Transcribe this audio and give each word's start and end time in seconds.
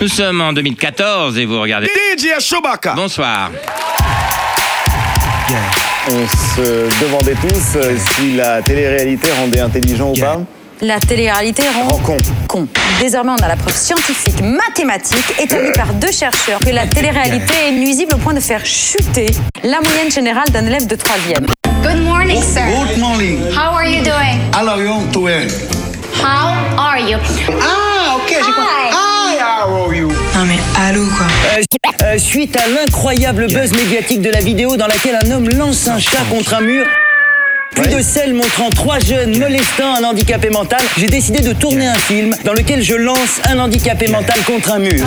Nous 0.00 0.06
sommes 0.06 0.40
en 0.40 0.52
2014 0.52 1.36
et 1.38 1.44
vous 1.44 1.60
regardez. 1.60 1.88
DJ 2.16 2.38
Chewbacca. 2.40 2.92
Bonsoir. 2.94 3.50
On 6.08 6.54
se 6.56 7.02
demandait 7.04 7.34
tous 7.34 7.76
euh, 7.76 7.96
si 8.14 8.36
la 8.36 8.62
télé-réalité 8.62 9.26
rendait 9.40 9.58
intelligent 9.58 10.10
ou 10.10 10.20
pas. 10.20 10.38
La 10.82 11.00
télé-réalité 11.00 11.64
rend 11.74 11.88
Rend 11.88 11.98
con. 11.98 12.16
con. 12.46 12.68
Désormais, 13.00 13.32
on 13.32 13.42
a 13.42 13.48
la 13.48 13.56
preuve 13.56 13.74
scientifique, 13.74 14.40
mathématique, 14.40 15.34
établie 15.40 15.72
par 15.72 15.92
deux 15.94 16.12
chercheurs, 16.12 16.60
que 16.60 16.70
la 16.70 16.86
télé-réalité 16.86 17.52
est 17.66 17.72
nuisible 17.72 18.14
au 18.14 18.18
point 18.18 18.34
de 18.34 18.40
faire 18.40 18.64
chuter 18.64 19.26
la 19.64 19.80
moyenne 19.80 20.12
générale 20.12 20.48
d'un 20.50 20.64
élève 20.64 20.86
de 20.86 20.94
troisième. 20.94 21.44
Good 21.82 22.04
morning, 22.04 22.40
sir. 22.40 22.62
Good 22.86 22.98
morning. 22.98 23.40
How 23.52 23.74
are 23.74 23.84
you 23.84 24.04
doing? 24.04 24.38
How 24.54 24.64
are 24.68 24.80
you 24.80 25.10
doing? 25.12 25.48
How 26.22 26.54
are 26.78 27.00
you? 27.00 27.18
Ah, 27.60 28.14
ok, 28.14 28.28
j'ai 28.28 28.36
compris. 28.38 28.92
Hi. 28.92 28.92
You? 28.92 29.07
Non 30.36 30.44
mais 30.44 30.58
allô 30.80 31.04
quoi. 31.16 31.26
Euh, 32.04 32.18
suite 32.18 32.56
à 32.56 32.68
l'incroyable 32.68 33.46
buzz 33.48 33.72
médiatique 33.72 34.22
de 34.22 34.30
la 34.30 34.40
vidéo 34.40 34.76
dans 34.76 34.86
laquelle 34.86 35.18
un 35.24 35.30
homme 35.32 35.48
lance 35.48 35.88
un 35.88 35.98
chat 35.98 36.22
contre 36.30 36.54
un 36.54 36.60
mur, 36.60 36.86
puis 37.74 37.88
de 37.92 38.00
celle 38.00 38.34
montrant 38.34 38.70
trois 38.70 39.00
jeunes 39.00 39.36
molestant 39.36 39.96
un 39.96 40.04
handicapé 40.04 40.50
mental, 40.50 40.80
j'ai 40.96 41.06
décidé 41.06 41.40
de 41.40 41.52
tourner 41.52 41.88
un 41.88 41.94
film 41.94 42.36
dans 42.44 42.52
lequel 42.52 42.82
je 42.82 42.94
lance 42.94 43.40
un 43.50 43.58
handicapé 43.58 44.08
mental 44.08 44.38
contre 44.46 44.70
un 44.72 44.78
mur. 44.78 45.04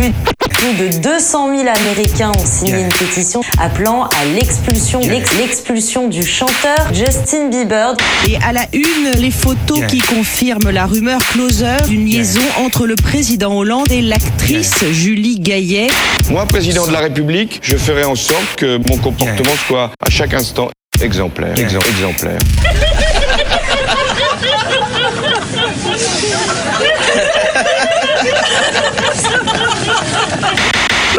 Plus, 0.00 0.12
plus 0.48 0.88
de 0.96 0.98
200 1.02 1.56
000 1.56 1.68
Américains 1.68 2.32
ont 2.34 2.46
signé 2.46 2.80
une 2.80 2.88
pétition 2.88 3.42
appelant 3.60 4.04
à 4.04 4.24
l'expulsion, 4.34 5.00
l'ex- 5.00 5.36
l'expulsion 5.38 6.08
du 6.08 6.24
chanteur 6.24 6.88
Justin 6.94 7.50
Bieber. 7.50 7.94
Et 8.26 8.36
à 8.38 8.52
la 8.52 8.64
une, 8.72 9.10
les 9.18 9.30
photos 9.30 9.80
qui 9.88 9.98
confirment 9.98 10.70
la 10.70 10.86
rumeur 10.86 11.20
closer 11.32 11.76
d'une 11.86 12.06
liaison 12.06 12.40
entre 12.64 12.86
le 12.86 12.96
président 12.96 13.54
Hollande 13.58 13.90
et 13.92 14.00
l'actrice 14.00 14.72
Julie 14.90 15.38
Gaillet. 15.38 15.88
Moi, 16.30 16.46
président 16.46 16.86
de 16.86 16.92
la 16.92 17.00
République, 17.00 17.60
je 17.62 17.76
ferai 17.76 18.04
en 18.04 18.14
sorte 18.14 18.56
que 18.56 18.78
mon 18.88 18.96
comportement 18.96 19.52
soit 19.66 19.90
à 20.00 20.08
chaque 20.08 20.32
instant 20.32 20.70
exemplaire. 21.02 21.54
Exem- 21.56 21.86
exemplaire. 21.90 22.38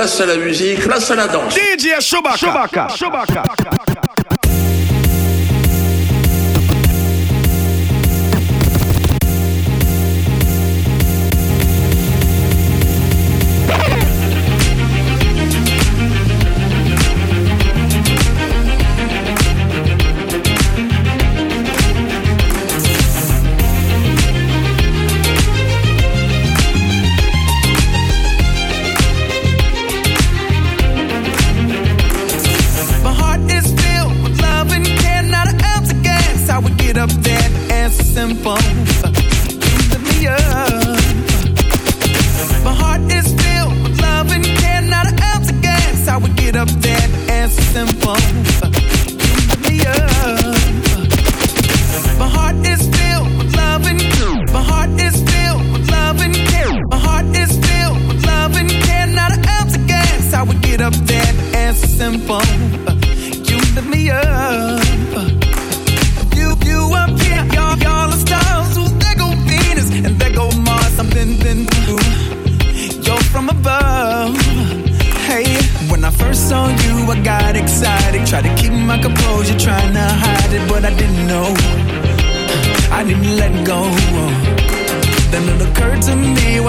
Place 0.01 0.19
à 0.19 0.25
la 0.25 0.35
musique, 0.37 0.79
place 0.79 1.11
à 1.11 1.15
la 1.15 1.27
danse. 1.27 1.53
DJ 1.53 2.01
Chewbacca. 2.01 2.87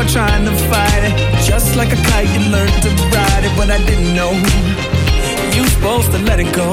Me 0.02 0.12
trying 0.12 0.44
to 0.44 0.52
fight 0.70 1.04
it. 1.04 1.14
Just 1.44 1.76
like 1.76 1.92
a 1.92 2.00
kite, 2.10 2.28
you 2.34 2.40
learned 2.50 2.76
to 2.82 2.90
ride 3.14 3.44
it, 3.44 3.54
but 3.56 3.70
I 3.70 3.78
didn't 3.86 4.14
know. 4.14 4.32
You 5.54 5.66
supposed 5.68 6.10
to 6.12 6.18
let 6.18 6.40
it 6.40 6.50
go. 6.54 6.70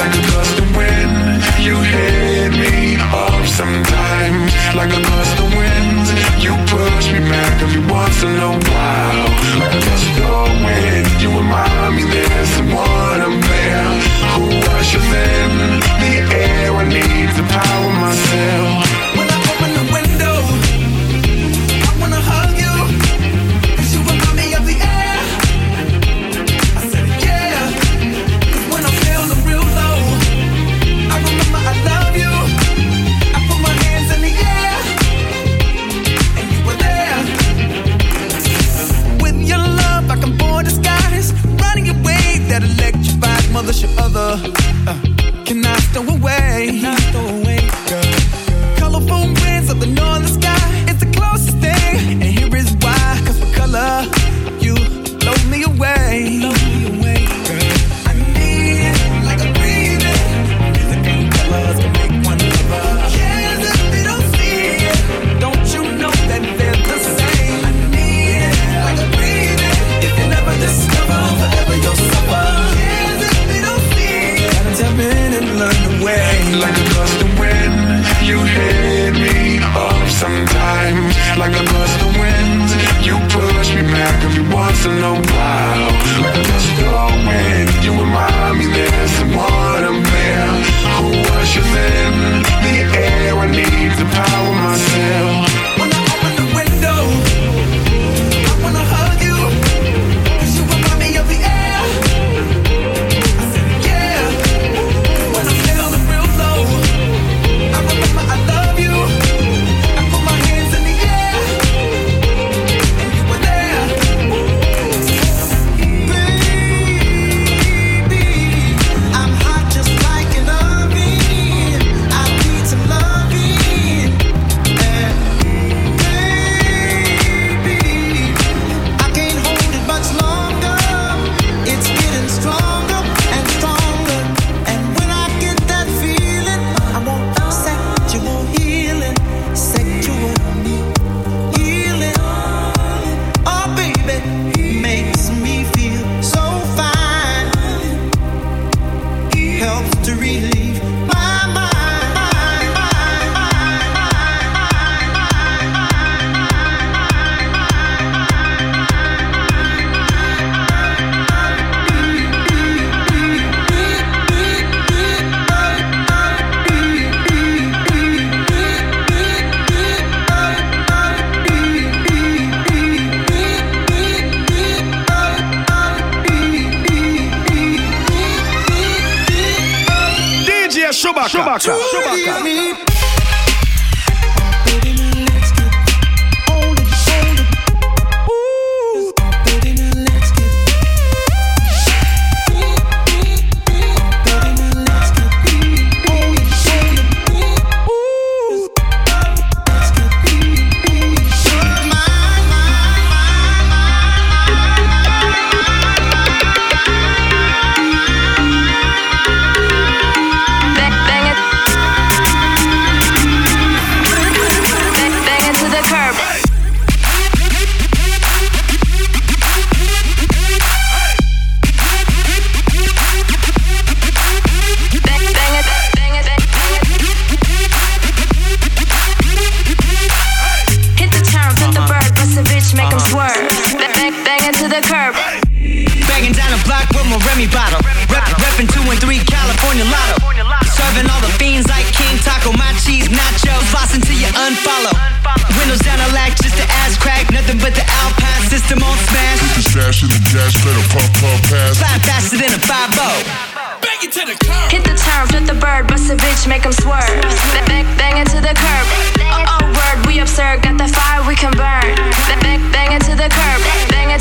Like 0.00 0.14
a 0.14 0.24
gust 0.32 0.58
of 0.58 0.68
wind, 0.76 1.42
you 1.66 1.76
hit 1.76 2.52
me 2.52 2.96
off 3.12 3.46
sometimes. 3.48 4.50
Like 4.74 4.92
a 4.92 5.02
gust 5.02 5.38
of 5.42 5.48
wind, 5.58 6.06
you 6.44 6.52
push 6.70 7.06
me 7.12 7.20
back 7.30 7.62
every 7.62 7.84
once 7.90 8.22
in 8.22 8.36
a 8.36 8.52
while. 8.68 9.28
Like 9.60 9.74
a 9.74 9.82
gust 9.88 10.18
of 10.20 10.48
wind, 10.64 11.08
you 11.22 11.28
remind 11.28 11.96
me 11.96 12.04
there's 12.04 12.48
someone 12.56 13.20
up 13.28 13.36
there 13.50 13.88
who 14.34 14.46
ushers 14.78 15.10
in 15.28 15.50
the 16.02 16.14
air. 16.32 16.72
I 16.72 16.84
need 16.88 17.28
to 17.36 17.44
power 17.52 17.92
myself. 18.00 18.73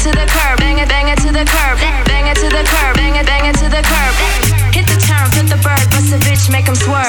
To 0.03 0.11
the 0.11 0.27
curb. 0.27 0.59
Bang 0.59 0.79
it, 0.79 0.89
bang 0.89 1.07
it 1.07 1.17
to 1.19 1.31
the 1.31 1.45
curb. 1.45 1.79
Bang 1.79 2.27
it 2.27 2.35
to 2.35 2.50
the 2.50 2.63
curb. 2.67 2.95
Bang 2.97 3.15
it, 3.15 3.25
bang 3.25 3.45
it 3.45 3.55
to 3.55 3.69
the 3.69 3.81
curb. 3.81 4.13
Hit 4.75 4.85
the 4.88 5.00
turn, 5.00 5.31
flip 5.31 5.47
the 5.47 5.55
bird, 5.63 5.79
bust 5.91 6.11
a 6.11 6.19
bitch, 6.19 6.51
make 6.51 6.67
'em 6.67 6.75
swerve. 6.75 7.07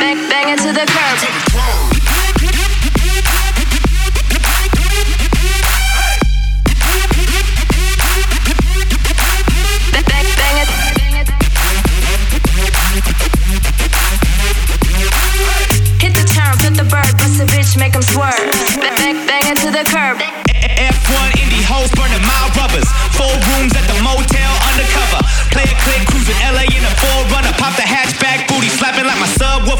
Bang, 0.00 0.16
bang 0.30 0.48
it 0.48 0.58
to 0.60 0.72
the 0.72 0.86
curb. 0.86 1.51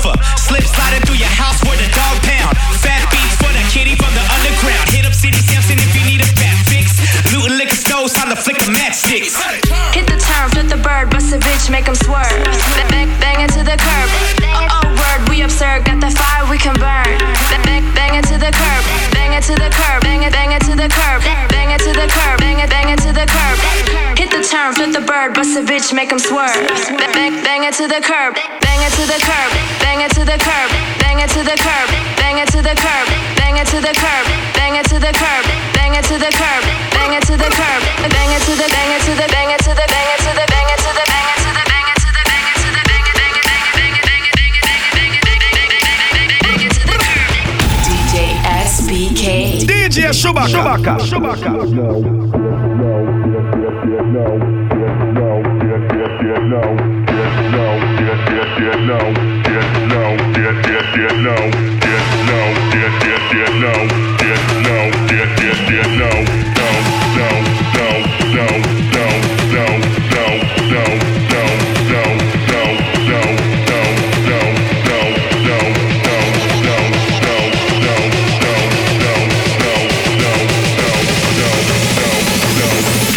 Subwoofer. 0.02 0.38
Slip 0.38 0.64
sliding 0.64 1.02
through 1.06 1.18
your 1.22 1.30
house 1.30 1.62
where 1.64 1.76
the 1.78 1.88
dog 1.94 2.18
pound. 2.22 2.56
Fat 2.82 3.06
beats 3.10 3.36
for 3.38 3.50
the 3.54 3.62
kitty 3.70 3.94
from 3.96 4.12
the 4.14 4.24
underground. 4.34 4.88
Hit 4.90 5.06
up 5.06 5.14
City 5.14 5.38
Sampson 5.38 5.78
if 5.78 5.94
you 5.94 6.02
need 6.06 6.20
a 6.20 6.28
fat 6.38 6.58
fix. 6.66 6.98
Looting 7.32 7.56
liquor 7.58 7.76
stores, 7.76 8.12
time 8.12 8.30
to 8.30 8.36
flick 8.36 8.58
the 8.58 8.72
matchsticks. 8.74 9.38
Hit 9.94 10.06
the 10.06 10.18
turn, 10.18 10.50
flip 10.50 10.68
the 10.68 10.76
bird, 10.76 11.10
bust 11.10 11.32
a 11.32 11.38
bitch, 11.38 11.70
make 11.70 11.88
'em 11.88 11.94
swerve. 11.94 12.28
Bang, 12.74 12.88
bang, 12.90 13.08
bang 13.20 13.40
it 13.40 13.50
to 13.54 13.62
the 13.62 13.76
curb. 13.78 14.08
Oh, 14.42 14.68
oh, 14.76 14.86
word, 14.98 15.20
we 15.30 15.42
absurd, 15.42 15.84
got 15.84 16.00
the 16.00 16.10
fire 16.10 16.44
we 16.50 16.58
can 16.58 16.74
burn. 16.74 17.12
Bang, 17.50 17.62
bang, 17.64 17.84
bang 17.94 18.14
it 18.18 18.24
to 18.26 18.36
the 18.38 18.52
curb. 18.52 18.82
Bang 19.14 19.32
it 19.32 19.44
to 19.44 19.54
the 19.54 19.70
curb. 19.70 20.02
Bang 20.02 20.22
it, 20.22 20.32
bang 20.32 20.52
it 20.52 20.62
to 20.62 20.74
the 20.74 20.88
curb. 20.88 21.22
Bang 21.48 21.70
it 21.70 21.80
to 21.80 21.92
the 21.92 22.08
curb. 22.08 22.38
Bang 22.40 22.58
it, 22.58 22.68
bang 22.70 22.88
it 22.90 22.98
to 23.00 23.12
the 23.12 23.26
curb. 23.26 23.56
Hit 24.18 24.30
the 24.30 24.42
turn, 24.42 24.74
flip 24.74 24.92
the 24.92 25.00
bird, 25.00 25.34
bust 25.34 25.56
a 25.56 25.62
bitch, 25.62 25.92
make 25.92 26.12
'em 26.12 26.18
swerve. 26.18 26.58
Bang, 26.98 27.12
bang, 27.12 27.32
bang 27.44 27.64
it 27.64 27.74
to 27.74 27.86
the 27.88 28.00
curb. 28.00 28.36
Bang 28.92 29.00
it 29.00 29.08
to 29.08 29.08
the 29.08 29.24
curb. 29.24 29.50
Bang 29.80 30.00
it 30.04 30.12
to 30.12 30.20
the 30.20 30.36
curb. 30.36 30.68
Bang 31.00 31.16
it 31.24 31.30
to 31.32 31.40
the 31.40 31.56
curb. 31.56 31.88
Bang 32.20 32.36
it 32.36 32.48
to 32.52 32.60
the 32.60 32.74
curb. 32.76 33.08
Bang 33.40 33.56
it 33.56 33.66
to 33.72 33.80
the 33.80 33.94
curb. 33.96 34.26
Bang 34.52 34.76
it 34.76 34.84
to 34.84 34.98
the 35.00 35.12
curb. 35.16 35.44
Bang 35.72 35.94
it 35.96 36.04
to 36.04 36.18
the 36.20 36.28
curb. 36.36 36.60
Bang 36.92 37.12
it 37.16 37.24
to 37.24 37.32
the 37.40 37.48
curb. 37.48 37.80
Bang 38.12 38.28
it 38.36 38.42
to 38.44 38.52
the 38.52 38.68
bang 38.68 38.92
it 38.92 39.00
to 39.00 39.16
the 39.16 39.24
bang 39.32 39.48
it 39.48 39.64
to 39.64 39.72
the 39.72 39.88
bang 39.88 40.12
it 40.12 40.20
to 40.20 40.28
the 40.36 40.44
bang 40.52 40.68
it 40.68 40.76
to 40.76 40.92
the 40.92 41.08
bang 41.08 41.24
it 41.24 41.40
to 41.40 41.48
the 41.56 41.64
bang 41.72 41.88
it 41.88 42.04
to 42.04 42.12
the 42.12 42.20
bang 42.28 42.44
it 42.44 42.60
to 42.60 42.68
the 42.68 42.84
bang 42.84 43.08
it 43.08 43.16
bang 43.16 43.32
it 43.32 43.48
bang 43.48 43.88
it 43.88 44.04
bang 44.04 44.28
it 44.28 44.28
bang 44.28 44.28
it 44.28 44.36
bang 44.36 44.52
it 44.52 44.92
bang 44.92 45.16
it 45.16 45.24
bang 45.24 45.40
it 45.40 45.56
bang 45.56 45.72
it 45.72 45.88
bang 46.12 46.28
it 46.28 46.44
bang 46.44 46.60
it 46.60 46.76
to 46.76 46.84
the 46.84 46.96
curb. 47.00 47.32
DJ 47.88 48.36
SBK. 48.68 49.24
DJ 49.64 50.12
Chewbacca, 50.12 51.00
Chewbacca. 51.00 51.56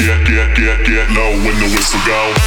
Get, 0.06 0.28
get, 0.28 0.56
get, 0.56 0.86
get 0.86 1.10
low 1.12 1.32
when 1.32 1.58
the 1.60 1.72
whistle 1.74 2.00
go. 2.06 2.45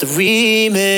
It's 0.00 0.14
the 0.14 0.22
remix. 0.22 0.97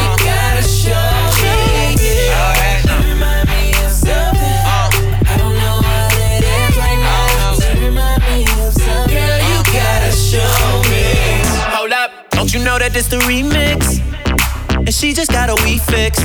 You 12.51 12.59
know 12.65 12.77
that 12.77 12.91
this 12.91 13.07
the 13.07 13.15
remix? 13.23 14.03
And 14.75 14.93
she 14.93 15.13
just 15.13 15.31
got 15.31 15.47
a 15.47 15.55
weed 15.63 15.79
fix. 15.83 16.19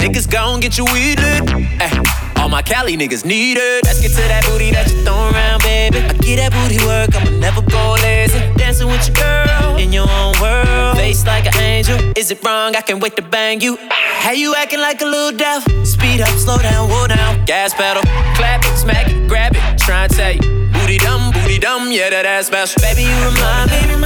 Niggas 0.00 0.24
gon' 0.24 0.60
get 0.60 0.78
you 0.78 0.86
weed 0.86 1.20
lit. 1.20 1.44
Ay, 1.84 1.92
all 2.40 2.48
my 2.48 2.62
Cali 2.62 2.96
niggas 2.96 3.26
need 3.26 3.58
it. 3.60 3.84
Let's 3.84 4.00
get 4.00 4.12
to 4.12 4.24
that 4.24 4.46
booty 4.48 4.70
that 4.70 4.88
you 4.88 5.04
throw 5.04 5.12
around, 5.12 5.60
baby. 5.60 6.00
I 6.00 6.16
get 6.24 6.40
that 6.40 6.48
booty 6.56 6.80
work, 6.86 7.12
I'ma 7.12 7.36
never 7.44 7.60
go 7.60 7.92
lazy. 8.00 8.40
Dancing 8.56 8.88
with 8.88 9.04
your 9.04 9.16
girl 9.20 9.76
in 9.76 9.92
your 9.92 10.08
own 10.08 10.32
world. 10.40 10.96
Face 10.96 11.26
like 11.26 11.44
an 11.44 11.60
angel. 11.60 12.00
Is 12.16 12.30
it 12.30 12.42
wrong? 12.42 12.74
I 12.74 12.80
can't 12.80 13.02
wait 13.02 13.14
to 13.16 13.22
bang 13.22 13.60
you. 13.60 13.76
How 14.24 14.32
you 14.32 14.54
acting 14.54 14.80
like 14.80 15.02
a 15.02 15.04
little 15.04 15.36
devil? 15.36 15.84
Speed 15.84 16.22
up, 16.22 16.32
slow 16.40 16.56
down, 16.56 16.88
whoa 16.88 17.06
down. 17.06 17.44
Gas 17.44 17.74
pedal. 17.74 18.02
Clap 18.32 18.64
it, 18.64 18.78
smack 18.78 19.10
it, 19.10 19.28
grab 19.28 19.52
it. 19.54 19.76
Try 19.76 20.04
and 20.04 20.12
tell 20.14 20.32
you. 20.32 20.72
Booty 20.72 20.96
dumb, 20.96 21.32
booty 21.32 21.58
dumb, 21.58 21.92
yeah, 21.92 22.08
that 22.08 22.24
ass 22.24 22.46
special. 22.46 22.80
Baby, 22.80 23.02
you 23.02 23.16
remind 23.28 24.00
me. 24.00 24.03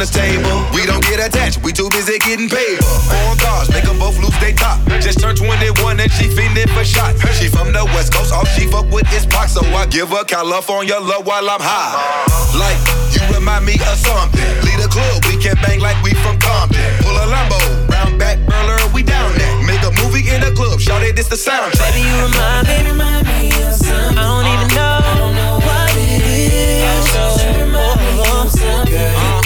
At 0.00 0.08
the 0.08 0.12
table. 0.12 0.56
We 0.74 0.84
don't 0.84 1.02
get 1.02 1.20
attached, 1.20 1.62
we 1.62 1.72
too 1.72 1.88
busy 1.90 2.18
getting 2.18 2.48
paid. 2.48 2.82
Foreign 2.84 3.38
cars, 3.38 3.70
make 3.70 3.84
them 3.84 3.98
both 3.98 4.18
lose 4.18 4.36
they 4.40 4.52
top. 4.52 4.80
Just 5.00 5.20
turned 5.20 5.38
21 5.38 6.00
and 6.00 6.10
she 6.12 6.28
feeling 6.28 6.68
for 6.68 6.84
shots. 6.84 7.20
She 7.38 7.48
from 7.48 7.72
the 7.72 7.84
West 7.96 8.12
Coast, 8.12 8.32
all 8.32 8.44
she 8.44 8.66
fuck 8.66 8.90
with 8.90 9.10
is 9.12 9.26
Pac, 9.26 9.48
so 9.48 9.62
I 9.74 9.86
give 9.86 10.10
her 10.10 10.24
California 10.24 10.98
love 11.00 11.26
while 11.26 11.48
I'm 11.48 11.60
high. 11.60 11.96
Like, 12.56 12.76
you 13.12 13.20
remind 13.34 13.64
me 13.64 13.74
of 13.74 13.96
something. 13.96 14.44
Lead 14.64 14.80
a 14.84 14.88
club, 14.88 15.24
we 15.28 15.36
can 15.40 15.56
bang 15.62 15.80
like 15.80 15.96
we 16.02 16.12
from 16.20 16.38
Compton. 16.38 16.80
Pull 17.00 17.16
a 17.16 17.26
Lambo, 17.32 17.58
round 17.88 18.18
back, 18.18 18.38
burler, 18.46 18.78
we 18.92 19.02
down 19.02 19.32
there. 19.38 19.56
Make 19.64 19.82
a 19.82 19.92
movie 20.02 20.28
in 20.28 20.40
the 20.40 20.52
club, 20.52 20.78
shawty, 20.80 21.14
this 21.14 21.28
the 21.28 21.36
soundtrack. 21.36 21.92
Baby, 21.92 22.08
you 22.08 22.16
remind 22.20 22.68
me, 22.68 22.76
remind 22.90 23.26
me 23.26 23.48
of 23.64 23.74
something. 23.74 24.18
I 24.18 24.24
don't 24.28 24.44
even 24.44 24.68
know. 24.76 25.00
I 25.00 25.14
don't 25.18 25.34
know 25.34 25.56
what 25.64 25.96
it 25.96 26.20
is. 26.20 27.00
So 27.12 27.22
remind 27.64 28.00
me 28.00 28.20
of 28.20 28.50
something. 28.50 28.92
Girl, 28.92 29.00
you 29.00 29.04
gotta 29.04 29.04
show 29.04 29.04
me. 29.04 29.04
Baby, 29.04 29.04
you 29.04 29.04
remind 29.04 29.04
me 29.04 29.04
of 29.04 29.04
something. 29.04 29.04
I 29.04 29.04
don't 29.04 29.04
know 29.04 29.04
what 29.04 29.04
it 29.04 29.04
is 29.04 29.04
right 29.04 29.04
now. 29.06 29.06
So 29.06 29.06
remind 29.06 29.06
me 29.06 29.06
of 29.06 29.06
something. 29.06 29.06
And 29.06 29.14
this 29.16 29.24
is 29.26 29.42
the 29.42 29.45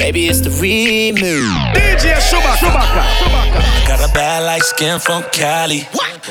Baby, 0.00 0.28
it's 0.28 0.40
the 0.40 0.48
remix. 0.48 1.20
DJ 1.76 2.16
Chewbacca. 2.24 2.72
Got 3.86 4.00
a 4.00 4.10
bad 4.14 4.44
light 4.46 4.62
skin 4.62 4.98
from 4.98 5.22
Cali. 5.24 5.86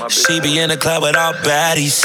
She 0.09 0.39
be 0.41 0.57
in 0.57 0.69
the 0.69 0.77
club 0.77 1.03
with 1.03 1.15
all 1.15 1.33
baddies. 1.45 2.03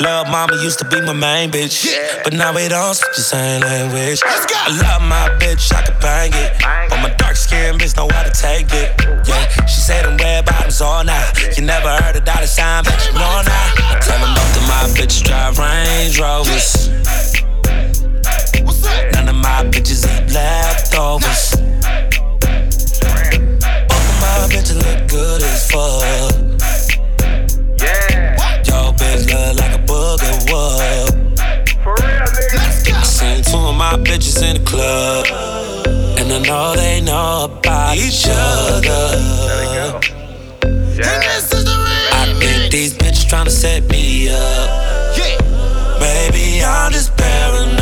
Love 0.00 0.28
mama 0.28 0.54
used 0.62 0.78
to 0.78 0.84
be 0.84 1.00
my 1.00 1.12
main 1.12 1.50
bitch. 1.50 1.90
But 2.22 2.34
now 2.34 2.54
we 2.54 2.68
don't 2.68 2.94
speak 2.94 3.14
the 3.16 3.22
same 3.22 3.60
language. 3.60 4.20
I 4.24 4.70
love 4.70 5.02
my 5.02 5.28
bitch, 5.42 5.74
I 5.74 5.82
can 5.82 5.98
bang 6.00 6.30
it. 6.32 6.54
But 6.88 7.02
my 7.02 7.12
dark 7.18 7.34
skin 7.34 7.74
bitch 7.76 7.96
know 7.96 8.08
how 8.14 8.22
to 8.22 8.30
take 8.30 8.68
it. 8.70 8.94
Yeah, 9.26 9.66
she 9.66 9.80
said 9.80 10.04
them 10.04 10.16
red 10.16 10.44
bottoms 10.44 10.80
all 10.80 11.02
night. 11.02 11.58
You 11.58 11.64
never 11.64 11.88
heard 11.88 12.14
a 12.14 12.20
dollar 12.20 12.46
sign, 12.46 12.84
but 12.84 12.94
you 13.04 13.14
know 13.14 13.42
now. 13.42 13.72
I 13.90 13.98
tell 14.00 14.20
them 14.22 14.32
both 14.32 14.56
of 14.56 14.62
my 14.70 14.86
bitches 14.94 15.24
drive 15.24 15.58
Range 15.58 16.20
Rovers. 16.20 16.88
None 19.12 19.28
of 19.28 19.36
my 19.36 19.64
bitches 19.64 20.04
eat 20.06 20.32
leftovers. 20.32 21.54
All 23.90 24.04
of 24.10 24.16
my 24.20 24.46
bitches 24.50 24.76
look 24.76 25.08
good 25.08 25.42
as 25.42 25.70
fuck. 25.70 26.02
Yeah, 27.80 28.36
y'all 28.64 28.92
bitch 28.92 29.26
look 29.30 29.56
like 29.60 29.74
a 29.74 29.82
booger 29.84 30.36
wood. 30.50 31.40
I 31.86 33.02
seen 33.02 33.42
two 33.42 33.58
of 33.58 33.74
my 33.76 33.94
bitches 33.96 34.42
in 34.42 34.62
the 34.62 34.68
club. 34.68 35.26
And 36.18 36.32
I 36.32 36.38
know 36.46 36.74
they 36.76 37.00
know 37.00 37.44
about 37.50 37.96
each 37.96 38.26
other. 38.28 39.18
Yeah. 40.96 41.20
I 42.12 42.34
think 42.38 42.70
these 42.72 42.94
bitches 42.94 43.26
tryna 43.28 43.50
set 43.50 43.88
me 43.90 44.28
up. 44.28 45.16
Yeah. 45.16 45.38
Maybe 45.98 46.62
I'm 46.62 46.92
just 46.92 47.16
paranoid. 47.16 47.79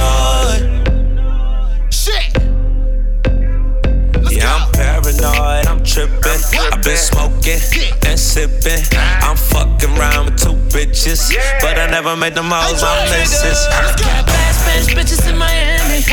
paranoid, 5.18 5.66
I'm 5.66 5.82
trippin', 5.84 6.40
I've 6.72 6.82
been 6.82 6.96
smoking 6.96 7.60
and 8.06 8.18
sippin'. 8.18 8.82
I'm 9.22 9.36
fucking 9.36 9.96
around 9.98 10.26
with 10.26 10.38
two 10.38 10.54
bitches, 10.70 11.34
but 11.60 11.78
I 11.78 11.86
never 11.90 12.16
made 12.16 12.34
them 12.34 12.50
hoes 12.50 12.82
My 12.82 13.04
misses. 13.10 13.66
Got 13.68 14.26
bad 14.26 14.54
Spanish 14.54 14.94
bitches 14.94 15.28
in 15.28 15.36
Miami. 15.36 16.04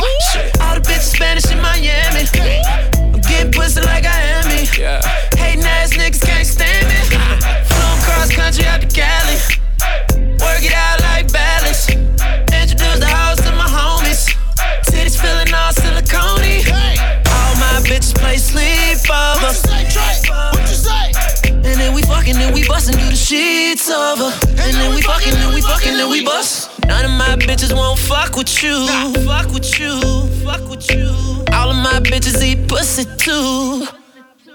All 0.62 0.75
the 0.75 0.81
bitches 0.81 1.15
Spanish 1.15 1.51
in 1.51 1.62
Miami. 1.62 2.54
Yes, 32.85 33.00
it 33.00 33.17
do. 33.17 33.87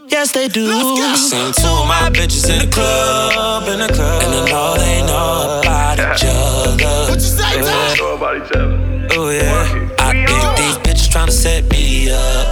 Yes, 0.06 0.30
they 0.30 0.46
do. 0.46 0.70
Seen 1.16 1.52
two 1.52 1.66
of 1.66 1.88
my 1.88 2.08
bitches 2.12 2.48
in 2.48 2.60
the 2.64 2.72
club, 2.72 3.66
in 3.66 3.80
the 3.80 3.92
club, 3.92 4.22
and 4.22 4.32
I 4.32 4.46
know 4.48 4.76
they 4.76 5.02
know 5.02 5.58
about 5.60 5.98
each 5.98 6.24
other. 6.28 7.10
What 7.10 7.14
you 7.14 7.26
say, 7.26 7.56
yeah. 7.56 7.94
Know 7.98 8.14
about 8.14 8.36
each 8.36 8.52
other. 8.52 9.08
Oh 9.18 9.30
yeah. 9.30 9.96
I 9.98 10.12
think 10.12 10.56
these 10.56 10.78
bitches 10.78 11.08
tryna 11.10 11.32
set 11.32 11.68
me 11.72 12.12
up. 12.12 12.46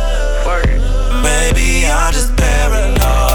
Maybe 1.22 1.86
I'm 1.86 2.12
just 2.12 2.36
paranoid. 2.36 3.27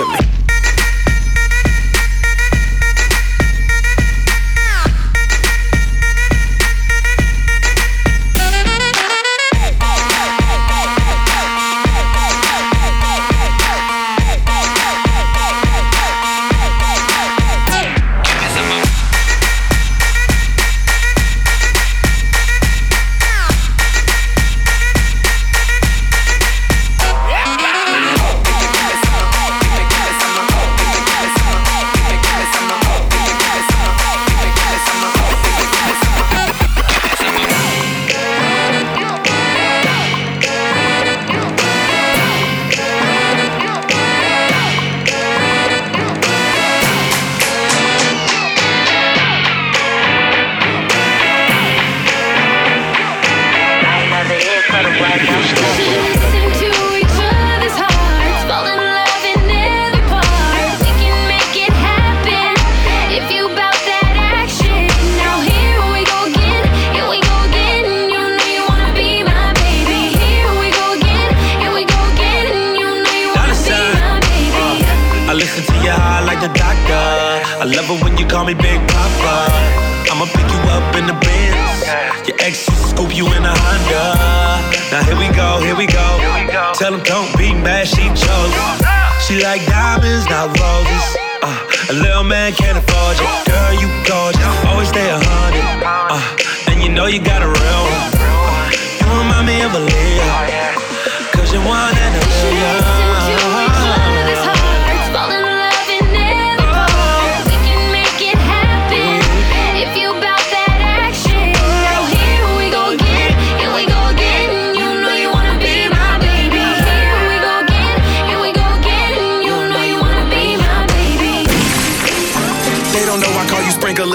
to 0.00 0.06
me. 0.06 0.29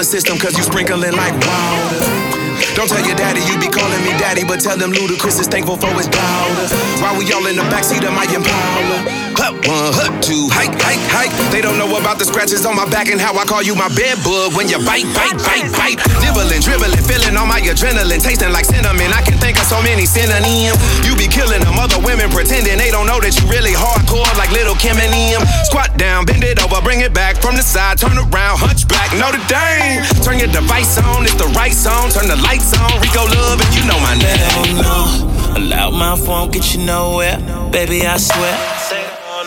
System 0.04 0.38
cause 0.38 0.56
you 0.56 0.62
sprinkling 0.62 1.12
like 1.12 1.34
water. 1.46 2.36
Don't 2.74 2.88
tell 2.88 3.04
your 3.04 3.16
daddy 3.16 3.40
you 3.48 3.56
be 3.60 3.68
calling 3.68 4.00
me 4.04 4.12
daddy, 4.16 4.44
but 4.44 4.60
tell 4.60 4.76
them 4.76 4.92
Ludacris 4.92 5.40
is 5.40 5.48
thankful 5.48 5.76
for 5.76 5.92
his 5.96 6.08
daughter. 6.08 6.66
While 7.00 7.16
we 7.16 7.24
all 7.32 7.44
in 7.46 7.56
the 7.56 7.64
backseat 7.72 8.04
of 8.04 8.12
my 8.12 8.24
Impala. 8.28 9.00
Hut 9.36 9.52
one, 9.68 9.92
hut 9.92 10.12
two, 10.24 10.48
hike, 10.48 10.72
hike, 10.80 11.00
hike. 11.12 11.32
They 11.52 11.60
don't 11.60 11.76
know 11.76 11.88
about 12.00 12.18
the 12.18 12.24
scratches 12.24 12.64
on 12.64 12.76
my 12.76 12.88
back 12.88 13.08
and 13.12 13.20
how 13.20 13.36
I 13.36 13.44
call 13.44 13.60
you 13.60 13.76
my 13.76 13.88
bed 13.92 14.16
bug 14.24 14.56
when 14.56 14.68
you 14.68 14.80
bite, 14.80 15.04
bite, 15.12 15.36
bite, 15.44 15.68
bite. 15.76 16.00
Dibbling, 16.24 16.64
dribbling, 16.64 17.04
feeling 17.04 17.36
all 17.36 17.44
my 17.44 17.60
adrenaline, 17.60 18.20
tasting 18.20 18.52
like 18.52 18.64
cinnamon. 18.64 19.12
I 19.12 19.20
can 19.20 19.36
think 19.36 19.55
so 19.66 19.82
many 19.82 20.06
synonyms. 20.06 20.78
You 21.02 21.18
be 21.18 21.26
killing 21.26 21.60
them 21.60 21.74
other 21.74 21.98
women 21.98 22.30
pretending 22.30 22.78
they 22.78 22.94
don't 22.94 23.10
know 23.10 23.18
that 23.18 23.34
you 23.34 23.44
really 23.50 23.74
hardcore 23.74 24.30
like 24.38 24.54
Lil 24.54 24.78
Kim 24.78 24.94
and 24.94 25.10
em. 25.10 25.42
Squat 25.66 25.98
down, 25.98 26.24
bend 26.24 26.46
it 26.46 26.62
over, 26.62 26.78
bring 26.86 27.02
it 27.02 27.10
back 27.12 27.42
from 27.42 27.58
the 27.58 27.66
side, 27.66 27.98
turn 27.98 28.14
around, 28.14 28.62
hunchback, 28.62 29.10
Notre 29.18 29.42
Dame. 29.50 30.06
Turn 30.22 30.38
your 30.38 30.50
device 30.54 30.96
on, 31.02 31.26
it's 31.26 31.34
the 31.34 31.50
right 31.58 31.74
song. 31.74 32.14
Turn 32.14 32.30
the 32.30 32.38
lights 32.38 32.70
on, 32.78 32.94
Rico 33.02 33.26
Love, 33.26 33.58
and 33.58 33.72
you 33.74 33.82
know 33.90 33.98
my 33.98 34.14
name. 34.14 34.38
They 34.62 34.82
don't. 34.86 35.58
A 35.58 35.60
loud 35.60 35.94
mouth 35.98 36.22
won't 36.28 36.52
get 36.52 36.74
you 36.74 36.86
nowhere. 36.86 37.38
Baby, 37.74 38.06
I 38.06 38.16
swear. 38.22 38.54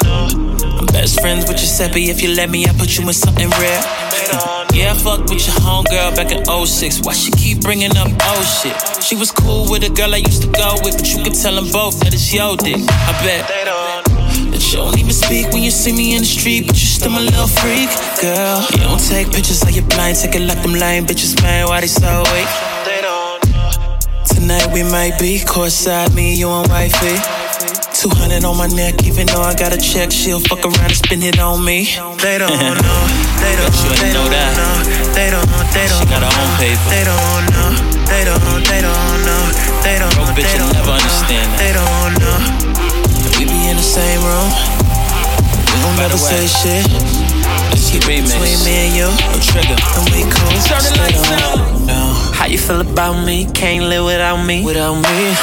I'm 0.04 0.86
best 0.88 1.22
friends 1.22 1.48
with 1.48 1.58
Giuseppe. 1.58 2.10
If 2.10 2.22
you 2.22 2.36
let 2.36 2.50
me, 2.50 2.66
I 2.68 2.74
put 2.74 2.98
you 2.98 3.08
in 3.08 3.14
something 3.14 3.50
rare. 3.50 4.59
Yeah, 4.74 4.92
I 4.92 4.96
fucked 4.96 5.30
with 5.30 5.46
your 5.48 5.56
homegirl 5.66 6.16
back 6.16 6.32
in 6.32 6.46
06. 6.46 7.02
Why 7.02 7.14
she 7.14 7.32
keep 7.32 7.62
bringing 7.62 7.96
up 7.98 8.08
old 8.08 8.46
shit? 8.46 8.76
She 9.04 9.16
was 9.16 9.32
cool 9.32 9.70
with 9.70 9.84
a 9.84 9.90
girl 9.90 10.14
I 10.14 10.18
used 10.18 10.42
to 10.44 10.48
go 10.50 10.76
with, 10.84 10.98
but 10.98 11.08
you 11.12 11.24
can 11.24 11.34
tell 11.34 11.56
them 11.56 11.72
both 11.72 12.00
that 12.02 12.14
it's 12.14 12.34
your 12.34 12.56
dick. 12.56 12.78
I 12.78 13.12
bet. 13.24 13.48
That 14.52 14.62
you 14.72 14.78
don't 14.78 14.98
even 14.98 15.12
speak 15.12 15.52
when 15.52 15.64
you 15.64 15.72
see 15.72 15.92
me 15.92 16.16
in 16.16 16.22
the 16.22 16.26
street, 16.26 16.68
but 16.68 16.76
you 16.76 16.88
still 16.88 17.12
my 17.12 17.22
little 17.22 17.48
freak, 17.48 17.90
girl. 18.22 18.62
You 18.72 18.86
don't 18.86 19.02
take 19.02 19.32
pictures 19.32 19.64
of 19.64 19.72
your 19.72 19.86
blind, 19.86 20.18
take 20.18 20.36
it 20.36 20.42
like 20.42 20.62
them 20.62 20.74
lame 20.74 21.06
bitches, 21.06 21.42
man. 21.42 21.68
Why 21.68 21.82
they 21.82 21.88
so 21.88 22.24
weak? 22.32 22.50
They 22.86 23.02
don't. 23.02 23.42
Tonight 24.26 24.70
we 24.74 24.84
might 24.84 25.20
be 25.20 25.40
courtside, 25.40 26.14
me, 26.16 26.36
you 26.36 26.50
and 26.50 26.70
wifey. 26.70 27.49
200 28.00 28.46
on 28.48 28.56
my 28.56 28.68
neck, 28.68 29.04
even 29.04 29.28
though 29.28 29.42
I 29.44 29.54
got 29.56 29.76
a 29.76 29.78
check, 29.78 30.12
she'll 30.12 30.40
fuck 30.40 30.64
around 30.64 30.88
and 30.88 30.96
spend 30.96 31.24
it 31.24 31.38
on 31.38 31.60
me. 31.66 31.84
They 32.24 32.40
don't 32.40 32.48
know, 32.56 33.02
they 33.44 33.54
don't, 33.60 33.76
you 33.76 33.92
they 33.92 34.08
ain't 34.08 34.16
know 34.16 34.24
don't 34.24 34.32
that. 34.32 34.56
know, 34.56 35.12
they 35.12 35.28
don't, 35.28 35.44
know. 35.52 35.60
they 35.76 35.84
don't. 35.84 36.00
She 36.00 36.08
got 36.08 36.24
her 36.24 36.32
own 36.32 36.52
paper. 36.64 36.88
They 36.88 37.04
don't 37.04 37.44
know, 37.52 37.70
they 38.08 38.24
don't, 38.24 38.40
know. 38.40 38.56
they 38.72 38.80
don't 38.80 39.20
know, 39.28 39.44
they 39.84 39.96
don't, 40.00 40.16
Broke 40.16 40.32
bitch 40.32 40.48
they 40.48 40.56
will 40.64 40.72
don't 40.72 40.80
never 40.80 40.96
know, 40.96 41.04
understand 41.04 41.48
that. 41.52 41.60
They 41.60 41.72
don't 41.76 42.14
know. 42.24 42.40
We 43.36 43.44
be 43.52 43.68
in 43.68 43.76
the 43.76 43.84
same 43.84 44.24
room. 44.24 44.48
We 44.48 45.76
gon' 45.84 45.96
By 46.00 46.08
never 46.08 46.16
the 46.16 46.24
say 46.24 46.48
way, 46.48 46.48
shit. 46.48 46.88
Let's 47.76 47.92
get 47.92 48.04
remix. 48.08 48.32
Between 48.32 48.60
me 48.64 48.76
and 48.88 48.92
you, 48.96 49.08
No 49.12 49.36
trigger. 49.44 49.76
and 49.76 50.06
we 50.16 50.24
cool. 50.24 50.56
Turn 50.64 50.80
the 50.88 50.92
They 50.96 51.04
lights 51.04 51.28
don't 51.28 51.84
know. 51.84 52.16
How 52.32 52.48
you 52.48 52.58
feel 52.58 52.80
about 52.82 53.20
me? 53.28 53.46
Can't 53.52 53.86
live 53.92 54.06
without 54.08 54.40
me. 54.44 54.64
Without 54.64 54.96
me, 54.96 55.36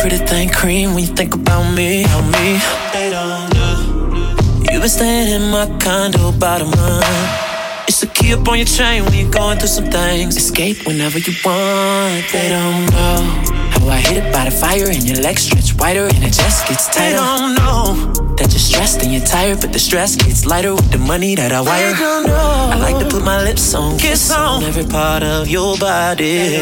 pretty 0.00 0.16
thing 0.16 0.48
cream 0.48 0.94
when 0.94 1.04
you 1.04 1.14
think 1.14 1.34
about 1.34 1.74
me. 1.74 2.04
About 2.04 2.24
me. 2.24 2.58
They 2.92 3.10
don't 3.10 3.52
know. 3.52 4.36
You 4.72 4.80
been 4.80 4.88
staying 4.88 5.42
in 5.42 5.50
my 5.50 5.66
condo 5.78 6.32
by 6.32 6.58
the 6.58 6.64
month. 6.64 7.86
It's 7.86 8.02
a 8.02 8.06
key 8.06 8.32
up 8.32 8.48
on 8.48 8.56
your 8.56 8.66
chain 8.66 9.04
when 9.04 9.12
you're 9.12 9.30
going 9.30 9.58
through 9.58 9.68
some 9.68 9.90
things. 9.90 10.36
Escape 10.38 10.86
whenever 10.86 11.18
you 11.18 11.34
want. 11.44 12.24
They 12.32 12.48
don't 12.48 12.90
know 12.90 13.59
how 13.80 13.88
I 13.88 13.96
hit 13.98 14.16
it 14.22 14.32
by 14.32 14.44
the 14.44 14.50
fire 14.50 14.88
and 14.88 15.02
your 15.08 15.18
legs 15.20 15.42
stretch 15.42 15.74
wider 15.76 16.04
and 16.04 16.22
it 16.24 16.32
just 16.32 16.66
gets 16.68 16.86
tighter. 16.88 17.10
They 17.10 17.16
don't 17.16 17.54
know 17.54 18.12
that 18.36 18.50
you're 18.52 18.58
stressed 18.70 19.02
and 19.02 19.12
you're 19.12 19.24
tired, 19.24 19.60
but 19.60 19.72
the 19.72 19.78
stress 19.78 20.16
gets 20.16 20.46
lighter 20.46 20.74
with 20.74 20.90
the 20.90 20.98
money 20.98 21.34
that 21.34 21.52
I 21.52 21.60
wire. 21.60 21.94
I 21.94 21.98
don't 21.98 22.26
know. 22.26 22.70
I 22.72 22.76
like 22.76 22.98
to 23.02 23.08
put 23.08 23.24
my 23.24 23.42
lips 23.42 23.74
on, 23.74 23.98
kiss 23.98 24.30
on 24.32 24.62
every 24.64 24.84
part 24.84 25.22
of 25.22 25.48
your 25.48 25.76
body. 25.78 26.60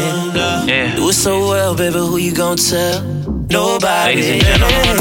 Yeah. 0.67 0.95
Do 0.95 1.09
it 1.09 1.13
so 1.13 1.39
well, 1.49 1.75
baby. 1.75 1.99
Who 1.99 2.17
you 2.17 2.33
gon' 2.33 2.57
tell? 2.57 3.01
Nobody. 3.49 4.15
Ladies 4.21 4.45
and 4.47 4.59
gentlemen. 4.61 4.97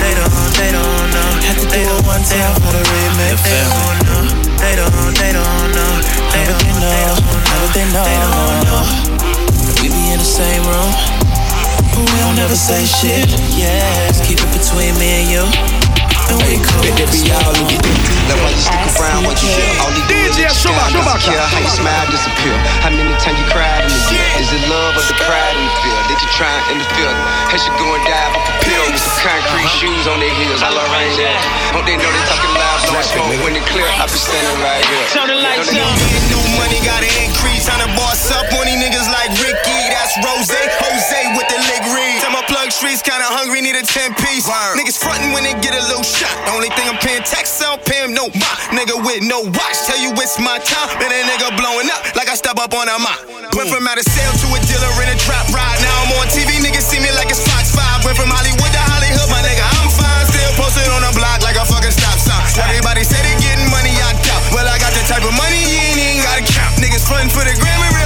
They 0.00 0.14
don't, 0.16 0.52
they 0.56 0.70
don't 0.72 1.08
know. 1.12 1.28
Had 1.44 1.56
to 1.60 1.66
They 1.68 1.84
do 1.84 1.92
don't 1.92 2.00
it 2.00 2.06
one 2.08 2.22
they 2.24 2.40
time 2.40 2.56
don't 2.56 2.64
for 2.64 2.72
the 2.72 2.82
remix. 2.88 3.36
They 3.44 3.60
don't 3.68 3.98
know. 4.08 4.22
They 4.60 4.74
don't, 4.80 5.12
they 5.20 5.32
don't 5.36 5.68
know. 5.76 5.92
They 6.32 6.44
don't, 6.48 6.64
they 6.64 7.04
don't 7.04 7.20
know. 7.20 7.60
They 7.74 7.84
know. 7.92 8.04
They 8.08 8.16
don't 8.16 8.64
know. 8.64 8.84
We 9.80 9.88
be 9.88 10.12
in 10.12 10.18
the 10.20 10.24
same 10.24 10.59
never 12.40 12.56
say 12.56 12.80
shit. 12.88 13.28
Yeah. 13.52 13.84
Just 14.08 14.24
keep 14.24 14.40
it 14.40 14.48
between 14.56 14.96
me 14.96 15.20
and 15.20 15.26
you. 15.28 15.44
And 16.32 16.40
we 16.48 16.56
cool. 16.64 16.80
Let 16.80 16.96
that 16.96 17.10
be 17.12 17.28
all 17.36 17.52
of 17.52 17.68
you. 17.68 17.76
That's 18.32 18.40
why 18.40 18.48
you 18.54 18.62
stick 18.64 18.80
around 18.96 19.28
what 19.28 19.36
you 19.44 19.50
feel. 19.52 19.76
All 19.84 19.92
you 19.92 20.04
do 20.08 20.16
is 20.24 20.38
DJ 20.40 20.48
let 20.48 20.56
you 20.56 20.72
down, 20.72 20.88
Chewbacca. 20.88 21.20
disappear. 21.20 21.42
How 21.44 21.60
you 21.60 21.72
smile 21.76 22.06
disappear. 22.08 22.56
How 22.80 22.90
many 22.96 23.12
times 23.20 23.36
you 23.36 23.46
cried 23.52 23.84
in 23.84 23.92
the 23.92 24.02
year? 24.14 24.24
Is 24.40 24.48
it 24.56 24.62
love 24.72 24.96
or 24.96 25.04
the 25.04 25.18
pride 25.28 25.52
in 25.58 25.68
the 25.68 25.74
field? 25.84 26.00
Did 26.08 26.18
you 26.22 26.30
try 26.32 26.54
in 26.72 26.76
the 26.80 26.88
field? 26.96 27.16
Has 27.52 27.60
you 27.68 27.74
go 27.76 27.88
and 27.92 28.04
dive 28.08 28.32
off 28.32 28.46
a 28.48 28.54
pill 28.64 28.84
with 28.88 29.02
some 29.04 29.20
concrete 29.20 29.68
uh-huh. 29.68 29.80
shoes 29.82 30.04
on 30.08 30.16
their 30.22 30.32
heels? 30.32 30.64
I 30.64 30.70
love 30.72 30.88
rain 30.96 31.12
there. 31.20 31.36
Hope 31.76 31.84
they 31.84 31.98
know 32.00 32.08
they 32.08 32.24
talking 32.24 32.54
loud, 32.56 32.78
blowing 32.88 33.04
smoke 33.04 33.36
when 33.44 33.54
it 33.58 33.66
clear. 33.68 33.84
I 33.84 34.06
be 34.08 34.16
standing 34.16 34.58
right 34.64 34.80
here. 34.86 35.04
Turn 35.12 35.28
the 35.28 35.36
lights 35.36 35.68
on. 35.76 35.82
gon' 35.82 35.92
New 36.30 36.40
money 36.56 36.78
gotta 36.86 37.10
increase. 37.20 37.66
Time 37.68 37.84
to 37.84 37.90
boss 37.98 38.32
up 38.32 38.48
on 38.54 38.64
these 38.70 38.78
niggas 38.78 39.10
like 39.12 39.34
Ricky. 39.42 39.79
That's 40.10 40.26
Rose. 40.26 40.50
Jose 40.50 41.22
with 41.38 41.46
the 41.46 41.60
leg 41.70 41.86
read. 41.94 42.18
Tell 42.18 42.34
my 42.34 42.42
plug 42.50 42.74
streets 42.74 42.98
kinda 42.98 43.22
hungry, 43.30 43.62
need 43.62 43.78
a 43.78 43.86
10 43.86 44.10
piece. 44.18 44.42
Niggas 44.74 44.98
frontin' 44.98 45.30
when 45.30 45.46
they 45.46 45.54
get 45.62 45.70
a 45.70 45.82
little 45.86 46.02
shot. 46.02 46.34
The 46.46 46.50
only 46.50 46.66
thing 46.74 46.90
I'm 46.90 46.98
paying 46.98 47.22
tax 47.22 47.62
on, 47.62 47.78
pay 47.86 48.02
him 48.02 48.10
no 48.10 48.26
my 48.34 48.54
Nigga 48.74 48.98
with 49.06 49.22
no 49.22 49.46
watch, 49.46 49.78
tell 49.86 50.02
you 50.02 50.10
it's 50.18 50.34
my 50.42 50.58
time. 50.66 50.90
Man, 50.98 51.14
that 51.14 51.30
nigga 51.30 51.54
blowing 51.54 51.86
up 51.94 52.02
like 52.18 52.26
I 52.26 52.34
step 52.34 52.58
up 52.58 52.74
on 52.74 52.90
a 52.90 52.98
mop. 52.98 53.22
Went 53.54 53.70
from 53.70 53.86
out 53.86 54.02
of 54.02 54.06
sale 54.10 54.34
to 54.34 54.46
a 54.50 54.58
dealer 54.66 54.90
in 54.98 55.14
a 55.14 55.18
trap 55.22 55.46
ride. 55.54 55.78
Now 55.78 55.94
I'm 56.02 56.10
on 56.18 56.26
TV, 56.34 56.58
niggas 56.58 56.90
see 56.90 56.98
me 56.98 57.14
like 57.14 57.30
it's 57.30 57.46
Fox 57.46 57.70
5. 57.70 58.02
Went 58.02 58.18
from 58.18 58.34
Hollywood 58.34 58.66
to 58.66 58.82
Hollywood, 58.90 59.30
my 59.30 59.46
nigga, 59.46 59.62
I'm 59.62 59.90
fine. 59.94 60.26
Still 60.26 60.52
posted 60.58 60.90
on 60.90 61.06
the 61.06 61.14
block 61.14 61.38
like 61.46 61.54
a 61.54 61.62
fucking 61.62 61.94
stop 61.94 62.18
sign. 62.18 62.42
Everybody 62.66 63.06
say 63.06 63.22
they 63.22 63.38
getting 63.38 63.70
money, 63.70 63.94
I 64.02 64.18
doubt. 64.26 64.42
Well, 64.50 64.66
I 64.66 64.74
got 64.82 64.90
the 64.90 65.06
type 65.06 65.22
of 65.22 65.34
money 65.38 65.62
you 65.70 65.78
ain't 65.78 66.02
even 66.02 66.18
gotta 66.26 66.42
count. 66.50 66.82
Niggas 66.82 67.06
frontin' 67.06 67.30
for 67.30 67.46
the 67.46 67.54
gram 67.62 67.99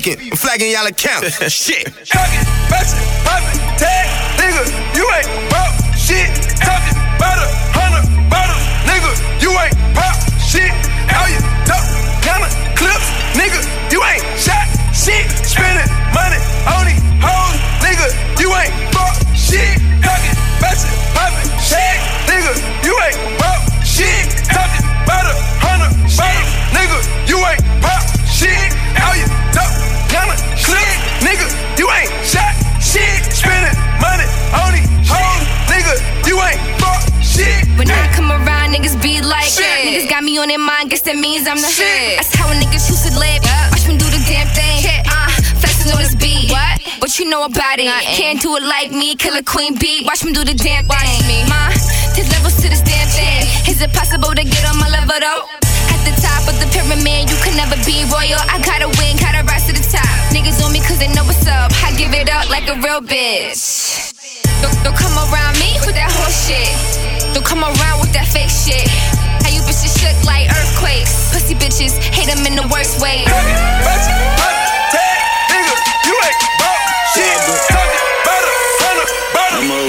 faking. 0.00 0.30
I'm 0.30 0.36
flagging 0.36 0.70
y'all 0.72 0.86
account. 0.86 1.24
Shit. 1.50 1.84
Talking, 2.06 2.44
bustin', 2.70 3.02
poppin', 3.26 3.58
tag, 3.78 4.06
nigga, 4.38 4.64
you 4.94 5.04
ain't 5.18 5.28
pop 5.50 5.72
shit. 5.96 6.30
Talking 6.62 6.98
about 7.18 7.38
a 7.38 7.48
hundred 7.74 8.06
bottles, 8.30 8.64
nigga, 8.86 9.10
you 9.42 9.50
ain't 9.58 9.74
pop 9.94 10.14
shit. 10.38 10.70
All 11.14 11.28
you 11.28 11.40
talk, 11.66 11.84
kinda 12.22 12.48
clips, 12.78 13.08
nigga, 13.34 13.60
you 13.90 14.00
ain't 14.04 14.22
shot 14.38 14.66
shit. 14.94 15.26
Spending 15.46 15.88
money 16.14 16.40
on 16.68 16.82
these 16.86 17.02
hoes, 17.18 17.58
nigga, 17.82 18.08
you 18.38 18.48
ain't 18.54 18.74
pop 18.94 19.14
shit. 19.34 19.78
Talking, 20.02 20.36
bustin', 20.62 20.94
poppin', 21.14 21.37
niggas 38.88 39.02
be 39.02 39.20
like, 39.20 39.44
Shit. 39.44 39.64
niggas 39.84 40.08
got 40.08 40.24
me 40.24 40.38
on 40.38 40.48
their 40.48 40.58
mind, 40.58 40.90
guess 40.90 41.02
that 41.02 41.16
means 41.16 41.46
I'm 41.46 41.60
the 41.60 41.68
Shit. 41.68 41.84
head. 41.84 42.18
That's 42.18 42.34
how 42.34 42.48
niggas 42.48 42.88
used 42.88 43.04
to 43.08 43.12
live. 43.18 43.42
Watch 43.72 43.84
me 43.88 43.96
do 44.00 44.08
the 44.08 44.20
damn 44.24 44.48
thing. 44.56 44.80
Uh, 45.04 45.28
flexing 45.60 45.92
on 45.92 46.00
this 46.00 46.16
beat. 46.16 46.50
What? 46.50 46.80
What 47.00 47.18
you 47.18 47.28
know 47.28 47.44
about 47.44 47.78
it? 47.78 47.88
Can't 48.16 48.40
do 48.40 48.56
it 48.56 48.64
like 48.64 48.90
me, 48.92 49.16
killer 49.16 49.42
queen 49.42 49.76
beat. 49.76 50.06
Watch 50.06 50.24
me 50.24 50.32
do 50.32 50.44
the 50.44 50.54
damn 50.54 50.88
thing. 50.88 50.92
Watch 50.92 51.28
me. 51.28 51.44
Ma, 51.48 51.68
there's 52.16 52.28
levels 52.32 52.56
to 52.64 52.68
this 52.68 52.82
damn 52.82 53.08
thing. 53.12 53.44
Is 53.68 53.80
it 53.82 53.92
possible 53.92 54.32
to 54.32 54.44
get 54.44 54.64
on 54.68 54.78
my 54.80 54.88
level 54.88 55.16
though? 55.20 55.44
At 55.92 56.00
the 56.04 56.14
top 56.20 56.48
of 56.48 56.56
the 56.60 56.68
pyramid, 56.72 57.28
you 57.28 57.36
can 57.44 57.56
never 57.56 57.76
be 57.84 58.04
royal. 58.08 58.40
I 58.48 58.60
gotta 58.64 58.88
win, 58.96 59.16
gotta 59.20 59.44
rise 59.44 59.68
to 59.68 59.72
the 59.76 59.84
top. 59.84 60.08
Niggas 60.32 60.64
on 60.64 60.72
me 60.72 60.80
cause 60.80 60.98
they 60.98 61.12
know 61.12 61.24
what's 61.24 61.44
up. 61.46 61.72
I 61.84 61.92
give 61.96 62.12
it 62.14 62.30
up 62.32 62.48
like 62.48 62.68
a 62.68 62.76
real 62.80 63.04
bitch. 63.04 64.16
Don't, 64.62 64.74
don't 64.82 64.96
come 64.96 65.14
around 65.28 65.54
me 65.60 65.76
with 65.84 65.94
that 65.94 66.10
horse 66.10 66.48
shit. 66.48 67.17
Don't 67.34 67.44
come 67.44 67.62
around 67.62 68.00
with 68.00 68.12
that 68.12 68.26
fake 68.28 68.50
shit. 68.50 68.88
How 69.44 69.50
you 69.52 69.60
bitches 69.68 69.92
shook 69.96 70.16
like 70.24 70.48
earthquakes. 70.48 71.32
Pussy 71.32 71.54
bitches 71.54 71.92
hate 72.12 72.26
them 72.28 72.44
in 72.46 72.56
the 72.56 72.66
worst 72.72 73.00
way. 73.00 73.24
Bustin', 73.28 74.16
poppin', 74.38 74.56
tag, 74.92 75.18
nigga, 75.52 75.74
you 76.08 76.14
ain't 76.16 76.38
pop 76.56 76.80
shit. 77.12 77.36
Talking 77.68 78.04
about 78.24 78.42
a 78.44 78.52
hundred 78.80 79.08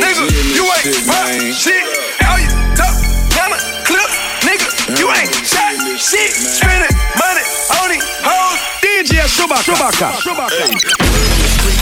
nigga, 0.04 0.25
you 0.56 0.63
ain't 0.67 1.08
pop 1.08 1.28
shit. 1.56 1.84
All 2.28 2.39
you 2.39 2.52
talk, 2.75 2.95
kinda 3.32 3.58
clips, 3.88 4.15
nigga, 4.43 4.67
you 4.99 5.08
ain't 5.10 5.32
shot 5.47 5.73
shit. 5.95 6.36
Spending 6.36 6.91
money 7.15 7.43
on 7.80 7.88
these 7.89 8.04
hoes, 8.23 8.60
DJ 8.84 9.10
DJ 9.10 9.25
Chewbacca. 9.28 10.08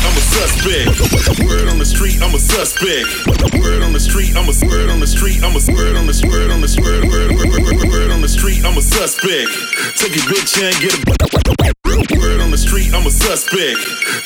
I'm 0.08 0.16
a 0.16 0.22
suspect. 0.22 1.44
Word 1.44 1.68
on 1.68 1.78
the 1.80 1.86
street, 1.86 2.22
I'm 2.22 2.34
a 2.34 2.40
suspect. 2.40 3.12
Word 3.60 3.84
on 3.84 3.92
the 3.92 4.00
street, 4.00 4.38
I'm 4.38 4.48
a 4.48 4.56
word 4.66 4.90
on 4.90 5.02
the 5.02 5.08
street, 5.08 5.44
I'm 5.44 5.52
a 5.52 5.60
word 5.76 5.98
on 5.98 6.08
the 6.08 6.16
word 6.24 6.50
on 6.50 6.62
the 6.62 6.72
word 6.80 7.04
word 7.12 7.32
word 7.36 7.90
word 7.92 8.12
on 8.12 8.22
the 8.22 8.30
street, 8.30 8.64
I'm 8.64 8.78
a 8.78 8.82
suspect. 8.82 9.52
Take 10.00 10.16
your 10.16 10.24
bitch 10.32 10.56
and 10.64 10.76
get 10.80 10.96
a 10.96 11.77
word 12.16 12.40
on 12.40 12.52
the 12.52 12.58
street, 12.58 12.94
I'm 12.94 13.04
a 13.04 13.12
suspect. 13.12 13.80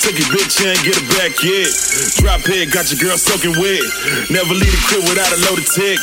Take 0.04 0.22
your 0.22 0.30
bitch 0.30 0.62
and 0.62 0.78
get 0.86 0.98
a 1.00 1.06
back 1.18 1.34
yet. 1.42 1.70
Drop 2.22 2.42
head, 2.46 2.70
got 2.70 2.92
your 2.94 3.02
girl 3.02 3.18
soaking 3.18 3.58
wet. 3.58 3.82
Never 4.30 4.54
leave 4.54 4.70
the 4.70 4.82
crib 4.86 5.04
without 5.10 5.32
a 5.34 5.40
loaded 5.50 5.66
tick. 5.74 5.98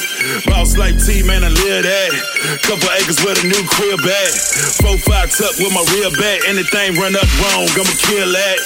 Boss 0.50 0.74
like 0.74 0.98
T, 0.98 1.22
man, 1.22 1.44
I 1.46 1.50
live 1.52 1.86
that. 1.86 2.10
Couple 2.66 2.90
acres 2.98 3.22
with 3.22 3.38
a 3.38 3.46
new 3.46 3.62
crib 3.70 4.02
at. 4.02 4.32
Four 4.82 4.98
five 5.06 5.30
tuck 5.30 5.54
with 5.62 5.70
my 5.70 5.84
real 5.94 6.10
bat. 6.18 6.42
Anything 6.50 6.98
run 6.98 7.14
up 7.14 7.28
wrong, 7.44 7.70
I'ma 7.70 7.94
kill 8.02 8.28
that. 8.32 8.58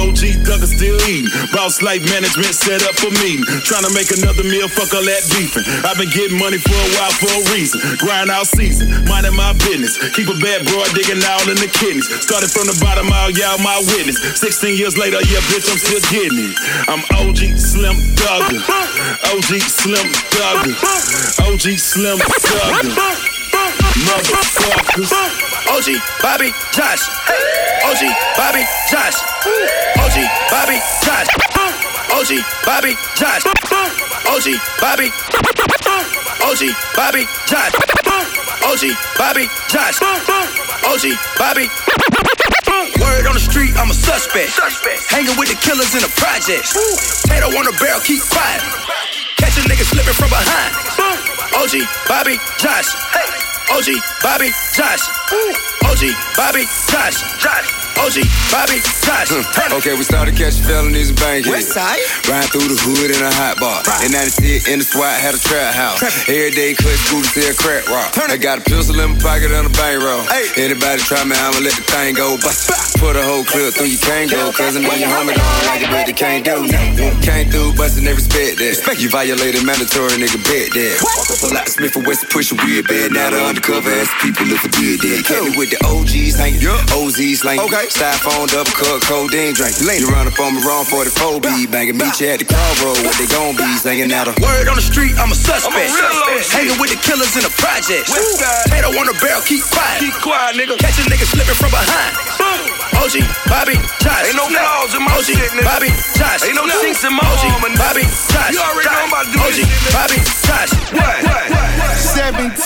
OG 0.00 0.42
Thugger 0.42 0.68
still 0.68 0.98
eating. 1.06 1.30
Boss 1.54 1.82
like 1.82 2.02
management 2.10 2.54
set 2.54 2.82
up 2.82 2.98
for 2.98 3.12
me. 3.22 3.38
Tryna 3.62 3.94
make 3.94 4.10
another 4.10 4.42
meal, 4.42 4.66
fuck 4.66 4.90
all 4.94 5.04
that 5.04 5.22
beefing. 5.30 5.64
I've 5.86 5.98
been 6.00 6.10
getting 6.10 6.38
money 6.38 6.58
for 6.58 6.74
a 6.74 6.88
while 6.98 7.14
for 7.20 7.30
a 7.30 7.40
reason. 7.54 7.78
Grind 7.98 8.30
out 8.30 8.46
season, 8.50 8.90
minding 9.06 9.36
my 9.36 9.52
business. 9.68 9.94
Keep 10.16 10.32
a 10.32 10.38
bad 10.40 10.66
broad 10.66 10.90
digging 10.96 11.22
all 11.22 11.46
in 11.46 11.58
the 11.60 11.70
kidneys. 11.70 12.08
Started 12.24 12.47
from 12.48 12.66
the 12.66 12.76
bottom, 12.80 13.10
all 13.12 13.30
y'all 13.30 13.58
my 13.60 13.76
witness. 13.92 14.16
16 14.40 14.76
years 14.76 14.96
later, 14.96 15.20
yeah, 15.28 15.42
bitch, 15.52 15.68
I'm 15.68 15.78
still 15.78 16.00
getting 16.08 16.38
it. 16.38 16.54
I'm 16.88 17.02
OG 17.20 17.58
Slim 17.58 17.96
Thugger. 18.16 18.60
OG 19.32 19.60
Slim 19.64 20.06
Thugger. 20.32 20.72
OG 21.44 21.66
Slim 21.76 22.18
Thugger. 22.18 23.28
Motherfuckers. 24.06 25.12
OG 25.68 25.88
Bobby 26.22 26.50
Johnson. 26.72 27.12
OG 27.84 28.02
Bobby 28.38 28.64
Johnson. 28.88 29.26
OG 30.00 30.16
Bobby 30.48 30.78
Johnson. 31.04 31.40
OG 32.14 32.30
Bobby 32.64 32.92
Johnson. 33.18 33.52
OG 34.30 34.46
Bobby. 34.80 35.10
OG 36.40 36.62
Bobby 36.96 37.24
Johnson. 37.46 37.82
OG 38.64 38.82
Bobby 39.18 39.44
Johnson. 39.68 40.06
OG 40.86 41.04
Bobby. 41.38 42.07
Word 42.78 43.26
on 43.26 43.34
the 43.34 43.42
street, 43.42 43.74
I'm 43.74 43.90
a 43.90 43.94
suspect. 43.94 44.54
Hanging 45.10 45.34
with 45.34 45.50
the 45.50 45.58
killers 45.58 45.90
in 45.98 46.02
the 46.02 46.12
projects. 46.14 46.78
Tato 47.26 47.50
on 47.50 47.64
the 47.66 47.74
barrel, 47.82 47.98
keep 48.06 48.22
quiet. 48.30 48.62
Catch 49.34 49.58
a 49.58 49.66
nigga 49.66 49.82
slipping 49.82 50.14
from 50.14 50.30
behind. 50.30 50.70
Boom. 50.94 51.18
OG 51.58 51.74
Bobby 52.06 52.38
Johnson. 52.58 53.00
OG 53.74 53.98
Bobby 54.22 54.50
Johnson. 54.78 55.14
OG 55.90 56.14
Bobby 56.36 56.64
Johnson. 56.86 57.87
OG 57.98 58.22
Bobby 58.54 58.78
Johnson. 59.02 59.42
Hmm. 59.42 59.74
Okay, 59.82 59.94
we 59.98 60.04
started 60.04 60.36
catching 60.36 60.62
felonies 60.64 61.10
and 61.10 61.18
bang 61.18 61.42
West 61.50 61.74
side? 61.74 61.98
Riding 62.30 62.50
through 62.54 62.68
the 62.70 62.78
hood 62.78 63.10
in 63.10 63.22
a 63.22 63.32
hot 63.34 63.58
bar. 63.58 63.82
In 64.06 64.12
96, 64.12 64.68
in 64.68 64.78
the 64.78 64.86
SWAT, 64.86 65.18
had 65.18 65.34
a 65.34 65.42
trap 65.42 65.74
house. 65.74 66.00
Every 66.28 66.54
day, 66.54 66.74
cut 66.74 66.94
school 67.08 67.22
to 67.22 67.28
sell 67.28 67.54
crack 67.58 67.88
rock. 67.90 68.14
I 68.30 68.36
got 68.36 68.60
a 68.60 68.64
pistol 68.64 68.98
in 69.00 69.16
my 69.16 69.18
pocket 69.18 69.50
and 69.50 69.66
a 69.66 69.72
bang 69.74 69.98
roll. 69.98 70.22
Anybody 70.56 71.02
try 71.02 71.24
me, 71.24 71.34
I'ma 71.34 71.58
let 71.58 71.74
the 71.74 71.84
thing 71.90 72.14
go. 72.14 72.38
Bust. 72.38 72.70
Put 72.98 73.14
a 73.14 73.22
whole 73.22 73.46
clip 73.46 73.74
through 73.74 73.86
your 73.94 74.02
can't 74.02 74.30
go. 74.30 74.50
Cause 74.50 74.74
I 74.74 74.82
know 74.82 74.90
your 74.98 75.06
homie 75.06 75.34
don't 75.34 75.66
like 75.70 75.82
it, 75.82 75.90
but 75.90 76.02
they 76.06 76.12
can't 76.12 76.42
do 76.42 76.66
nothing. 76.66 77.14
Came 77.22 77.46
through, 77.46 77.78
bustin' 77.78 78.02
they 78.02 78.14
respect 78.14 78.58
that. 78.58 78.98
You 78.98 79.08
violated 79.08 79.62
mandatory, 79.62 80.18
nigga, 80.18 80.42
bet 80.42 80.74
that. 80.74 80.98
A 81.46 81.54
lot 81.54 81.66
of 81.66 81.72
Smith 81.72 81.94
and 81.94 82.06
West 82.06 82.26
push 82.30 82.50
a 82.50 82.58
weird 82.66 82.88
bed. 82.90 83.12
Now 83.14 83.30
the 83.30 83.38
undercover 83.38 83.90
ass 83.90 84.10
people 84.18 84.46
look 84.50 84.58
for 84.58 84.72
did 84.74 84.98
that. 84.98 85.22
Kept 85.30 85.46
me 85.46 85.54
with 85.54 85.70
the 85.70 85.80
OGs 85.86 86.34
hanging, 86.34 86.58
OZs 86.90 87.46
slanging. 87.46 87.64
Okay. 87.70 87.87
Styrofoam, 87.88 88.46
double 88.52 88.70
cup, 88.76 89.00
codeine 89.08 89.56
drinking. 89.56 89.88
You 89.88 90.12
run 90.12 90.28
up 90.28 90.36
on 90.38 90.54
me 90.54 90.60
wrong 90.60 90.84
44 90.84 91.40
B. 91.40 91.64
Banging, 91.66 91.96
meet 91.96 92.20
you 92.20 92.28
at 92.28 92.38
the 92.38 92.44
crossroad. 92.44 93.00
What 93.00 93.16
they 93.16 93.24
gon' 93.26 93.56
be 93.56 93.64
singing 93.80 94.12
out 94.12 94.28
of. 94.28 94.36
Word 94.44 94.68
on 94.68 94.76
the 94.76 94.84
street, 94.84 95.16
I'm 95.16 95.32
a 95.32 95.38
suspect. 95.38 95.96
Hanging 96.52 96.76
with 96.76 96.92
the 96.92 97.00
killers 97.00 97.32
in 97.32 97.42
the 97.48 97.52
projects. 97.56 98.12
Tato 98.68 98.92
on 98.92 99.08
the 99.08 99.16
barrel, 99.24 99.40
keep 99.40 99.64
quiet. 99.72 100.04
Keep 100.04 100.20
quiet, 100.20 100.52
nigga. 100.60 100.76
Catch 100.76 101.00
a 101.00 101.08
nigga 101.08 101.24
slipping 101.24 101.56
from 101.56 101.72
behind. 101.72 102.12
Boom. 102.36 102.78
OG 103.00 103.24
Bobby 103.48 103.78
Johnson. 104.04 104.26
Ain't 104.26 104.36
no 104.36 104.44
flaws 104.52 104.92
in 104.92 105.02
my 105.06 105.14
OG 105.16 105.24
shit, 105.32 105.50
nigga. 105.56 105.64
Bobby 105.64 105.90
Johnson. 106.12 106.44
Ain't 106.52 106.58
no 106.60 106.68
chinks 106.84 107.00
in 107.08 107.12
my 107.16 107.24
OG. 107.24 107.56
Bobby 107.80 108.04
Johnson. 108.04 108.52
You 108.52 108.60
already 108.60 108.84
know 108.84 109.00
I'm 109.00 109.08
about 109.08 109.24
to 109.24 109.32
do 109.32 109.40
OG 109.40 109.56
this 109.56 109.64
shit. 109.64 109.94
Bobby 109.96 110.18
Johnson. 110.44 110.67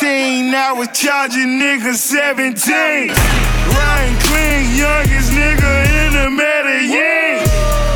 What? 0.03 0.09
What? 0.09 0.89
17, 0.91 0.93
charging 0.93 1.61
niggas 1.61 1.95
17. 1.95 2.75
Ryan 2.75 4.19
Clean, 4.19 4.77
youngest 4.77 5.31
nigga 5.31 5.73
in 5.87 6.13
the 6.13 6.31
Medellin. 6.31 7.47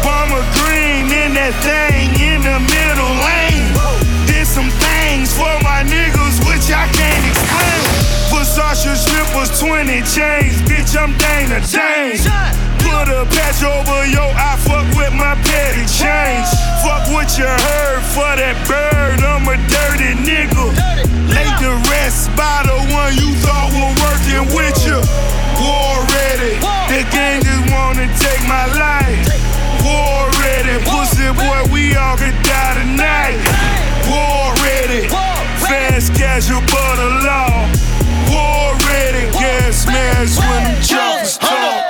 Bomber 0.04 0.44
Green 0.54 1.10
in 1.10 1.34
that 1.34 1.54
thing 1.64 2.15
Versace 8.76 9.08
slippers, 9.08 9.58
20 9.58 9.88
chains, 10.04 10.60
bitch, 10.68 10.92
I'm 11.00 11.16
Dana 11.16 11.64
James. 11.64 12.28
Put 12.84 13.08
a 13.08 13.24
patch 13.32 13.64
over 13.64 14.04
your 14.04 14.28
eye, 14.36 14.60
fuck 14.60 14.84
with 14.92 15.16
my 15.16 15.32
petty 15.48 15.88
change. 15.88 16.44
Fuck 16.84 17.08
what 17.08 17.32
you 17.40 17.48
heard 17.48 18.04
for 18.12 18.28
that 18.36 18.52
bird, 18.68 19.24
I'm 19.24 19.48
a 19.48 19.56
dirty 19.72 20.12
nigga. 20.20 20.76
Lay 21.32 21.48
the 21.56 21.72
rest 21.88 22.28
by 22.36 22.68
the 22.68 22.76
one 22.92 23.16
you 23.16 23.32
thought 23.40 23.72
were 23.72 23.96
working 23.96 24.44
with 24.52 24.76
you. 24.84 25.00
War 25.56 25.96
ready, 26.12 26.60
the 26.92 27.00
gang 27.08 27.40
just 27.40 27.64
wanna 27.72 28.04
take 28.20 28.44
my 28.44 28.68
life. 28.76 29.24
War 29.88 30.28
ready, 30.44 30.76
pussy 30.84 31.32
boy, 31.32 31.64
we 31.72 31.96
all 31.96 32.20
could 32.20 32.36
die 32.44 32.76
tonight. 32.76 33.40
War 34.04 34.52
ready, 34.68 35.08
fast 35.64 36.12
casual 36.12 36.60
but 36.60 36.96
the 37.00 37.08
law. 37.24 37.95
War 38.36 38.74
ready, 38.88 39.24
gas 39.32 39.86
mask 39.86 40.40
when 40.40 40.62
them 40.64 40.78
choppers 40.82 41.38
talk. 41.38 41.80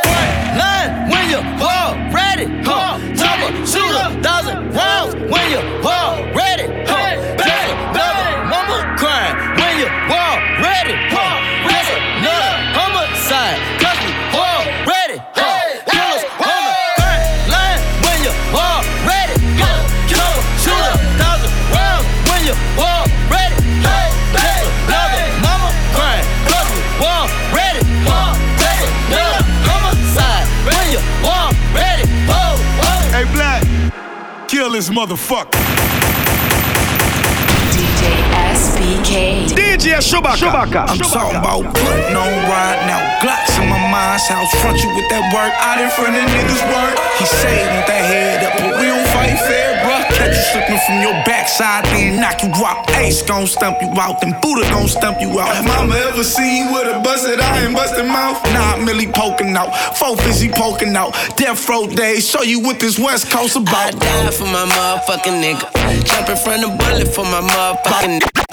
Line 0.60 1.10
when 1.10 1.24
you 1.32 1.40
war 1.62 1.88
ready. 2.14 2.46
Huh. 2.62 2.98
Chopper, 3.18 3.50
shoot 3.66 3.94
a 4.04 4.06
thousand 4.22 4.58
rounds 4.78 5.14
when 5.32 5.46
you 5.50 5.60
war 5.82 6.12
ready. 6.22 6.35
Kill 34.76 34.82
this 34.82 34.90
motherfucker. 34.90 35.56
SBK. 38.56 39.48
DJ 39.48 39.98
Chewbacca. 40.00 40.88
I'm 40.88 40.98
talking 40.98 41.36
about 41.36 41.62
putting 41.74 42.16
on 42.16 42.32
right 42.48 42.80
now. 42.86 43.00
Glocks 43.20 43.56
in 43.60 43.68
my 43.68 43.78
mind's 43.90 44.26
house. 44.28 44.52
Front 44.60 44.82
you 44.82 44.88
with 44.94 45.08
that 45.08 45.24
work 45.32 45.52
out 45.60 45.80
in 45.80 45.88
front 45.90 46.16
of 46.16 46.24
niggas' 46.28 46.64
work. 46.68 46.96
He 47.18 47.24
say 47.24 47.66
want 47.72 47.86
that 47.86 48.04
head 48.04 48.44
up, 48.44 48.52
but 48.60 48.80
we 48.80 48.86
don't 48.86 49.06
fight 49.12 49.36
fair, 49.48 49.72
bruh. 49.74 49.75
Catch 50.16 50.36
you 50.36 50.44
slipping 50.52 50.80
from 50.86 51.00
your 51.02 51.12
backside, 51.24 51.84
then 51.86 52.20
knock 52.20 52.42
you 52.42 52.50
out. 52.64 52.88
Ace 52.96 53.22
gon' 53.22 53.46
stump 53.46 53.80
you 53.80 53.92
out, 54.00 54.20
then 54.20 54.32
Buddha 54.40 54.68
gon' 54.70 54.88
stump 54.88 55.20
you 55.20 55.38
out. 55.38 55.54
Have 55.54 55.66
mama 55.66 55.94
ever 56.08 56.24
seen 56.24 56.66
you 56.66 56.72
with 56.72 56.88
a 56.88 57.00
busted 57.00 57.40
eye 57.40 57.64
and 57.64 57.74
busted 57.74 58.06
mouth? 58.06 58.42
Nah, 58.52 58.76
Millie 58.84 59.12
poking 59.12 59.56
out. 59.56 59.76
Four 59.98 60.16
fizzy 60.16 60.48
poking 60.48 60.96
out. 60.96 61.12
Death 61.36 61.68
row 61.68 61.86
days, 61.86 62.28
show 62.28 62.42
you 62.42 62.60
what 62.60 62.80
this 62.80 62.98
West 62.98 63.30
Coast 63.30 63.56
about. 63.56 63.76
I 63.76 63.90
die 63.90 64.30
for 64.30 64.44
my 64.44 64.64
motherfucking 64.64 65.38
nigga. 65.42 66.04
Jump 66.04 66.28
in 66.28 66.36
front 66.36 66.64
of 66.64 66.78
bullet 66.78 67.08
for 67.08 67.24
my 67.24 67.40
motherfucking 67.40 68.20
nigga. 68.20 68.46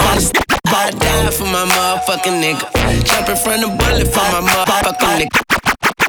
I 0.76 0.90
die 0.92 1.30
for 1.32 1.46
my 1.46 1.66
motherfucking 1.66 2.42
nigga. 2.44 3.06
Jump 3.06 3.30
in 3.30 3.36
front 3.38 3.64
of 3.64 3.78
bullet 3.78 4.08
for 4.08 4.26
my 4.34 4.42
motherfucking 4.42 5.20
nigga. 5.22 5.63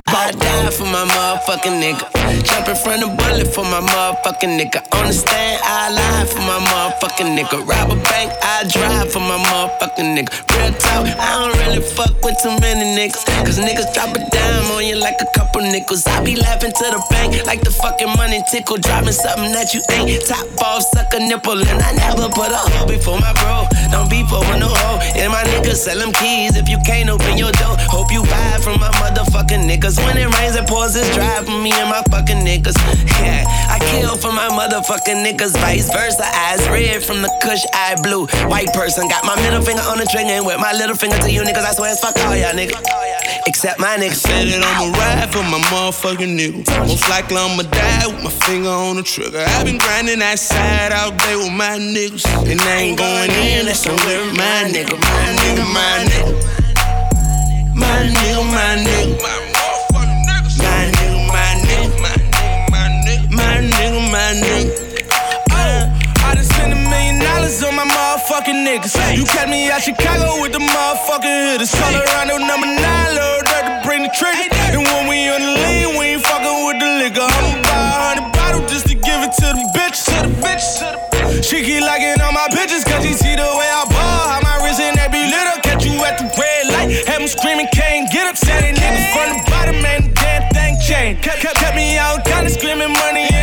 I 0.07 0.31
die 0.33 0.71
for 0.71 0.85
my 0.85 1.05
motherfucking 1.05 1.81
nigga. 1.81 2.05
Jump 2.45 2.69
in 2.69 2.77
front 2.77 3.03
of 3.03 3.17
bullet 3.17 3.49
for 3.49 3.65
my 3.65 3.81
motherfucking 3.81 4.61
nigga. 4.61 4.85
Understand? 4.93 5.61
I 5.65 5.91
lie 5.91 6.27
for 6.29 6.41
my 6.45 6.61
motherfucking 6.61 7.33
nigga. 7.33 7.67
Rob 7.67 7.91
a 7.91 7.97
bank, 7.97 8.33
I 8.43 8.69
drive 8.69 9.13
for 9.13 9.21
my 9.21 9.39
motherfucking 9.41 10.13
nigga. 10.13 10.29
Real 10.53 10.73
talk, 10.77 11.09
I 11.09 11.29
don't 11.41 11.57
really 11.65 11.81
fuck 11.81 12.13
with 12.23 12.37
too 12.43 12.53
many 12.61 12.85
niggas. 12.93 13.25
Cause 13.45 13.59
niggas 13.59 13.93
drop 13.95 14.15
a 14.15 14.21
dime 14.29 14.71
on 14.77 14.85
you 14.85 14.97
like 14.97 15.17
a 15.21 15.27
couple 15.37 15.63
nickels. 15.63 16.07
I 16.07 16.23
be 16.23 16.37
laughing 16.37 16.73
to 16.73 16.85
the 16.93 17.01
bank 17.11 17.45
like 17.47 17.63
the 17.63 17.71
fucking 17.71 18.13
money 18.17 18.43
tickle. 18.51 18.77
Dropping 18.77 19.17
something 19.17 19.53
that 19.53 19.73
you 19.73 19.81
ain't. 19.91 20.21
Top 20.27 20.45
off, 20.61 20.83
suck 20.83 21.13
a 21.15 21.19
nipple. 21.19 21.57
And 21.57 21.81
I 21.81 21.93
never 21.97 22.29
put 22.29 22.53
a 22.53 22.61
hoe 22.61 22.87
before 22.87 23.19
my 23.19 23.33
bro. 23.41 23.67
Don't 23.91 24.11
be 24.11 24.21
for 24.29 24.45
no 24.61 24.69
hoe. 24.69 25.01
And 25.17 25.33
my 25.33 25.45
niggas 25.45 25.81
sell 25.81 25.99
them 25.99 26.13
keys 26.13 26.57
if 26.57 26.69
you 26.69 26.79
can't 26.85 27.09
open 27.09 27.39
your 27.39 27.53
door. 27.57 27.77
Hope 27.89 28.13
you 28.13 28.23
buy 28.23 28.61
from 28.61 28.79
my 28.81 28.93
motherfucking 29.01 29.65
niggas. 29.65 29.94
Cause 29.95 30.07
when 30.07 30.19
it 30.19 30.27
rains, 30.27 30.57
it 30.57 30.67
pours, 30.67 30.97
it's 30.97 31.07
dry 31.15 31.39
for 31.45 31.55
me 31.55 31.71
and 31.71 31.87
my 31.87 32.03
fucking 32.11 32.43
niggas. 32.43 32.75
Yeah, 33.23 33.47
I 33.71 33.79
kill 33.95 34.17
for 34.17 34.33
my 34.33 34.51
motherfucking 34.51 35.23
niggas, 35.23 35.55
vice 35.63 35.87
versa. 35.93 36.27
Eyes 36.27 36.67
red 36.69 37.05
from 37.05 37.23
the 37.23 37.31
kush, 37.41 37.63
eye 37.73 37.95
blue. 38.03 38.27
White 38.51 38.75
person 38.75 39.07
got 39.07 39.25
my 39.25 39.37
middle 39.37 39.63
finger 39.63 39.83
on 39.87 39.99
the 39.99 40.07
trigger 40.11 40.35
and 40.35 40.47
with 40.47 40.59
my 40.59 40.73
little 40.73 40.97
finger 40.97 41.17
to 41.19 41.31
you 41.31 41.43
niggas. 41.43 41.63
I 41.63 41.73
swear 41.79 41.93
it's 41.93 42.01
fuck 42.01 42.19
all 42.27 42.35
y'all 42.35 42.51
niggas. 42.51 42.75
Except 43.47 43.79
my 43.79 43.95
niggas. 43.95 44.19
Said 44.19 44.49
it 44.49 44.67
I'ma 44.67 44.91
ride 44.99 45.31
for 45.31 45.47
my 45.47 45.63
motherfucking 45.71 46.35
nigga. 46.35 46.67
Most 46.91 47.09
likely 47.09 47.37
I'ma 47.37 47.63
die 47.63 48.07
with 48.09 48.25
my 48.25 48.31
finger 48.31 48.71
on 48.71 48.97
the 48.97 49.05
trigger. 49.05 49.45
I've 49.47 49.65
been 49.65 49.79
grinding 49.79 50.19
that 50.19 50.41
side 50.41 50.91
out 50.91 51.15
there 51.23 51.39
with 51.39 51.55
my 51.55 51.79
niggas. 51.79 52.27
And 52.51 52.61
I 52.61 52.91
ain't 52.91 52.99
going 52.99 53.31
in, 53.31 53.67
that's 53.67 53.87
somewhere 53.87 54.27
with 54.27 54.35
my 54.35 54.67
nigga. 54.75 54.99
My 54.99 55.27
nigga, 55.39 55.65
my 55.71 56.03
nigga. 56.11 56.35
My 57.79 58.11
nigga, 58.11 58.43
my 58.51 58.75
nigga. 58.83 59.23
My 59.23 59.39
nigga, 59.39 59.74
my 64.15 64.31
nigga. 64.31 64.71
Oh, 65.51 65.91
I 66.23 66.39
just 66.39 66.55
spent 66.55 66.71
a 66.71 66.79
million 66.79 67.19
dollars 67.19 67.59
on 67.67 67.75
my 67.75 67.83
motherfucking 67.83 68.63
niggas. 68.63 68.95
You 69.19 69.27
catch 69.27 69.51
me 69.51 69.67
out 69.75 69.83
Chicago 69.83 70.39
with 70.39 70.55
the 70.55 70.63
motherfucking 70.63 71.35
hitters. 71.51 71.75
Call 71.75 71.91
around 71.91 72.31
no 72.31 72.39
number 72.39 72.71
nine, 72.71 73.11
Lord, 73.19 73.43
dirt 73.43 73.67
to 73.67 73.75
bring 73.83 74.07
the 74.07 74.13
trigger. 74.15 74.47
And 74.71 74.87
when 74.87 75.11
we 75.11 75.27
on 75.35 75.43
the 75.43 75.55
lean, 75.59 75.99
we 75.99 76.15
ain't 76.15 76.23
fucking 76.23 76.59
with 76.63 76.79
the 76.79 76.91
liquor. 77.03 77.27
I'ma 77.27 77.59
buy 77.67 77.75
a 77.75 77.99
hundred 78.07 78.31
bottles 78.39 78.71
just 78.71 78.87
to 78.87 78.95
give 78.95 79.21
it 79.27 79.35
to 79.43 79.49
the 79.51 79.67
bitches. 79.75 80.07
To 80.07 80.31
the 80.31 80.35
bitches. 80.39 81.43
She 81.43 81.67
keep 81.67 81.83
liking 81.83 82.15
all 82.23 82.31
my 82.31 82.47
pictures, 82.55 82.87
cause 82.87 83.03
she 83.03 83.19
see 83.19 83.35
the 83.35 83.51
way 83.59 83.67
I 83.67 83.83
ball. 83.91 84.23
How 84.31 84.39
my 84.47 84.63
wrist 84.63 84.79
and 84.79 84.95
that 84.95 85.11
be 85.11 85.27
lit 85.27 85.47
up. 85.51 85.59
Catch 85.67 85.91
you 85.91 85.99
at 86.07 86.23
the 86.23 86.31
red 86.39 86.71
light. 86.71 87.03
Have 87.11 87.19
them 87.19 87.27
screaming, 87.27 87.67
can't 87.75 88.07
get 88.15 88.31
up. 88.31 88.39
Said 88.39 88.63
it 88.63 88.79
niggas 88.79 89.11
from 89.11 89.27
the 89.35 89.51
bottom, 89.51 89.83
man, 89.83 90.07
the 90.07 90.11
damn 90.15 90.47
thing 90.55 90.79
changed. 90.79 91.27
Kept, 91.27 91.43
kept, 91.43 91.59
kept 91.59 91.75
me 91.75 91.99
out, 91.99 92.23
kinda 92.23 92.47
screaming 92.55 92.95
money 92.95 93.34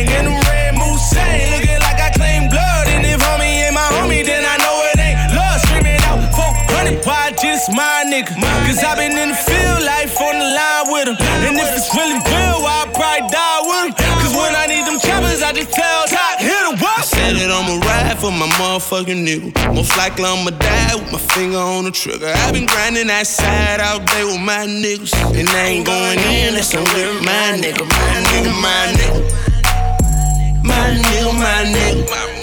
the. 0.00 0.16
And 0.16 0.26
the 0.28 0.36
red 0.48 0.72
moose 0.74 1.12
looking 1.12 1.80
like 1.84 2.00
I 2.00 2.10
claim 2.16 2.48
blood. 2.48 2.86
And 2.88 3.04
if 3.04 3.20
homie 3.20 3.68
ain't 3.68 3.74
my 3.74 3.88
homie, 4.00 4.24
then 4.24 4.44
I 4.44 4.56
know 4.64 4.76
it 4.90 4.98
ain't 4.98 5.20
love. 5.36 5.60
Screaming 5.68 6.00
out 6.08 6.20
400 6.32 7.02
YG, 7.04 7.40
this 7.42 7.68
my 7.68 8.04
nigga. 8.08 8.32
Cause 8.66 8.80
I 8.82 8.94
been 8.96 9.12
in 9.12 9.30
the 9.30 9.38
field, 9.38 9.84
life 9.84 10.16
on 10.20 10.34
the 10.38 10.48
line 10.48 10.84
with 10.92 11.08
him. 11.12 11.16
And 11.44 11.56
if 11.58 11.68
it's 11.76 11.90
really 11.94 12.16
real, 12.16 12.64
I'll 12.64 12.88
probably 12.92 13.28
die 13.28 13.60
with 13.68 13.82
him. 13.86 13.92
Cause 14.20 14.34
when 14.34 14.52
I 14.56 14.66
need 14.66 14.84
them 14.88 14.98
choppers, 14.98 15.42
I 15.42 15.52
just 15.52 15.72
tell 15.72 16.06
Top, 16.08 16.40
hit 16.40 16.50
a 16.50 16.76
what? 16.82 17.04
Said 17.04 17.36
it 17.36 17.50
I'ma 17.50 17.78
ride 17.86 18.18
for 18.18 18.30
my 18.32 18.48
motherfucking 18.58 19.22
nigga. 19.26 19.74
Most 19.74 19.96
likely 19.96 20.24
I'ma 20.24 20.50
die 20.50 20.94
with 20.96 21.12
my 21.12 21.18
finger 21.18 21.58
on 21.58 21.84
the 21.84 21.90
trigger. 21.90 22.32
I've 22.42 22.52
been 22.52 22.66
grinding 22.66 23.06
that 23.08 23.26
side 23.26 23.80
out 23.80 24.04
there 24.10 24.26
with 24.26 24.40
my 24.40 24.66
niggas. 24.66 25.12
And 25.38 25.48
I 25.48 25.78
ain't 25.78 25.86
going 25.86 26.18
in, 26.18 26.54
that's 26.54 26.74
with 26.74 27.24
my 27.24 27.58
nigga. 27.60 27.84
My 27.86 28.16
nigga, 28.28 28.52
my 28.60 28.82
nigga. 28.96 29.22
My 29.22 29.22
nigga, 29.22 29.61
my 30.62 30.94
nigga. 30.94 31.32
My 31.38 31.64
nigga, 31.74 32.41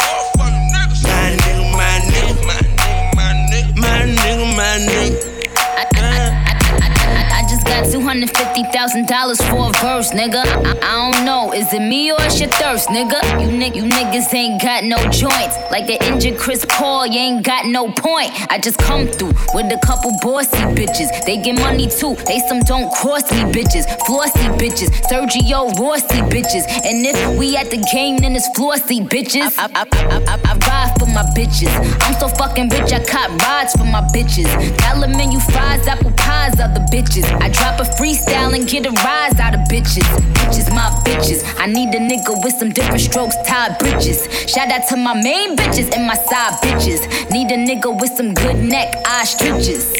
$250,000 7.89 9.49
for 9.49 9.69
a 9.69 9.73
verse, 9.81 10.11
nigga. 10.11 10.43
I, 10.45 10.77
I 10.83 11.11
don't 11.11 11.25
know, 11.25 11.51
is 11.53 11.73
it 11.73 11.79
me 11.79 12.11
or 12.11 12.17
it's 12.21 12.39
your 12.39 12.49
thirst, 12.49 12.89
nigga? 12.89 13.19
You, 13.41 13.51
ni- 13.57 13.75
you 13.75 13.83
niggas 13.83 14.31
ain't 14.33 14.61
got 14.61 14.83
no 14.83 14.97
joints. 15.09 15.57
Like 15.71 15.89
an 15.89 15.97
injured 16.13 16.37
Chris 16.37 16.65
Paul, 16.69 17.07
you 17.07 17.19
ain't 17.19 17.45
got 17.45 17.65
no 17.65 17.91
point. 17.91 18.31
I 18.51 18.59
just 18.59 18.77
come 18.77 19.07
through 19.07 19.33
with 19.53 19.73
a 19.73 19.79
couple 19.85 20.11
bossy 20.21 20.57
bitches. 20.77 21.09
They 21.25 21.37
get 21.41 21.55
money 21.59 21.87
too, 21.87 22.15
they 22.27 22.39
some 22.47 22.59
don't 22.61 22.91
cross 22.93 23.31
me 23.31 23.41
bitches. 23.51 23.85
Flossy 24.05 24.47
bitches, 24.61 24.89
Sergio 25.09 25.73
Rossi 25.79 26.21
bitches. 26.29 26.65
And 26.85 27.05
if 27.05 27.17
we 27.39 27.57
at 27.57 27.71
the 27.71 27.77
game, 27.91 28.17
then 28.17 28.35
it's 28.35 28.47
flossy 28.55 29.01
bitches. 29.01 29.57
I, 29.57 29.65
I, 29.73 29.85
I, 29.91 30.39
I, 30.45 30.53
ride 30.69 30.93
for 30.99 31.07
my 31.07 31.23
bitches. 31.35 31.73
I'm 32.05 32.13
so 32.19 32.27
fucking 32.27 32.69
rich, 32.69 32.93
I 32.93 33.03
cop 33.03 33.31
rides 33.41 33.73
for 33.73 33.85
my 33.85 34.01
bitches. 34.13 34.49
Dollar 34.77 35.07
menu 35.07 35.39
fries, 35.39 35.87
apple 35.87 36.11
pies, 36.11 36.59
other 36.59 36.81
bitches. 36.91 37.25
I 37.41 37.49
drop 37.49 37.78
a 37.79 37.83
freestyle 37.83 38.53
and 38.53 38.67
get 38.67 38.85
a 38.85 38.91
rise 38.91 39.39
out 39.39 39.53
of 39.55 39.61
bitches. 39.61 40.03
Bitches, 40.33 40.69
my 40.69 40.89
bitches. 41.05 41.43
I 41.57 41.65
need 41.65 41.95
a 41.95 41.99
nigga 41.99 42.43
with 42.43 42.53
some 42.55 42.71
different 42.71 42.99
strokes, 43.01 43.35
tied 43.47 43.77
bridges. 43.79 44.27
Shout 44.51 44.69
out 44.69 44.87
to 44.89 44.97
my 44.97 45.13
main 45.13 45.55
bitches 45.55 45.93
and 45.95 46.05
my 46.05 46.15
side 46.15 46.53
bitches. 46.61 46.99
Need 47.31 47.51
a 47.51 47.57
nigga 47.57 47.97
with 47.99 48.11
some 48.11 48.33
good 48.33 48.57
neck, 48.57 48.93
eye 49.05 49.23
stitches. 49.23 49.93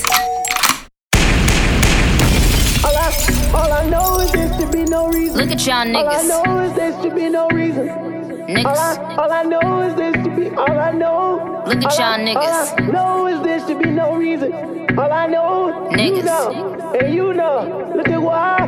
All 2.83 2.95
I, 2.95 3.51
all 3.53 3.71
I 3.73 3.85
know 3.89 4.19
is 4.19 4.31
there 4.31 4.53
should 4.59 4.71
be 4.71 4.83
no 4.83 5.07
reason. 5.09 5.37
Look 5.37 5.51
at 5.51 5.65
y'all 5.65 5.75
All 5.95 6.07
I 6.09 6.15
niggas. 6.17 6.27
know 6.27 6.59
is 6.61 6.73
there 6.73 7.01
should 7.01 7.15
be 7.15 7.29
no 7.29 7.47
reason. 7.49 7.87
Niggas. 7.87 8.65
All 8.65 8.77
I, 8.77 9.15
all 9.15 9.31
I 9.31 9.43
know 9.43 9.81
is 9.83 9.95
there 9.95 10.13
All 10.47 10.79
I 10.79 10.91
know. 10.91 11.63
Look 11.67 11.83
at 11.83 11.97
y'all 11.97 12.19
niggas. 12.19 12.35
All 12.35 12.77
I 12.77 12.91
know 12.91 13.27
is 13.27 13.41
there 13.43 13.59
should 13.67 13.79
be 13.81 13.89
no 13.89 14.15
reason. 14.15 14.51
All 14.97 15.11
I 15.11 15.27
know. 15.27 15.89
You 15.91 15.97
Niggas. 15.97 16.23
know. 16.25 16.93
And 16.99 17.13
you 17.13 17.33
know. 17.33 17.93
Look 17.95 18.07
at 18.09 18.21
why. 18.21 18.65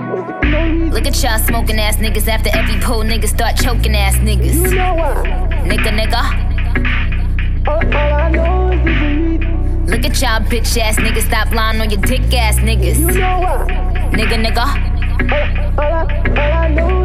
Look 0.91 1.05
at 1.07 1.21
y'all 1.23 1.39
smoking 1.39 1.79
ass 1.79 1.97
niggas 1.97 2.27
after 2.27 2.49
every 2.55 2.79
pull 2.81 3.03
niggas 3.03 3.29
start 3.29 3.55
choking 3.57 3.95
ass 3.95 4.15
niggas. 4.15 4.53
You 4.53 4.75
know 4.75 4.95
why. 4.95 5.15
Nigga, 5.65 5.91
nigga. 5.99 6.21
All, 7.67 7.75
all 7.75 8.13
I 8.13 8.29
know 8.31 8.71
is 8.71 8.85
reason. 8.85 9.85
Look 9.87 10.05
at 10.05 10.21
y'all 10.21 10.41
bitch 10.41 10.77
ass 10.77 10.95
niggas 10.97 11.27
stop 11.27 11.51
lying 11.53 11.81
on 11.81 11.89
your 11.89 12.01
dick 12.01 12.33
ass 12.33 12.57
niggas. 12.57 12.99
You 12.99 13.11
know 13.19 13.39
why. 13.39 14.09
Nigga, 14.13 14.37
nigga. 14.45 14.65
All 15.77 15.83
I, 15.83 15.95
all 16.29 16.53
I 16.53 16.67
know 16.69 17.00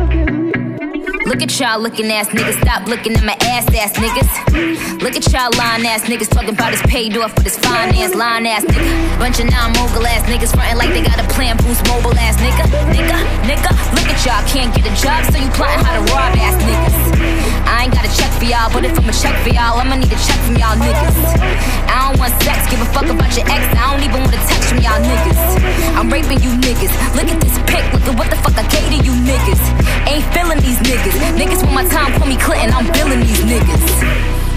Look 1.26 1.42
at 1.42 1.58
y'all 1.58 1.80
looking 1.80 2.06
ass 2.12 2.28
niggas, 2.28 2.60
stop 2.62 2.86
looking 2.86 3.14
at 3.16 3.24
my 3.24 3.36
ass 3.50 3.66
ass 3.74 3.92
niggas. 3.98 5.02
Look 5.02 5.16
at 5.16 5.26
y'all 5.32 5.50
lying 5.58 5.84
ass 5.84 6.02
niggas 6.02 6.30
talking 6.30 6.50
about 6.54 6.70
his 6.70 6.80
paid 6.82 7.16
off 7.16 7.34
for 7.34 7.40
this 7.40 7.58
finance 7.58 8.14
line 8.14 8.46
ass 8.46 8.64
nigga. 8.64 9.18
Bunch 9.18 9.40
of 9.40 9.50
non 9.50 9.72
mogul 9.72 10.06
ass 10.06 10.22
niggas 10.30 10.54
frontin' 10.54 10.78
like 10.78 10.90
they 10.90 11.02
got 11.02 11.18
a 11.18 11.26
plan 11.34 11.56
boost 11.56 11.84
mobile 11.88 12.14
ass 12.14 12.36
nigga. 12.36 12.62
Nigga, 12.94 13.18
nigga, 13.42 13.70
look 13.98 14.06
at 14.06 14.24
y'all 14.24 14.46
can't 14.46 14.72
get 14.72 14.86
a 14.86 14.94
job, 15.02 15.24
so 15.26 15.36
you 15.36 15.50
plotting 15.50 15.84
how 15.84 15.98
to 15.98 16.12
rob 16.12 16.30
ass 16.38 16.62
niggas. 16.62 17.35
I 17.66 17.84
ain't 17.84 17.94
got 17.94 18.06
a 18.06 18.12
check 18.14 18.30
for 18.38 18.46
y'all, 18.46 18.70
but 18.70 18.86
if 18.86 18.94
I'm 18.94 19.10
a 19.10 19.12
check 19.12 19.34
for 19.42 19.50
y'all, 19.50 19.76
I'ma 19.82 19.98
need 19.98 20.10
a 20.10 20.20
check 20.22 20.38
from 20.46 20.56
y'all 20.56 20.78
niggas. 20.78 21.18
I 21.90 22.06
don't 22.06 22.18
want 22.18 22.32
sex, 22.42 22.62
give 22.70 22.80
a 22.80 22.88
fuck 22.94 23.10
about 23.10 23.30
your 23.34 23.46
ex, 23.50 23.62
I 23.74 23.90
don't 23.90 24.02
even 24.06 24.22
want 24.22 24.34
a 24.34 24.42
text 24.46 24.70
from 24.70 24.78
y'all 24.78 25.02
niggas. 25.02 25.42
I'm 25.98 26.08
raping 26.08 26.40
you 26.40 26.54
niggas. 26.62 26.94
Look 27.18 27.26
at 27.26 27.38
this 27.42 27.58
pic, 27.66 27.82
look 27.92 28.06
at 28.06 28.14
what 28.14 28.30
the 28.30 28.38
fuck 28.40 28.54
I 28.54 28.64
gave 28.70 28.86
to 28.94 28.98
you 29.02 29.14
niggas. 29.26 29.62
Ain't 30.06 30.26
feeling 30.30 30.62
these 30.62 30.78
niggas. 30.86 31.16
Niggas 31.34 31.60
want 31.66 31.74
my 31.74 31.86
time, 31.90 32.14
call 32.14 32.30
me 32.30 32.38
Clinton, 32.38 32.70
I'm 32.70 32.86
billing 32.94 33.20
these 33.26 33.42
niggas. 33.42 33.82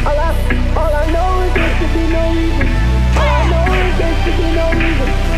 All 0.05 0.13
I, 0.13 0.29
all 0.77 0.93
I 0.93 1.05
know 1.09 1.49
is 1.49 1.53
there 1.57 1.71
should 1.81 1.91
be 1.97 2.05
no 2.13 2.23
reason. 2.37 2.67
All 3.17 3.25
I 3.25 3.41
know 3.49 3.65
is 3.73 3.93
there 3.97 4.15
should 4.21 4.37
be 4.37 4.47
no 4.53 4.65
reason. 4.77 5.28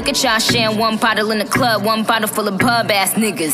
Look 0.00 0.08
at 0.08 0.24
y'all 0.24 0.40
sharing 0.40 0.78
one 0.78 0.96
bottle 0.96 1.30
in 1.30 1.40
the 1.40 1.44
club, 1.44 1.84
one 1.84 2.04
bottle 2.04 2.26
full 2.26 2.48
of 2.48 2.58
pub 2.58 2.90
ass 2.90 3.12
niggas. 3.20 3.52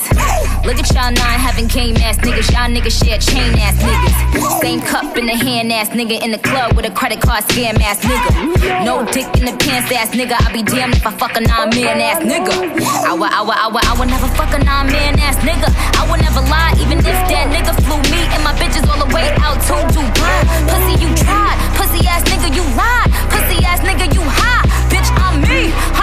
Look 0.63 0.79
at 0.79 0.87
y'all 0.95 1.11
nine 1.11 1.39
having 1.43 1.67
game 1.67 1.99
ass 1.99 2.23
niggas, 2.23 2.55
y'all 2.55 2.71
niggas 2.71 3.03
share 3.03 3.19
chain 3.19 3.59
ass 3.59 3.75
niggas. 3.83 4.63
Same 4.63 4.79
cup 4.79 5.17
in 5.19 5.27
the 5.27 5.35
hand 5.35 5.73
ass 5.73 5.91
nigga 5.91 6.23
in 6.23 6.31
the 6.31 6.39
club 6.39 6.77
with 6.77 6.87
a 6.87 6.95
credit 6.95 7.21
card 7.21 7.43
scam 7.51 7.83
ass 7.83 7.99
nigga. 7.99 8.87
No 8.87 9.03
dick 9.11 9.27
in 9.43 9.51
the 9.51 9.59
pants 9.59 9.91
ass 9.91 10.15
nigga, 10.15 10.39
I'll 10.39 10.55
be 10.55 10.63
damned 10.63 10.95
if 10.95 11.05
I 11.05 11.11
fuck 11.19 11.35
a 11.35 11.41
nine 11.41 11.71
man 11.75 11.99
ass 11.99 12.23
nigga. 12.23 12.55
I 13.03 13.11
would, 13.11 13.27
I 13.27 13.43
would, 13.43 13.59
I 13.59 13.67
would, 13.67 13.85
I 13.85 13.99
would 13.99 14.09
never 14.09 14.29
fuck 14.39 14.55
a 14.55 14.63
nine 14.63 14.87
man 14.87 15.19
ass 15.19 15.43
nigga. 15.43 15.67
I 15.99 16.07
would 16.07 16.23
never 16.23 16.47
lie, 16.47 16.79
even 16.79 17.03
if 17.03 17.19
that 17.27 17.51
nigga 17.51 17.75
flew 17.83 17.99
me 18.15 18.23
and 18.31 18.47
my 18.47 18.55
bitches 18.55 18.87
all 18.87 19.03
the 19.03 19.11
way 19.11 19.35
out 19.43 19.59
to 19.67 19.83
Dubai. 19.91 20.39
Pussy, 20.71 20.95
you 21.03 21.11
tried. 21.27 21.59
Pussy 21.75 22.07
ass 22.07 22.23
nigga, 22.31 22.55
you 22.55 22.63
lied. 22.79 23.11
Pussy 23.35 23.67
ass 23.67 23.83
nigga, 23.83 24.07
you 24.15 24.23
high. 24.23 24.63
Bitch, 24.87 25.11
I'm 25.19 25.43
me. 25.43 25.96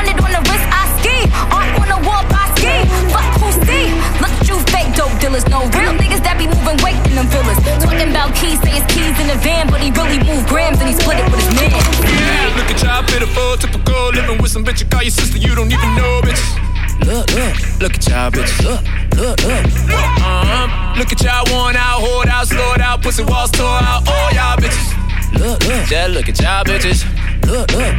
Fuck? 3.11 3.34
Look 4.24 4.32
at 4.39 4.47
you, 4.47 4.57
fake 4.72 4.95
dope 4.95 5.14
dealers. 5.20 5.45
No 5.47 5.68
real 5.76 5.93
niggas 5.93 6.24
that 6.24 6.39
be 6.39 6.47
moving 6.47 6.80
weight 6.84 6.99
in 7.11 7.16
them 7.20 7.28
villas. 7.28 7.59
Talking 7.84 8.09
about 8.09 8.36
keys, 8.36 8.59
say 8.64 8.80
his 8.80 8.86
keys 8.91 9.16
in 9.20 9.28
the 9.28 9.38
van, 9.43 9.68
but 9.68 9.82
he 9.82 9.91
really 9.91 10.20
moved 10.24 10.47
grams 10.47 10.80
and 10.80 10.88
he 10.88 10.95
split 10.95 11.20
it 11.20 11.28
with 11.28 11.43
his 11.43 11.51
man. 11.55 11.72
Yeah, 11.72 12.55
look 12.55 12.70
at 12.72 12.80
y'all 12.80 13.03
pitiful, 13.03 13.57
typical, 13.57 14.16
living 14.16 14.39
with 14.41 14.51
some 14.51 14.64
bitch 14.64 14.80
you 14.80 14.88
call 14.88 15.03
your 15.03 15.11
sister, 15.11 15.38
you 15.38 15.55
don't 15.55 15.72
even 15.72 15.91
know, 15.95 16.22
bitches. 16.24 16.47
Look, 17.03 17.28
look, 17.36 17.55
look 17.82 17.93
at 17.99 18.03
y'all 18.07 18.32
bitches. 18.32 18.59
Look, 18.64 18.84
look, 19.20 19.38
look. 19.43 19.64
Uh-huh. 19.91 20.95
Look 20.97 21.11
at 21.11 21.20
y'all 21.20 21.43
worn 21.51 21.76
out, 21.76 21.99
hoard 21.99 22.30
out, 22.30 22.47
slowed 22.47 22.80
out, 22.80 23.01
pussy 23.03 23.24
walls 23.24 23.51
tore 23.51 23.68
out, 23.68 24.07
all 24.07 24.30
y'all 24.32 24.55
bitches. 24.55 24.88
Look, 25.34 25.59
look, 25.68 25.89
yeah, 25.91 26.07
look 26.07 26.30
at 26.30 26.39
y'all 26.39 26.64
bitches. 26.64 27.03
Look, 27.45 27.71
look. 27.73 27.93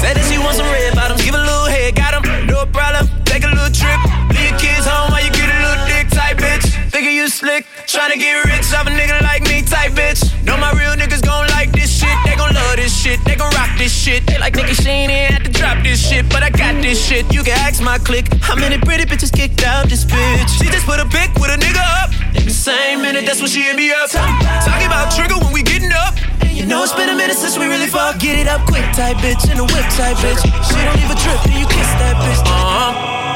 Say 0.00 0.14
that 0.14 0.24
she 0.30 0.38
want 0.38 0.56
some 0.56 0.66
red 0.66 0.94
bottoms, 0.94 1.22
give 1.24 1.34
a 1.34 1.38
little 1.38 1.66
head, 1.66 1.94
got 1.94 2.14
'em, 2.14 2.46
no 2.46 2.64
problem. 2.66 3.08
Take 3.24 3.44
a 3.44 3.48
little 3.48 3.70
trip, 3.70 3.98
leave 4.30 4.50
your 4.50 4.58
kids 4.58 4.86
home 4.86 5.10
while 5.12 5.22
you 5.22 5.30
get 5.30 5.48
a 5.48 5.58
little 5.60 5.86
dick 5.86 6.08
tight, 6.10 6.36
bitch. 6.36 6.66
Thinking 6.90 7.14
you 7.14 7.28
slick, 7.28 7.66
Tryna 7.88 8.20
get 8.20 8.44
rich 8.44 8.68
off 8.76 8.86
a 8.86 8.90
nigga 8.92 9.16
like 9.22 9.48
me 9.48 9.64
type 9.64 9.92
bitch. 9.96 10.20
Know 10.44 10.58
my 10.60 10.76
real 10.76 10.92
niggas 10.92 11.24
gon' 11.24 11.48
like 11.56 11.72
this 11.72 11.88
shit. 11.88 12.12
They 12.26 12.36
gon' 12.36 12.52
love 12.52 12.76
this 12.76 12.92
shit. 12.92 13.16
They 13.24 13.34
gon' 13.34 13.48
rock 13.56 13.70
this 13.78 13.88
shit. 13.88 14.26
They 14.26 14.36
like 14.36 14.52
nigga 14.52 14.76
she 14.76 14.90
ain't 14.90 15.10
had 15.10 15.44
to 15.46 15.50
drop 15.50 15.82
this 15.82 15.96
shit, 15.96 16.28
but 16.28 16.42
I 16.42 16.50
got 16.50 16.76
this 16.82 17.00
shit. 17.00 17.32
You 17.32 17.42
can 17.42 17.56
ask 17.64 17.80
my 17.80 17.96
clique. 17.96 18.28
How 18.44 18.56
many 18.56 18.76
pretty 18.76 19.06
bitches 19.06 19.32
kicked 19.32 19.64
out 19.64 19.88
this 19.88 20.04
bitch? 20.04 20.60
She 20.60 20.68
just 20.68 20.84
put 20.84 21.00
a 21.00 21.08
pic 21.08 21.32
with 21.40 21.48
a 21.48 21.56
nigga 21.56 21.80
up. 22.04 22.12
In 22.36 22.44
the 22.44 22.52
same 22.52 23.00
minute, 23.00 23.24
that's 23.24 23.40
when 23.40 23.48
she 23.48 23.62
hit 23.62 23.74
me 23.74 23.90
up. 23.90 24.10
Talking 24.10 24.84
about 24.84 25.08
trigger 25.16 25.40
when 25.40 25.54
we 25.54 25.62
getting 25.62 25.92
up. 25.92 26.12
You 26.44 26.66
know 26.66 26.84
it's 26.84 26.92
been 26.92 27.08
a 27.08 27.16
minute 27.16 27.38
since 27.38 27.56
we 27.56 27.72
really 27.72 27.88
fought. 27.88 28.20
Get 28.20 28.38
it 28.38 28.48
up 28.48 28.68
quick 28.68 28.84
type 28.92 29.16
bitch 29.24 29.48
and 29.48 29.60
a 29.60 29.64
whip 29.64 29.88
type 29.96 30.20
bitch. 30.20 30.44
She 30.44 30.76
don't 30.76 31.00
even 31.00 31.16
trip 31.16 31.40
and 31.40 31.56
you 31.56 31.64
kiss 31.64 31.88
that 32.04 32.20
bitch. 32.20 32.44
Uh-huh. 32.44 33.27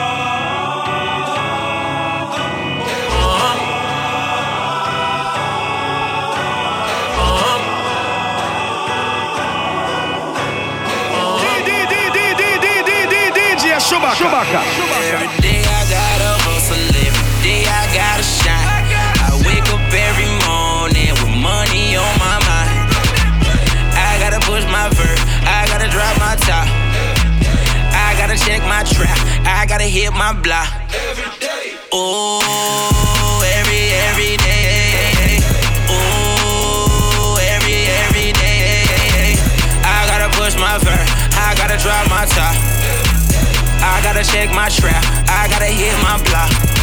Chewbacca. 13.92 14.64
Every 15.12 15.28
day 15.44 15.60
I 15.60 15.84
gotta 15.84 16.32
hustle, 16.48 16.80
every 16.80 17.28
day 17.44 17.68
I 17.68 17.84
gotta 17.92 18.24
shine. 18.24 18.88
I 19.20 19.36
wake 19.44 19.68
up 19.68 19.84
every 19.92 20.32
morning 20.48 21.12
with 21.20 21.36
money 21.36 21.96
on 22.00 22.12
my 22.16 22.40
mind. 22.40 22.88
I 23.92 24.16
gotta 24.16 24.40
push 24.48 24.64
my 24.72 24.88
vert, 24.96 25.20
I 25.44 25.68
gotta 25.68 25.92
drop 25.92 26.16
my 26.16 26.40
top. 26.40 26.66
I 27.92 28.16
gotta 28.16 28.40
check 28.40 28.64
my 28.64 28.82
trap, 28.82 29.12
I 29.44 29.66
gotta 29.68 29.84
hit 29.84 30.10
my 30.12 30.32
block. 30.40 30.72
Oh, 31.92 33.44
every, 33.60 33.92
every 34.08 34.40
day. 34.40 35.36
Oh, 35.92 37.36
every, 37.44 37.84
every 38.08 38.32
day. 38.32 39.36
I 39.84 40.08
gotta 40.08 40.32
push 40.32 40.56
my 40.56 40.80
vert, 40.80 41.06
I 41.36 41.52
gotta 41.60 41.76
drop 41.76 42.08
my 42.08 42.24
top. 42.24 42.81
I 44.02 44.04
gotta 44.04 44.24
check 44.24 44.50
my 44.50 44.68
trap. 44.68 45.04
I 45.28 45.46
gotta 45.48 45.66
hit 45.66 45.94
my 46.02 46.20
block. 46.24 46.81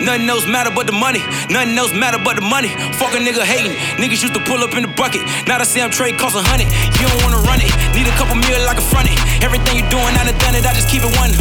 Nothing 0.00 0.28
else 0.28 0.46
matter 0.48 0.72
but 0.72 0.86
the 0.88 0.96
money. 0.96 1.20
Nothing 1.52 1.76
else 1.76 1.92
matter 1.92 2.16
but 2.16 2.40
the 2.40 2.44
money. 2.44 2.72
Fuck 2.96 3.12
a 3.12 3.20
nigga 3.20 3.44
hating. 3.44 3.76
Niggas 4.00 4.24
used 4.24 4.32
to 4.32 4.42
pull 4.48 4.64
up 4.64 4.72
in 4.72 4.82
the 4.88 4.92
bucket. 4.96 5.20
Now 5.44 5.60
the 5.60 5.68
same 5.68 5.90
trade 5.92 6.16
costs 6.16 6.36
a 6.36 6.42
hundred. 6.42 6.72
You 6.96 7.04
don't 7.04 7.20
wanna 7.20 7.40
run 7.44 7.60
it. 7.60 7.68
Need 7.92 8.08
a 8.08 8.16
couple 8.16 8.36
mil 8.40 8.56
like 8.64 8.80
a 8.80 8.86
front 8.88 9.12
it. 9.12 9.18
Everything 9.44 9.76
you 9.76 9.84
doing, 9.92 10.08
I 10.16 10.24
done 10.24 10.36
done 10.40 10.56
it. 10.56 10.64
I 10.64 10.72
just 10.72 10.88
keep 10.88 11.04
it 11.04 11.12
100. 11.12 11.36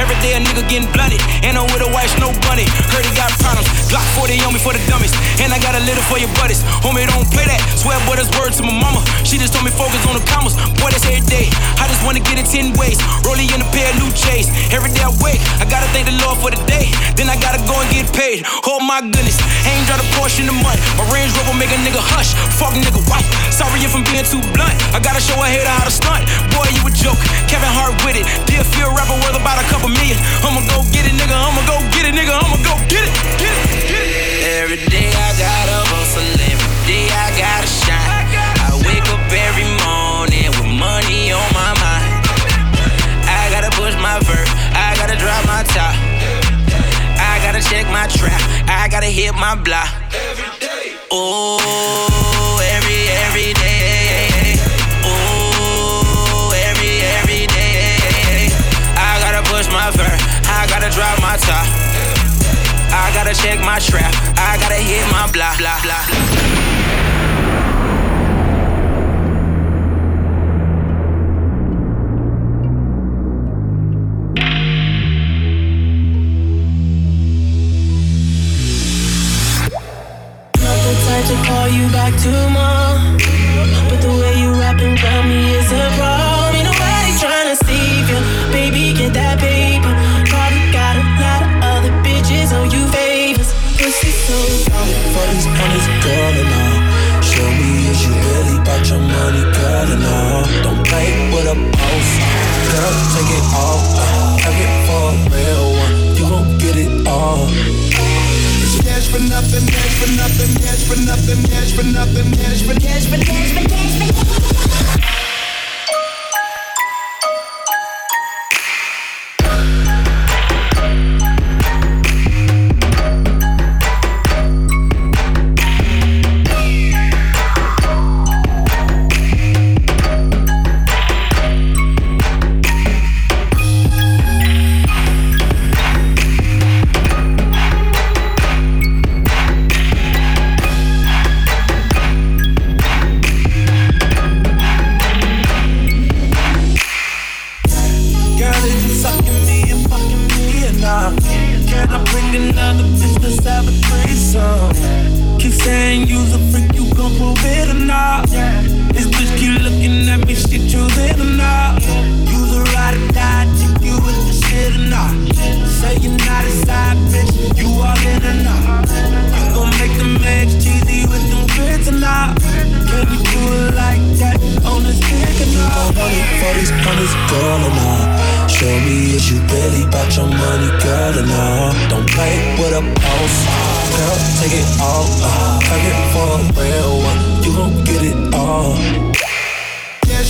Every 0.00 0.16
day 0.24 0.36
a 0.36 0.40
nigga 0.40 0.64
getting 0.68 0.88
blunted. 0.92 1.20
And 1.44 1.60
I'm 1.60 1.68
with 1.68 1.84
a 1.84 1.90
wife, 1.92 2.12
no 2.16 2.32
bunny. 2.48 2.64
Heard 2.92 3.04
he 3.04 3.12
got 3.12 3.28
problems. 3.44 3.68
Glock 3.92 4.04
40 4.16 4.40
on 4.44 4.56
me 4.56 4.60
for 4.60 4.72
the 4.72 4.80
dummies. 4.88 5.12
And 5.42 5.52
I 5.52 5.58
got 5.60 5.76
a 5.76 5.82
little 5.84 6.04
for 6.08 6.16
your 6.16 6.32
buddies. 6.40 6.64
Homie, 6.80 7.04
don't 7.04 7.28
play 7.28 7.44
that. 7.44 7.60
Swear, 7.76 7.98
boy, 8.08 8.16
that's 8.16 8.32
word 8.38 8.56
to 8.56 8.62
my 8.64 8.72
mama. 8.72 9.04
She 9.24 9.36
just 9.36 9.52
told 9.52 9.68
me 9.68 9.72
focus 9.74 10.00
on 10.08 10.16
the 10.16 10.24
commas. 10.24 10.56
Boy, 10.80 10.88
that's 10.92 11.04
every 11.04 11.24
day. 11.28 11.52
I 11.76 11.90
just 11.90 12.00
wanna 12.06 12.20
get 12.20 12.40
it 12.40 12.46
10 12.48 12.76
ways. 12.78 13.00
Rollie 13.26 13.48
in 13.48 13.60
a 13.60 13.68
pair 13.74 13.90
of 13.92 14.00
new 14.00 14.10
J's. 14.14 14.48
Every 14.72 14.92
day 14.92 15.04
I 15.04 15.12
wake, 15.20 15.40
I 15.60 15.64
gotta 15.66 15.88
thank 15.92 16.06
the 16.08 16.16
Lord 16.24 16.38
for 16.38 16.50
the 16.54 16.60
day. 16.70 16.88
Then 17.18 17.26
I 17.26 17.36
gotta 17.40 17.58
go 17.66 17.74
and 17.74 17.88
get 17.90 17.97
paid. 18.06 18.46
Oh 18.66 18.78
my 18.78 19.00
goodness, 19.00 19.38
ain't 19.66 19.86
drive 19.88 19.98
a 19.98 20.08
Porsche 20.14 20.44
in 20.44 20.46
the 20.46 20.54
mud. 20.54 20.78
My 20.94 21.04
Range 21.10 21.30
Rover 21.34 21.56
make 21.58 21.72
a 21.74 21.78
nigga 21.82 21.98
hush. 21.98 22.34
Fuck 22.54 22.74
nigga 22.78 23.00
white. 23.10 23.26
Sorry 23.50 23.82
if 23.82 23.94
I'm 23.96 24.04
being 24.06 24.26
too 24.26 24.42
blunt. 24.54 24.76
I 24.94 25.02
gotta 25.02 25.20
show 25.22 25.38
a 25.40 25.46
hater 25.48 25.66
how 25.66 25.86
to 25.86 25.94
stunt. 25.94 26.28
Boy, 26.54 26.68
you 26.70 26.82
a 26.86 26.92
joke. 26.92 27.18
Kevin 27.50 27.70
Hart 27.72 27.96
with 28.04 28.14
it. 28.14 28.26
Dear 28.46 28.62
feel 28.62 28.92
rapper 28.94 29.16
worth 29.24 29.34
about 29.34 29.58
a 29.58 29.66
couple 29.66 29.90
million. 29.90 30.18
I'ma 30.44 30.62
go 30.70 30.84
get 30.94 31.08
it, 31.08 31.14
nigga. 31.16 31.34
I'ma 31.34 31.62
go 31.66 31.80
get 31.90 32.06
it, 32.06 32.14
nigga. 32.14 32.34
I'ma 32.34 32.58
go 32.62 32.74
get 32.86 33.02
it. 33.08 33.12
Get 33.40 33.50
it. 33.50 33.66
Get 33.88 34.02
it. 34.04 34.18
Every 34.62 34.80
day 34.86 35.08
I 35.10 35.30
gotta 35.34 35.78
hustle. 35.90 36.22
Every 36.22 36.36
day 36.36 36.47
hit 49.18 49.34
my 49.34 49.56
block. 49.56 49.88
Oh, 51.10 52.60
every 52.76 53.02
every 53.26 53.52
day. 53.52 54.54
Oh, 55.02 56.52
every 56.54 57.02
every 57.18 57.46
day. 57.50 58.46
I 58.94 59.18
gotta 59.18 59.42
push 59.50 59.66
my 59.74 59.90
vert. 59.90 60.20
I 60.46 60.66
gotta 60.70 60.88
drop 60.94 61.18
my 61.20 61.36
top. 61.36 61.66
I 62.94 63.10
gotta 63.12 63.34
check 63.34 63.58
my 63.58 63.80
trap. 63.80 64.14
I 64.38 64.56
gotta 64.60 64.78
hit 64.78 65.04
my 65.10 65.26
block. 65.32 65.58
Blah, 65.58 65.82
blah. 65.82 66.04
Not 66.06 66.67
take 103.18 103.38
it 103.38 103.44
all. 103.54 103.78
Have 104.38 104.58
it 104.64 104.72
for 104.86 105.04
a 105.10 105.26
real 105.34 105.66
one. 105.82 105.94
You 106.16 106.24
gon' 106.30 106.58
get 106.58 106.76
it 106.76 107.06
all. 107.06 107.48
Cash 108.84 109.08
for 109.10 109.20
nothing, 109.20 109.66
cash 109.66 109.94
for 110.00 110.10
nothing, 110.16 110.54
cash 110.62 110.82
for 110.88 110.98
nothing, 111.02 111.42
cash 111.50 111.72
for 111.72 111.84
nothing, 111.84 112.30
cash 112.34 112.62
for 112.62 112.74
cash 112.80 113.06
for 113.06 113.18
cash 113.18 113.52
for 113.54 113.68
cash 113.68 113.94
for 113.98 114.07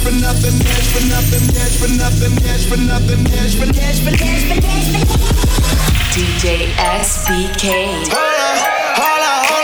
For 0.02 0.12
nothing, 0.12 0.58
cash 0.60 0.86
for 0.92 1.06
nothing, 1.08 1.48
cash 1.52 1.76
for 1.76 1.88
nothing, 1.88 2.36
cash 2.36 2.66
for 2.66 2.76
nothing, 2.78 3.24
cash 3.26 3.56
for 3.56 3.66
cash 3.72 4.00
for 4.00 4.10
cash 4.16 4.44
for 4.48 4.60
cash 4.60 4.86
for 4.92 5.04
DJ 6.14 6.72
SBK. 6.76 7.66
Hold 8.08 8.24
up, 8.38 9.46
hold 9.46 9.57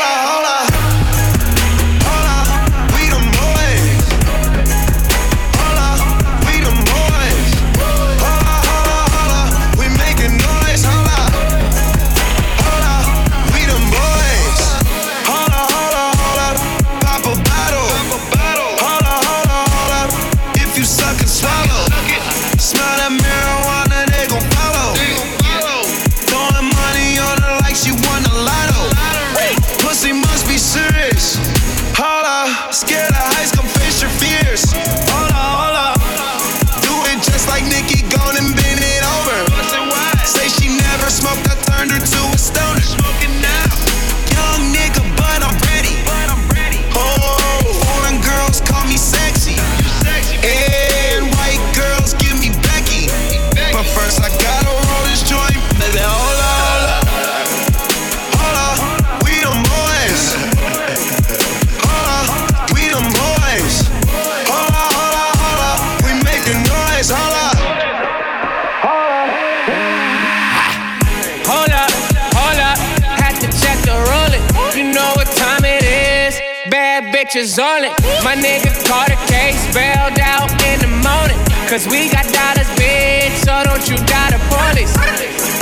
bitches 77.34 77.58
on 77.58 77.82
it. 77.82 77.92
My 78.22 78.34
nigga 78.36 78.70
caught 78.86 79.10
a 79.10 79.18
case, 79.26 79.58
bailed 79.74 80.18
out 80.22 80.50
in 80.70 80.78
the 80.78 80.90
morning. 81.02 81.38
Cause 81.66 81.86
we 81.88 82.08
got 82.08 82.22
dollars, 82.30 82.70
bitch, 82.78 83.34
so 83.42 83.52
don't 83.66 83.82
you 83.90 83.96
die 84.06 84.30
the 84.30 84.40
police. 84.46 84.94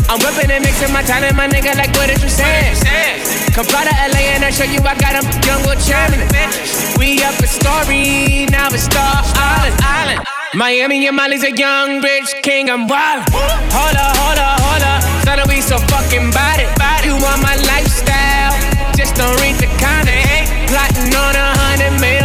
I'm 0.08 0.20
whipping 0.20 0.50
and 0.50 0.62
mixing 0.64 0.92
my 0.92 1.02
talent, 1.02 1.34
my 1.34 1.48
nigga, 1.48 1.74
like 1.76 1.94
what 1.96 2.10
is 2.10 2.22
you 2.22 2.28
saying? 2.28 2.76
Come 3.54 3.64
fly 3.64 3.84
to 3.84 3.94
LA 4.12 4.36
and 4.36 4.44
I 4.44 4.50
show 4.50 4.64
you 4.64 4.80
I 4.84 4.94
got 5.00 5.16
them 5.16 5.24
young 5.48 5.62
with 5.64 5.80
chairman. 5.80 6.20
We 6.98 7.22
up 7.24 7.38
a 7.40 7.46
story, 7.48 8.46
now 8.52 8.68
it's 8.68 8.84
Star 8.84 9.24
Island. 9.36 9.76
Island. 9.80 10.20
Miami 10.54 11.06
and 11.06 11.16
Molly's 11.16 11.44
a 11.44 11.52
young 11.56 12.02
rich 12.02 12.34
king, 12.42 12.68
I'm 12.68 12.86
wild. 12.86 13.24
Hold 13.32 13.96
up, 13.96 14.16
hold 14.20 14.38
up, 14.38 14.60
hold 14.60 14.82
up. 14.82 15.00
Thought 15.24 15.48
we 15.48 15.60
so 15.62 15.78
fucking 15.88 16.28
it. 16.28 16.68
You 17.06 17.16
want 17.16 17.40
my 17.40 17.56
lifestyle, 17.64 18.52
just 18.94 19.14
don't 19.16 19.40
read 19.40 19.61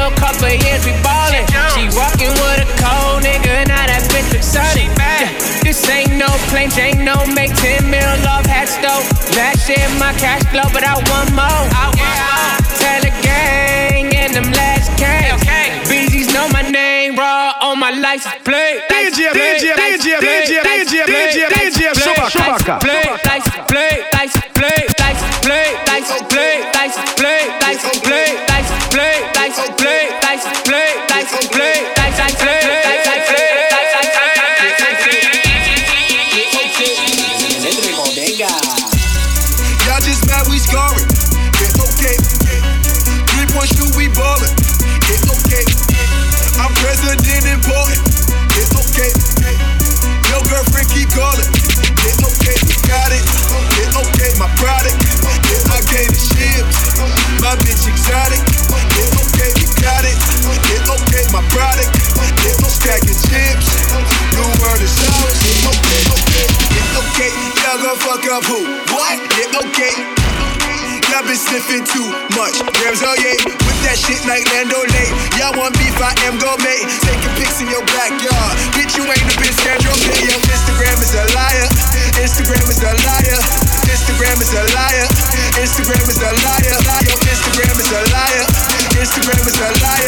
mil, 0.09 0.17
couple 0.17 0.49
years 0.49 0.85
we 0.85 0.91
ballin'. 1.03 1.45
She 1.75 1.87
walking 1.95 2.31
with 2.31 2.63
a 2.63 2.67
cold 2.79 3.23
nigga, 3.23 3.67
now 3.67 3.85
that 3.87 4.03
bitch 4.11 4.33
exotic. 4.35 4.87
Yeah, 4.97 5.31
this 5.63 5.87
ain't 5.89 6.15
no 6.15 6.27
plain 6.49 6.69
Jane, 6.69 7.03
no 7.03 7.25
make 7.33 7.53
10 7.55 7.89
mil 7.89 8.11
love 8.23 8.45
hats 8.45 8.77
though. 8.77 9.03
That 9.35 9.59
shit 9.59 9.83
my 9.99 10.13
cash 10.17 10.43
flow, 10.51 10.67
but 10.71 10.83
I 10.83 10.95
want 11.11 11.31
more. 11.35 11.65
I 11.73 11.91
want 11.91 12.19
more. 12.23 12.57
Tell 12.79 13.01
the 13.01 13.13
gang 13.21 14.13
and 14.15 14.33
them 14.33 14.51
last 14.53 14.93
games. 14.97 15.41
BZ's 15.87 16.33
know 16.33 16.47
my 16.49 16.61
name, 16.61 17.15
raw 17.15 17.53
on 17.61 17.79
my 17.79 17.91
license 17.91 18.35
plate. 18.43 18.83
DJ, 18.89 19.31
DJ, 19.31 19.75
DJ, 19.75 20.19
DJ, 20.19 20.61
DJ, 20.61 20.95
DJ, 21.07 21.39
DJ, 21.47 21.81
Chewbacca, 21.95 22.29
Chewbacca. 22.29 22.79
Play, 22.79 23.03
license 23.25 23.25
plate, 23.25 23.46
a 89.59 89.71
liar. 89.81 90.06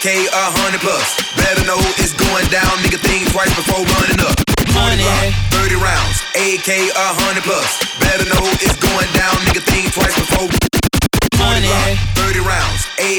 10K, 0.00 0.26
a 0.32 0.46
hundred 0.56 0.80
plus. 0.80 1.20
Better 1.36 1.60
know 1.66 1.76
it's 2.00 2.14
going 2.14 2.46
down, 2.48 2.72
nigga. 2.80 2.96
Think 3.04 3.28
twice 3.32 3.52
before 3.54 3.84
running 3.84 4.20
up. 4.24 4.32
40 4.72 4.96
30 5.52 5.74
rounds, 5.76 6.24
AK, 6.40 6.88
a 6.96 7.08
hundred 7.20 7.44
plus. 7.44 7.68
Better 8.00 8.24
know 8.24 8.48
it's 8.64 8.80
going 8.80 9.12
down, 9.12 9.36
nigga. 9.44 9.60
Think 9.60 9.92
twice 9.92 10.16
before. 10.16 10.69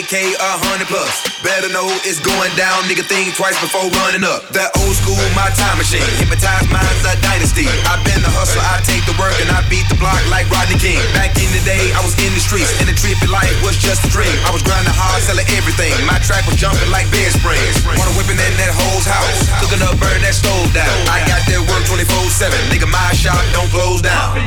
Money. 0.01 0.11
30 0.11 0.31
rounds, 0.31 0.33
AK 0.33 0.41
a 0.41 0.51
hundred 0.65 0.87
plus. 0.87 1.13
Better 1.43 1.69
know 1.69 1.85
it's 2.05 2.19
going 2.19 2.49
down, 2.57 2.83
nigga. 2.89 3.05
Think 3.05 3.35
twice 3.35 3.57
before 3.61 3.85
running 4.01 4.23
up. 4.23 4.47
That 4.53 4.73
old 4.81 4.95
school, 4.97 5.19
my 5.37 5.49
time 5.53 5.77
machine. 5.77 6.05
Hypnotize 6.17 6.65
Minds, 6.69 7.03
a 7.05 7.13
dynasty. 7.21 7.67
i 7.85 7.97
been 8.05 8.21
the 8.21 8.31
hustler, 8.31 8.61
I 8.61 8.81
take 8.85 9.03
the 9.05 9.15
work, 9.21 9.33
and 9.41 9.49
I 9.51 9.61
beat 9.69 9.85
the 9.89 9.97
block 9.97 10.21
like 10.29 10.49
Rodney 10.49 10.77
King. 10.77 11.01
Back 11.13 11.37
in 11.37 11.49
the 11.53 11.61
day, 11.65 11.91
I 11.93 12.01
was 12.01 12.15
in 12.21 12.31
the 12.33 12.41
streets, 12.41 12.71
and 12.81 12.87
the 12.89 12.95
trippy 12.95 13.29
life 13.29 13.53
was 13.61 13.77
just 13.77 14.05
a 14.05 14.09
dream. 14.09 14.33
I 14.47 14.51
was 14.53 14.63
grinding 14.63 14.93
hard, 14.93 15.21
selling 15.25 15.47
everything. 15.57 15.93
My 16.05 16.17
track 16.23 16.45
was 16.47 16.57
jumping 16.57 16.89
like 16.89 17.09
bed 17.11 17.29
springs. 17.33 17.81
Wanna 17.85 18.13
whipping 18.17 18.39
in 18.39 18.53
that 18.57 18.71
hoe's 18.73 19.05
house, 19.05 19.49
cooking 19.61 19.81
up, 19.85 19.97
burn 19.99 20.21
that 20.23 20.35
stove 20.37 20.69
down. 20.73 20.93
I 21.09 21.25
got 21.27 21.41
that 21.45 21.61
work 21.67 21.83
24/7, 21.89 22.57
nigga. 22.71 22.87
My 22.89 23.11
shop 23.13 23.41
don't 23.53 23.69
close 23.69 24.01
down. 24.01 24.37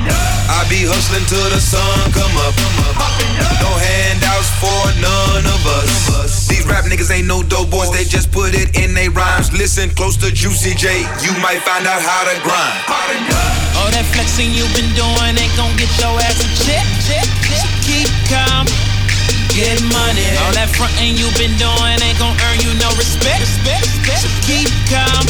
I 0.48 0.66
be 0.68 0.86
hustling 0.86 1.26
till 1.26 1.48
the 1.50 1.60
sun 1.60 2.12
come 2.12 2.34
up. 2.42 2.54
No 3.60 3.70
handouts 3.76 4.50
for 4.60 4.82
none 5.00 5.43
of 5.46 5.60
us. 5.80 6.48
These 6.48 6.66
rap 6.66 6.84
niggas 6.84 7.10
ain't 7.10 7.26
no 7.26 7.42
dope 7.42 7.70
boys, 7.70 7.90
they 7.92 8.04
just 8.04 8.32
put 8.32 8.54
it 8.54 8.76
in 8.76 8.94
they 8.94 9.08
rhymes. 9.08 9.52
Listen 9.52 9.90
close 9.90 10.16
to 10.18 10.32
Juicy 10.32 10.74
J, 10.74 11.04
you 11.20 11.32
might 11.40 11.60
find 11.62 11.86
out 11.86 12.00
how 12.00 12.24
to 12.24 12.34
grind. 12.42 12.80
All 13.78 13.90
that 13.92 14.06
flexing 14.14 14.52
you 14.54 14.64
been 14.72 14.88
doing 14.96 15.34
ain't 15.36 15.54
gon' 15.58 15.74
get 15.76 15.90
your 16.00 16.14
ass 16.24 16.40
a 16.40 16.48
check. 16.64 16.86
So 17.52 17.68
keep 17.84 18.08
calm. 18.30 18.66
Get 19.54 19.78
money. 19.86 20.26
All 20.42 20.54
that 20.58 20.66
frontin' 20.74 21.14
you 21.14 21.30
been 21.38 21.54
doing 21.62 21.96
ain't 22.02 22.18
gon' 22.18 22.34
earn 22.48 22.58
you 22.58 22.74
no 22.82 22.90
respect. 22.98 23.46
So 24.18 24.28
keep 24.42 24.70
calm. 24.90 25.22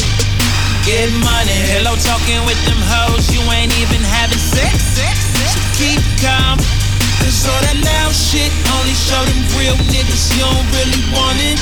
Get 0.85 1.09
money. 1.21 1.57
Hello, 1.73 1.97
talking 1.97 2.41
with 2.45 2.57
them 2.65 2.81
hoes, 2.89 3.29
you 3.33 3.41
ain't 3.53 3.73
even 3.81 4.01
having 4.01 4.41
sex. 4.41 4.97
So 4.97 5.61
keep 5.77 6.01
calm. 6.21 6.84
Cause 7.25 7.49
all 7.49 7.59
that 7.65 7.81
loud 7.81 8.13
shit 8.13 8.53
only 8.77 8.93
show 8.93 9.17
them 9.25 9.41
real 9.57 9.73
niggas 9.89 10.29
you 10.37 10.45
don't 10.45 10.61
really 10.77 11.01
want 11.09 11.41
it. 11.41 11.57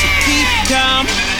So 0.00 0.08
keep 0.24 0.48
calm. 0.72 1.31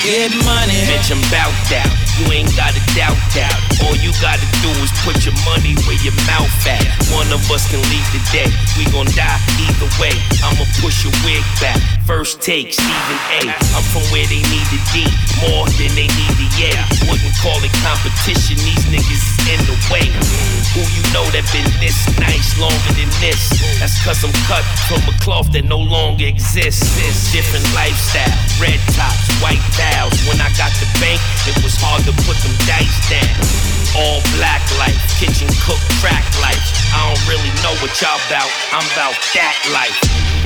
Get 0.00 0.32
money. 0.48 0.80
Bitch, 0.88 1.12
I'm 1.12 1.20
bout 1.28 1.52
that. 1.68 1.90
You 2.16 2.28
ain't 2.32 2.52
gotta 2.56 2.80
doubt 2.96 3.18
that. 3.36 3.56
All 3.84 3.96
you 3.98 4.12
gotta 4.20 4.44
do 4.64 4.70
is 4.84 4.92
put 5.04 5.20
your 5.24 5.36
money 5.48 5.76
where 5.84 5.98
your 6.00 6.16
mouth 6.28 6.52
at. 6.64 6.84
One 7.12 7.28
of 7.32 7.40
us 7.52 7.68
can 7.68 7.80
leave 7.92 8.08
today. 8.12 8.48
We 8.76 8.88
gon' 8.88 9.08
die 9.12 9.40
either 9.58 9.88
way. 10.00 10.12
I'ma 10.44 10.64
push 10.80 11.04
your 11.04 11.14
wig 11.24 11.42
back. 11.60 11.80
First 12.04 12.40
take, 12.44 12.72
Stephen 12.72 13.18
A. 13.40 13.52
I'm 13.52 13.84
from 13.92 14.04
where 14.12 14.26
they 14.28 14.44
need 14.48 14.66
the 14.72 14.80
D 14.92 15.08
more 15.44 15.64
than 15.80 15.92
they 15.96 16.08
need 16.08 16.34
the 16.36 16.48
yeah. 16.60 16.84
Wouldn't 17.08 17.36
call 17.40 17.58
it 17.64 17.72
competition. 17.80 18.60
These 18.60 18.84
niggas 18.92 19.22
is 19.24 19.38
in 19.50 19.60
the 19.66 19.76
way. 19.88 20.06
Who 20.76 20.82
you 20.84 21.04
know 21.16 21.24
that 21.32 21.44
been 21.50 21.68
this 21.80 21.96
nice 22.20 22.54
longer 22.60 22.92
than 22.96 23.08
this? 23.24 23.40
That's 23.80 23.96
cause 24.04 24.20
I'm 24.22 24.34
cut 24.46 24.64
from 24.88 25.00
a 25.08 25.14
cloth 25.24 25.50
that 25.56 25.64
no 25.64 25.80
longer 25.80 26.26
exists. 26.28 26.92
Different 27.32 27.64
lifestyle, 27.72 28.36
red 28.60 28.78
tops, 28.92 29.26
white 29.40 29.64
towels. 29.82 30.14
When 30.30 30.38
I 30.38 30.50
got 30.54 30.70
the 30.78 30.86
bank, 31.02 31.18
it 31.50 31.58
was 31.66 31.74
hard 31.78 32.06
to 32.06 32.12
put 32.22 32.38
them 32.46 32.54
dice 32.70 32.98
down. 33.10 33.34
All 33.98 34.22
black 34.38 34.62
life, 34.78 34.96
kitchen 35.18 35.50
cook 35.66 35.80
track 36.00 36.24
life. 36.40 36.62
I 36.94 37.10
don't 37.10 37.22
really 37.28 37.52
know 37.60 37.74
what 37.82 37.92
y'all 37.98 38.22
bout. 38.30 38.48
I'm 38.72 38.86
about 38.94 39.18
that 39.34 39.54
life. 39.74 39.98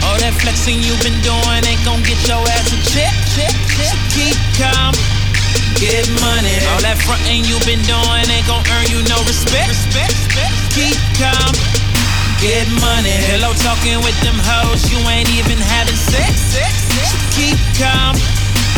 All 0.03 0.18
that 0.18 0.34
flexing 0.41 0.82
you've 0.82 1.01
been 1.05 1.18
doing 1.22 1.62
ain't 1.62 1.82
gon' 1.84 2.03
get 2.03 2.18
your 2.26 2.43
ass 2.43 2.72
a 2.72 2.78
check. 2.91 3.12
check, 3.37 3.55
check. 3.76 3.93
So 3.93 3.97
keep 4.16 4.39
calm. 4.59 4.95
Get 5.78 6.09
money. 6.24 6.57
All 6.72 6.82
that 6.82 6.97
frontin' 7.05 7.45
you've 7.45 7.62
been 7.68 7.82
doing 7.84 8.26
ain't 8.32 8.47
gon' 8.49 8.64
earn 8.72 8.87
you 8.91 9.05
no 9.07 9.18
respect. 9.28 9.68
respect, 9.70 10.11
respect. 10.11 10.55
Keep 10.74 10.99
calm. 11.20 11.53
Get 12.43 12.66
money. 12.82 13.14
Hello, 13.30 13.55
talking 13.55 14.01
with 14.03 14.16
them 14.26 14.37
hoes, 14.37 14.91
you 14.91 14.99
ain't 15.09 15.30
even 15.39 15.57
having 15.57 15.97
sex. 15.97 16.34
sex, 16.53 16.72
sex. 16.91 17.14
So 17.14 17.18
keep 17.37 17.59
calm. 17.78 18.16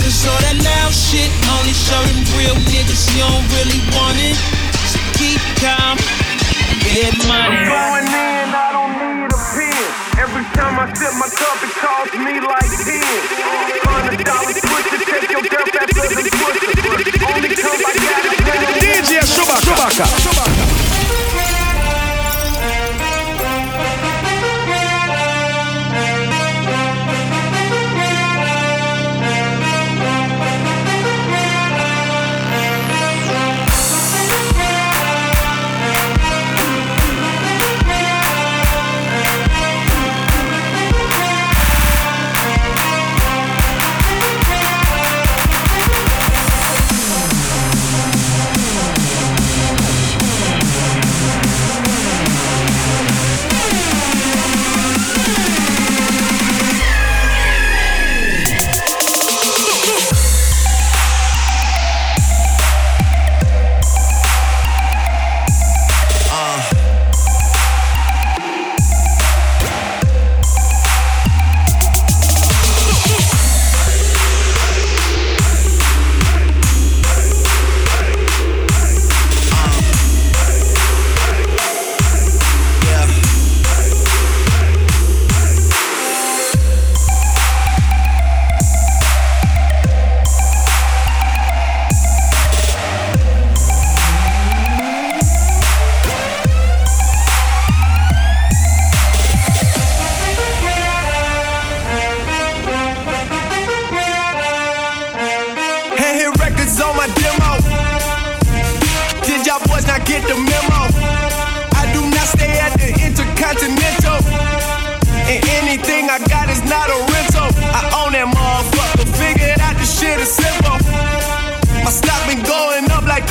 Cause 0.03 0.26
all 0.26 0.40
that 0.46 0.59
loud 0.62 0.92
shit 0.94 1.30
only 1.59 1.74
show 1.74 2.01
them 2.07 2.20
real 2.38 2.57
niggas 2.70 3.09
you 3.14 3.24
don't 3.24 3.46
really 3.57 3.80
want 3.94 4.18
it. 4.18 4.38
So 4.88 4.99
keep 5.18 5.40
calm. 5.59 5.99
Get 6.84 7.14
money. 7.28 7.68
I'm 7.68 7.68
going 7.68 8.09
in, 8.09 8.49
I 8.55 8.68
don't 8.72 8.94
need 8.96 9.28
a 9.28 9.40
pen. 9.55 9.84
Every 10.18 10.44
time 10.57 10.78
I 10.80 10.88
sip 10.94 11.14
my 11.20 11.28
cup, 11.28 11.59
it 11.62 11.72
costs 11.78 12.16
me 12.16 12.40
like 12.40 12.70
10. 12.70 12.99
Hundred 13.84 14.24
dollars 14.24 14.59
push 14.62 14.86
to 14.90 14.99
take 15.03 15.30
your 15.30 15.44
girl 15.46 15.66
back 15.74 15.88
to 15.90 16.01
the 16.01 16.32
push. 16.32 16.57
Only 17.28 17.51
come 17.55 17.80
I 17.82 17.92
got 17.99 18.24
it. 18.24 18.38
DJ 18.82 19.20
Chewbacca. 19.22 19.62
Chewbacca. 19.62 20.07
not 20.36 20.57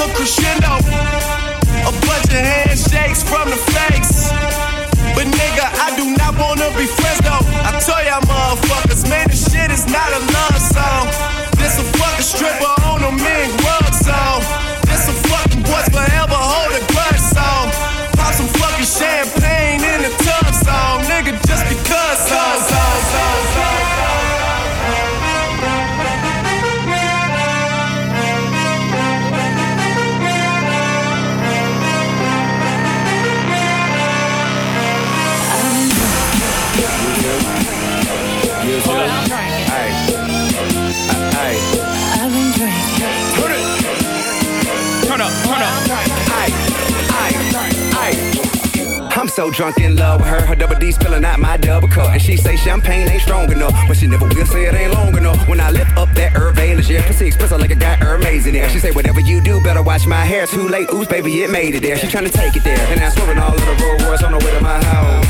a 0.07 0.15
crescendo. 0.15 0.73
A 1.87 1.91
bunch 2.05 2.29
of 2.31 2.43
handshakes 2.43 3.23
from 3.23 3.49
the 3.49 3.59
fakes. 3.73 4.29
But 5.15 5.27
nigga, 5.27 5.65
I 5.85 5.95
do 5.95 6.15
not 6.15 6.37
wanna 6.37 6.69
be 6.77 6.85
friends 6.85 7.19
though. 7.23 7.43
I 7.67 7.71
tell 7.79 8.03
y'all 8.05 8.21
motherfuckers, 8.21 9.09
man, 9.09 9.27
this 9.29 9.51
shit 9.51 9.71
is 9.71 9.85
not 9.87 10.09
a 10.11 10.19
love 10.19 10.59
song. 10.59 11.07
This 11.57 11.79
a 11.79 11.85
fucking 11.97 12.23
stripper 12.23 12.73
on 12.83 13.03
a 13.03 13.11
mink 13.11 13.49
rug 13.63 13.93
song. 13.93 14.56
So 49.37 49.51
drunk 49.51 49.77
in 49.77 49.95
love 49.95 50.19
with 50.19 50.29
her. 50.29 50.41
Her 50.41 50.55
double 50.55 50.79
D 50.79 50.91
spilling 50.91 51.23
out 51.23 51.37
my 51.37 51.57
double 51.57 51.87
cup. 51.87 52.09
And 52.09 52.19
she 52.19 52.37
say 52.37 52.57
champagne 52.57 53.07
ain't 53.07 53.21
strong 53.21 53.51
enough. 53.51 53.71
But 53.87 53.97
she 53.97 54.07
never 54.07 54.25
will 54.25 54.47
say 54.47 54.65
it 54.65 54.73
ain't 54.73 54.93
long 54.95 55.15
enough. 55.15 55.47
When 55.47 55.59
I 55.59 55.69
lift 55.69 55.95
up 55.95 56.09
that 56.15 56.33
Valence, 56.55 56.89
yeah. 56.89 57.05
Pussy 57.05 57.27
expressive 57.27 57.59
like 57.59 57.69
I 57.69 57.75
got 57.75 57.99
Hermes 57.99 58.47
in 58.47 58.53
there. 58.53 58.67
She 58.67 58.79
say, 58.79 58.89
whatever 58.89 59.19
you 59.19 59.39
do, 59.39 59.61
better 59.61 59.83
watch 59.83 60.07
my 60.07 60.25
hair. 60.25 60.47
Too 60.47 60.67
late, 60.67 60.89
oops, 60.91 61.07
baby, 61.07 61.43
it 61.43 61.51
made 61.51 61.75
it 61.75 61.83
there. 61.83 61.97
She 61.97 62.07
tryna 62.07 62.31
take 62.31 62.55
it 62.55 62.63
there. 62.63 62.79
And 62.89 62.99
I'm 62.99 63.11
swerving 63.11 63.37
all 63.37 63.53
of 63.53 63.61
the 63.61 63.75
road 63.83 64.01
wars 64.07 64.23
on 64.23 64.31
the 64.31 64.39
way 64.43 64.51
to 64.57 64.59
my 64.59 64.83
house. 64.83 65.27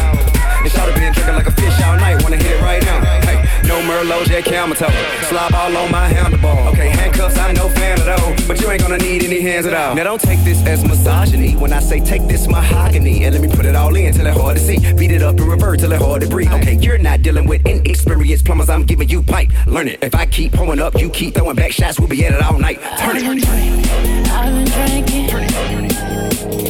And 0.63 0.71
shout 0.71 0.87
been 0.95 1.11
drinking 1.11 1.35
like 1.35 1.47
a 1.47 1.51
fish 1.51 1.81
all 1.83 1.97
night. 1.97 2.23
Wanna 2.23 2.37
hit 2.37 2.51
it 2.51 2.61
right 2.61 2.81
now. 2.83 3.26
No 3.65 3.81
Merlot, 3.81 4.25
Jet 4.25 4.45
camel 4.45 4.75
toe. 4.75 4.89
Slob 5.29 5.53
all 5.53 5.75
on 5.77 5.91
my 5.91 6.11
handlebar. 6.11 6.71
Okay, 6.73 6.89
handcuffs, 6.89 7.37
I'm 7.37 7.55
no 7.55 7.69
fan 7.69 7.99
of 7.99 8.05
those. 8.05 8.47
But 8.47 8.61
you 8.61 8.69
ain't 8.71 8.81
gonna 8.81 8.97
need 8.97 9.23
any 9.23 9.41
hands 9.41 9.65
at 9.65 9.73
all. 9.73 9.95
Now 9.95 10.03
don't 10.03 10.21
take 10.21 10.39
this 10.43 10.65
as 10.65 10.83
misogyny. 10.83 11.55
When 11.55 11.73
I 11.73 11.79
say 11.79 11.99
take 11.99 12.27
this 12.27 12.47
mahogany. 12.47 13.23
And 13.25 13.33
let 13.33 13.41
me 13.41 13.49
put 13.53 13.65
it 13.65 13.75
all 13.75 13.95
in 13.95 14.13
till 14.13 14.25
it 14.25 14.33
hard 14.33 14.57
to 14.57 14.63
see. 14.63 14.79
Beat 14.93 15.11
it 15.11 15.21
up 15.21 15.37
and 15.39 15.47
revert 15.47 15.79
till 15.79 15.91
it 15.91 16.01
hard 16.01 16.21
to 16.21 16.27
breathe. 16.27 16.51
Okay, 16.53 16.75
you're 16.75 16.97
not 16.97 17.21
dealing 17.21 17.47
with 17.47 17.65
inexperienced 17.65 18.45
plumbers. 18.45 18.69
I'm 18.69 18.83
giving 18.83 19.09
you 19.09 19.21
pipe. 19.23 19.49
Learn 19.65 19.87
it. 19.87 19.99
If 20.01 20.15
I 20.15 20.25
keep 20.25 20.53
pulling 20.53 20.79
up, 20.79 20.95
you 20.99 21.09
keep 21.09 21.35
throwing 21.35 21.55
back 21.55 21.71
shots. 21.71 21.99
We'll 21.99 22.09
be 22.09 22.25
at 22.25 22.33
it 22.33 22.41
all 22.41 22.57
night. 22.57 22.79
Turn 22.99 23.17
it. 23.17 23.23
I've 23.23 24.53
been 24.53 24.65
drinking. 24.65 25.29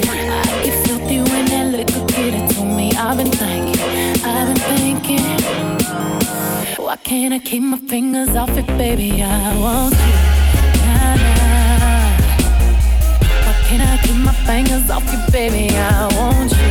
I 0.10 0.62
get 0.64 0.88
filthy 0.88 1.20
when 1.20 1.46
that 1.46 1.66
liquor 1.72 2.06
get 2.08 2.34
it 2.34 2.50
to 2.56 2.64
me. 2.64 2.92
I've 2.94 3.18
been 3.18 3.28
thinking, 3.28 3.47
Why 6.88 6.96
can't 6.96 7.34
I 7.34 7.40
keep 7.40 7.64
my 7.64 7.76
fingers 7.80 8.34
off 8.38 8.50
it, 8.52 8.66
baby? 8.78 9.22
I 9.22 9.60
want 9.60 9.94
you. 9.94 10.14
Nah, 10.88 11.16
nah. 11.20 12.16
Why 13.44 13.54
can't 13.68 13.84
I 13.84 13.98
keep 14.04 14.16
my 14.16 14.32
fingers 14.48 14.90
off 14.90 15.04
you, 15.12 15.20
baby? 15.30 15.68
I 15.76 16.08
want 16.16 16.50
you. 16.50 16.70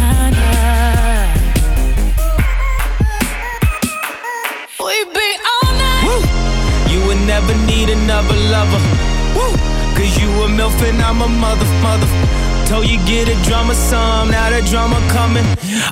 Nah, 0.00 0.30
nah. 0.32 1.28
We 4.80 4.96
be 5.12 5.28
all 5.52 5.72
night. 5.76 6.04
Woo. 6.08 6.24
You 6.90 7.06
would 7.06 7.20
never 7.28 7.54
need 7.66 7.90
another 7.90 8.38
lover. 8.48 8.80
Woo! 9.36 9.52
Cause 9.94 10.12
you 10.22 10.30
a 10.40 10.48
MILF 10.48 10.72
and 10.88 11.02
I'm 11.02 11.20
a 11.20 11.28
mother, 11.28 11.66
mother. 11.82 12.08
Told 12.66 12.86
you 12.88 12.96
get 13.04 13.28
a 13.28 13.34
drummer 13.44 13.74
some, 13.74 14.30
now 14.30 14.48
the 14.48 14.66
drummer 14.70 15.00
coming. 15.10 15.44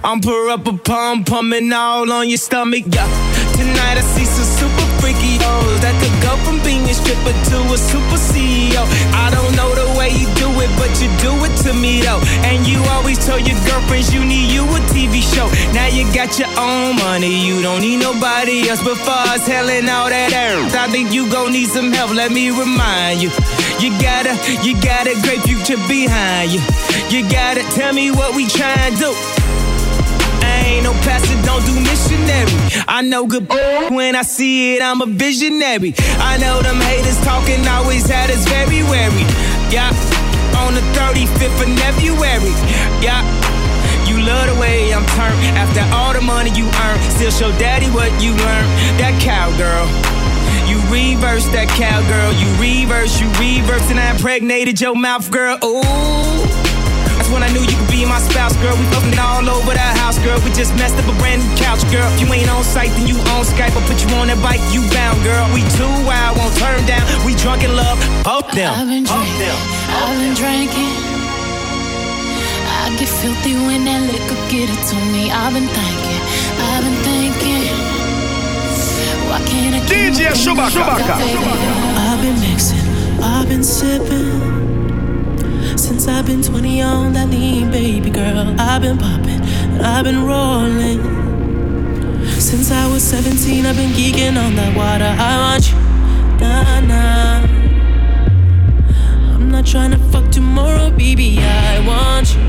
I'm 0.02 0.22
pour 0.22 0.48
up 0.48 0.66
a 0.66 0.72
pump, 0.72 1.26
pumping 1.26 1.70
all 1.70 2.10
on 2.10 2.30
your 2.30 2.38
stomach, 2.38 2.84
yeah. 2.86 3.31
Tonight 3.62 3.94
I 3.94 4.02
see 4.18 4.26
some 4.26 4.42
super 4.42 4.86
freaky 4.98 5.38
hoes 5.38 5.78
that 5.86 5.94
could 6.02 6.10
go 6.18 6.34
from 6.42 6.58
being 6.66 6.82
a 6.90 6.94
stripper 6.98 7.30
to 7.30 7.58
a 7.70 7.78
super 7.78 8.18
CEO. 8.18 8.82
I 9.14 9.30
don't 9.30 9.54
know 9.54 9.70
the 9.70 9.86
way 9.94 10.10
you 10.10 10.26
do 10.34 10.50
it, 10.58 10.66
but 10.74 10.90
you 10.98 11.06
do 11.22 11.30
it 11.46 11.54
to 11.62 11.70
me 11.70 12.02
though. 12.02 12.18
And 12.42 12.66
you 12.66 12.82
always 12.90 13.22
tell 13.22 13.38
your 13.38 13.54
girlfriends 13.62 14.10
you 14.10 14.26
need 14.26 14.50
you 14.50 14.66
a 14.66 14.82
TV 14.90 15.22
show. 15.22 15.46
Now 15.70 15.86
you 15.86 16.10
got 16.10 16.42
your 16.42 16.50
own 16.58 16.98
money, 17.06 17.30
you 17.30 17.62
don't 17.62 17.86
need 17.86 18.02
nobody 18.02 18.66
else. 18.66 18.82
But 18.82 18.98
far 18.98 19.30
as 19.30 19.46
helling 19.46 19.86
all 19.86 20.10
that 20.10 20.34
air, 20.34 20.58
I 20.74 20.90
think 20.90 21.14
you 21.14 21.30
gon' 21.30 21.54
need 21.54 21.70
some 21.70 21.94
help. 21.94 22.10
Let 22.10 22.34
me 22.34 22.50
remind 22.50 23.22
you, 23.22 23.30
you 23.78 23.94
gotta, 24.02 24.34
you 24.66 24.74
got 24.82 25.06
a 25.06 25.14
great 25.22 25.46
future 25.46 25.78
behind 25.86 26.50
you. 26.50 26.58
You 27.14 27.22
gotta 27.30 27.62
tell 27.78 27.94
me 27.94 28.10
what 28.10 28.34
we 28.34 28.42
tryin' 28.42 28.98
to 28.98 29.14
do. 29.14 29.14
I 30.42 30.66
ain't 30.66 30.82
no 30.82 30.90
pastor, 31.06 31.38
don't 31.46 31.62
do 31.62 31.78
missionary. 32.22 32.84
I 32.88 33.02
know 33.02 33.26
good 33.26 33.48
when 33.90 34.16
I 34.16 34.22
see 34.22 34.76
it, 34.76 34.82
I'm 34.82 35.00
a 35.00 35.06
visionary. 35.06 35.94
I 36.18 36.38
know 36.38 36.62
them 36.62 36.80
haters 36.80 37.20
talking 37.24 37.66
always 37.66 38.08
had 38.08 38.30
us 38.30 38.46
very 38.48 38.82
wary. 38.82 39.26
Yeah, 39.70 39.90
on 40.56 40.74
the 40.74 40.84
35th 40.94 41.62
of 41.62 41.78
February. 41.78 42.54
Yeah. 43.02 43.22
You 44.06 44.20
love 44.20 44.52
the 44.52 44.60
way 44.60 44.92
I'm 44.92 45.06
turned 45.16 45.40
after 45.56 45.80
all 45.94 46.12
the 46.12 46.20
money 46.20 46.50
you 46.50 46.66
earn. 46.66 46.98
Still 47.16 47.30
show 47.30 47.50
daddy 47.58 47.86
what 47.86 48.10
you 48.20 48.30
learned. 48.30 48.68
That 49.00 49.14
cowgirl. 49.22 49.88
You 50.68 50.78
reverse 50.92 51.46
that 51.54 51.68
cowgirl. 51.68 52.34
You 52.36 52.48
reverse, 52.60 53.20
you 53.20 53.28
reverse, 53.40 53.90
and 53.90 53.98
I 53.98 54.10
impregnated 54.10 54.80
your 54.80 54.94
mouth, 54.94 55.30
girl. 55.30 55.56
Ooh. 55.64 55.82
That's 57.16 57.30
when 57.30 57.42
I 57.42 57.52
knew 57.52 57.62
you 57.62 57.78
could 58.02 58.08
my 58.08 58.18
spouse, 58.18 58.54
girl. 58.58 58.74
We 58.76 58.84
fucking 58.90 59.18
all 59.18 59.46
over 59.46 59.74
that 59.74 59.94
house, 59.98 60.18
girl. 60.18 60.38
We 60.42 60.50
just 60.52 60.74
messed 60.74 60.98
up 60.98 61.06
a 61.06 61.14
brand 61.18 61.42
new 61.42 61.50
couch, 61.56 61.82
girl. 61.90 62.06
If 62.14 62.20
you 62.20 62.28
ain't 62.34 62.50
on 62.50 62.64
site, 62.64 62.90
then 62.98 63.06
you 63.06 63.16
on 63.34 63.46
Skype. 63.46 63.74
I'll 63.78 63.86
put 63.86 64.02
you 64.02 64.10
on 64.18 64.26
that 64.28 64.42
bike, 64.42 64.62
you 64.74 64.82
bound, 64.90 65.22
girl. 65.22 65.46
We 65.54 65.62
too 65.78 65.90
wild, 66.02 66.38
won't 66.38 66.54
turn 66.58 66.82
down. 66.86 67.04
We 67.22 67.34
drunk 67.38 67.62
in 67.62 67.74
love, 67.74 67.98
both 68.26 68.50
them. 68.52 68.74
I've 68.74 68.90
been 68.90 69.06
drinking. 69.06 69.58
I've 69.86 70.18
been 70.18 70.34
drinking. 70.34 70.94
I 72.66 72.90
get 72.98 73.10
filthy 73.22 73.54
when 73.66 73.86
that 73.86 74.02
liquor 74.10 74.38
get 74.50 74.66
it 74.66 74.82
to 74.90 74.96
me. 75.14 75.30
I've 75.30 75.54
been 75.54 75.68
thinking. 75.70 76.22
I've 76.58 76.82
been 76.82 76.98
thinking. 77.06 77.70
Why 79.30 79.38
can't 79.46 79.78
I 79.78 79.80
DJ 79.86 80.32
my 80.54 80.68
fingers 80.68 80.74
Chewbacca. 80.74 80.82
off 80.82 80.98
it, 80.98 81.38
baby? 81.38 81.44
I've 82.02 82.20
been 82.20 82.38
mixing, 82.42 82.86
I've 83.22 83.48
been 83.48 83.64
sipping. 83.64 84.61
Since 85.82 86.06
I've 86.06 86.24
been 86.26 86.42
20 86.42 86.80
on 86.80 87.12
that 87.14 87.28
lean, 87.28 87.72
baby 87.72 88.08
girl. 88.08 88.54
I've 88.56 88.82
been 88.82 88.96
popping, 88.96 89.42
I've 89.80 90.04
been 90.04 90.24
rolling. 90.24 91.02
Since 92.38 92.70
I 92.70 92.86
was 92.86 93.02
17, 93.02 93.66
I've 93.66 93.74
been 93.74 93.90
geeking 93.90 94.36
on 94.40 94.54
that 94.54 94.76
water. 94.76 95.12
I 95.18 95.38
want 95.42 95.68
you, 95.68 95.76
nah, 96.40 96.80
nah. 96.82 97.42
I'm 99.34 99.50
not 99.50 99.66
trying 99.66 99.90
to 99.90 99.98
fuck 100.12 100.30
tomorrow, 100.30 100.90
baby. 100.90 101.40
I 101.40 101.80
want 101.84 102.32
you, 102.32 102.42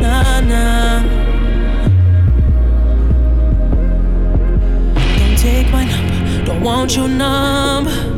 nah, 0.00 0.40
nah. 0.40 1.02
Don't 5.18 5.38
take 5.38 5.70
my 5.70 5.84
number, 5.84 6.46
don't 6.46 6.62
want 6.62 6.96
your 6.96 7.08
number. 7.08 8.09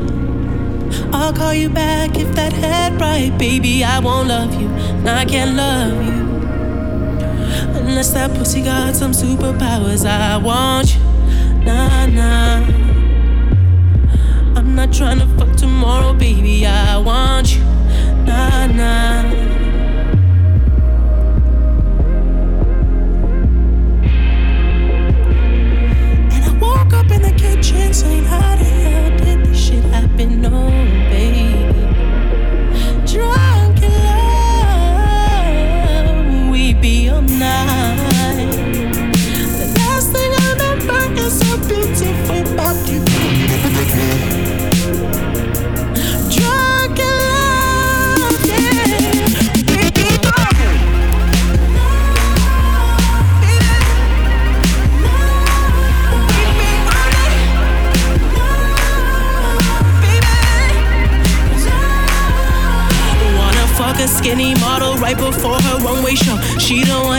I'll 1.12 1.32
call 1.32 1.54
you 1.54 1.68
back 1.68 2.16
if 2.16 2.34
that 2.34 2.52
head 2.52 3.00
right, 3.00 3.36
baby. 3.38 3.84
I 3.84 3.98
won't 3.98 4.28
love 4.28 4.54
you, 4.60 4.68
and 4.68 5.08
I 5.08 5.24
can't 5.24 5.56
love 5.56 5.92
you. 6.06 6.22
Unless 7.80 8.12
that 8.12 8.30
pussy 8.36 8.62
got 8.62 8.94
some 8.94 9.12
superpowers, 9.12 10.04
I 10.06 10.36
want 10.36 10.94
you, 10.94 11.00
nah, 11.64 12.06
nah. 12.06 12.66
I'm 14.56 14.74
not 14.74 14.92
trying 14.92 15.18
to 15.18 15.26
fuck 15.38 15.56
tomorrow, 15.56 16.12
baby. 16.14 16.66
I 16.66 16.96
want 16.98 17.54
you, 17.56 17.64
nah, 18.24 18.66
nah. 18.66 19.22
And 26.34 26.44
I 26.44 26.58
woke 26.60 26.92
up 26.92 27.10
in 27.10 27.22
the 27.22 27.32
kitchen 27.36 27.92
saying, 27.92 28.24
How 28.24 28.56
the 28.56 28.64
hell 28.64 29.18
did 29.18 29.41
baby. 31.10 31.82
Drunk 33.06 33.82
in 33.82 33.92
love, 36.04 36.50
we 36.50 36.74
be 36.74 37.08
all 37.08 37.22
night. 37.22 37.91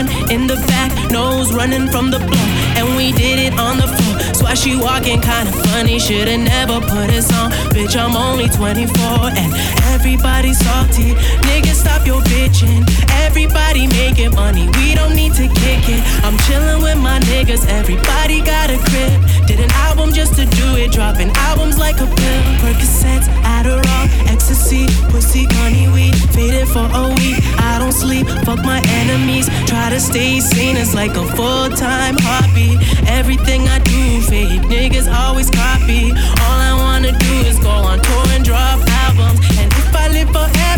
One 0.04 0.30
in 0.30 0.46
the 0.46 0.56
back, 0.66 1.10
nose 1.10 1.52
running 1.52 1.88
from 1.88 2.10
the 2.10 2.18
blow. 2.18 2.46
And 2.76 2.96
we 2.96 3.12
did 3.12 3.38
it 3.38 3.58
on 3.58 3.76
the 3.78 3.86
floor. 3.86 4.34
So 4.34 4.44
why 4.44 4.54
she 4.54 4.76
walking 4.76 5.20
kinda 5.20 5.52
funny? 5.68 5.98
Shoulda 5.98 6.36
never 6.38 6.80
put 6.80 7.08
this 7.08 7.32
on. 7.32 7.50
Bitch, 7.72 7.96
I'm 7.96 8.16
only 8.16 8.48
24 8.48 9.30
and 9.36 9.52
everybody's 9.94 10.58
salty. 10.58 11.14
Niggas, 11.46 11.78
stop 11.84 12.04
your 12.06 12.20
bitching. 12.22 12.82
Everybody 13.24 13.86
making 13.86 14.34
money. 14.34 14.68
We 14.78 14.94
don't 14.94 15.14
need 15.14 15.34
to 15.34 15.46
kick 15.46 15.84
it. 15.88 16.02
I'm 16.24 16.36
chilling 16.46 16.82
with 16.82 16.98
my 16.98 17.18
niggas. 17.30 17.66
Everybody 17.68 18.42
got 18.42 18.70
a 18.70 18.78
crib. 18.90 19.46
Did 19.46 19.60
an 19.60 19.70
album 19.86 20.12
just 20.12 20.34
to 20.34 20.44
do 20.46 20.76
it. 20.82 20.90
Dropping 20.90 21.30
albums 21.48 21.78
like 21.78 21.96
a 22.00 22.06
pill. 22.06 22.42
Percocets, 22.60 23.26
Adderall, 23.56 24.06
ecstasy, 24.32 24.86
pussy, 25.10 25.46
honey 25.58 25.86
weed. 25.94 26.16
Faded 26.34 26.68
for 26.68 26.86
a 27.02 27.08
week. 27.20 27.38
I 27.70 27.78
don't 27.78 27.92
sleep. 27.92 28.26
Fuck 28.44 28.64
my 28.64 28.80
enemies. 29.00 29.46
Try 29.70 29.90
to 29.90 30.00
stay 30.00 30.40
sane. 30.40 30.76
It's 30.76 30.94
like 30.94 31.14
a 31.16 31.26
full 31.36 31.70
time 31.70 32.16
hobby. 32.18 32.78
Everything 33.06 33.68
I 33.68 33.78
do, 33.78 34.20
fake 34.22 34.62
niggas 34.62 35.08
always 35.12 35.50
copy. 35.50 36.10
All 36.44 36.58
I 36.70 36.74
wanna 36.78 37.12
do 37.12 37.34
is 37.46 37.58
go 37.60 37.70
on 37.70 38.00
tour 38.00 38.26
and 38.34 38.44
drop 38.44 38.93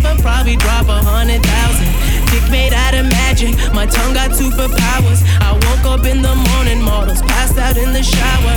forever, 0.07 0.23
probably 0.23 0.57
drop 0.57 0.89
a 0.89 1.03
hundred 1.03 1.43
thousand. 1.43 1.91
Dick 2.31 2.51
made 2.51 2.73
out 2.73 2.95
of 2.95 3.07
magic, 3.07 3.55
my 3.75 3.87
tongue 3.87 4.15
got 4.15 4.31
superpowers. 4.31 5.23
I 5.41 5.53
woke 5.53 5.99
up 5.99 6.07
in 6.07 6.23
the 6.23 6.35
morning, 6.35 6.83
models 6.83 7.23
passed 7.23 7.59
out 7.59 7.77
in 7.77 7.93
the 7.93 8.03
shower. 8.03 8.57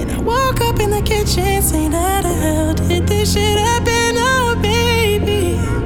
And 0.00 0.10
I 0.10 0.18
woke 0.20 0.60
up 0.60 0.80
in 0.80 0.90
the 0.90 1.02
kitchen 1.02 1.62
saying, 1.62 1.92
How 1.92 2.22
the 2.22 2.34
hell 2.34 2.74
did 2.74 3.06
this 3.06 3.34
shit 3.34 3.58
happen? 3.58 4.16
Oh, 4.16 4.58
baby. 4.60 5.81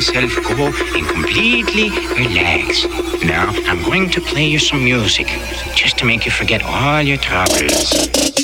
Yourself 0.00 0.34
go 0.56 0.66
and 0.96 1.06
completely 1.08 1.90
relax. 2.16 2.86
Now, 3.22 3.52
I'm 3.66 3.82
going 3.84 4.08
to 4.10 4.20
play 4.22 4.46
you 4.46 4.58
some 4.58 4.82
music 4.82 5.26
just 5.74 5.98
to 5.98 6.06
make 6.06 6.24
you 6.24 6.30
forget 6.30 6.62
all 6.62 7.02
your 7.02 7.18
troubles. 7.18 8.39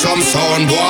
Some 0.00 0.22
sound, 0.22 0.66
boy 0.66 0.89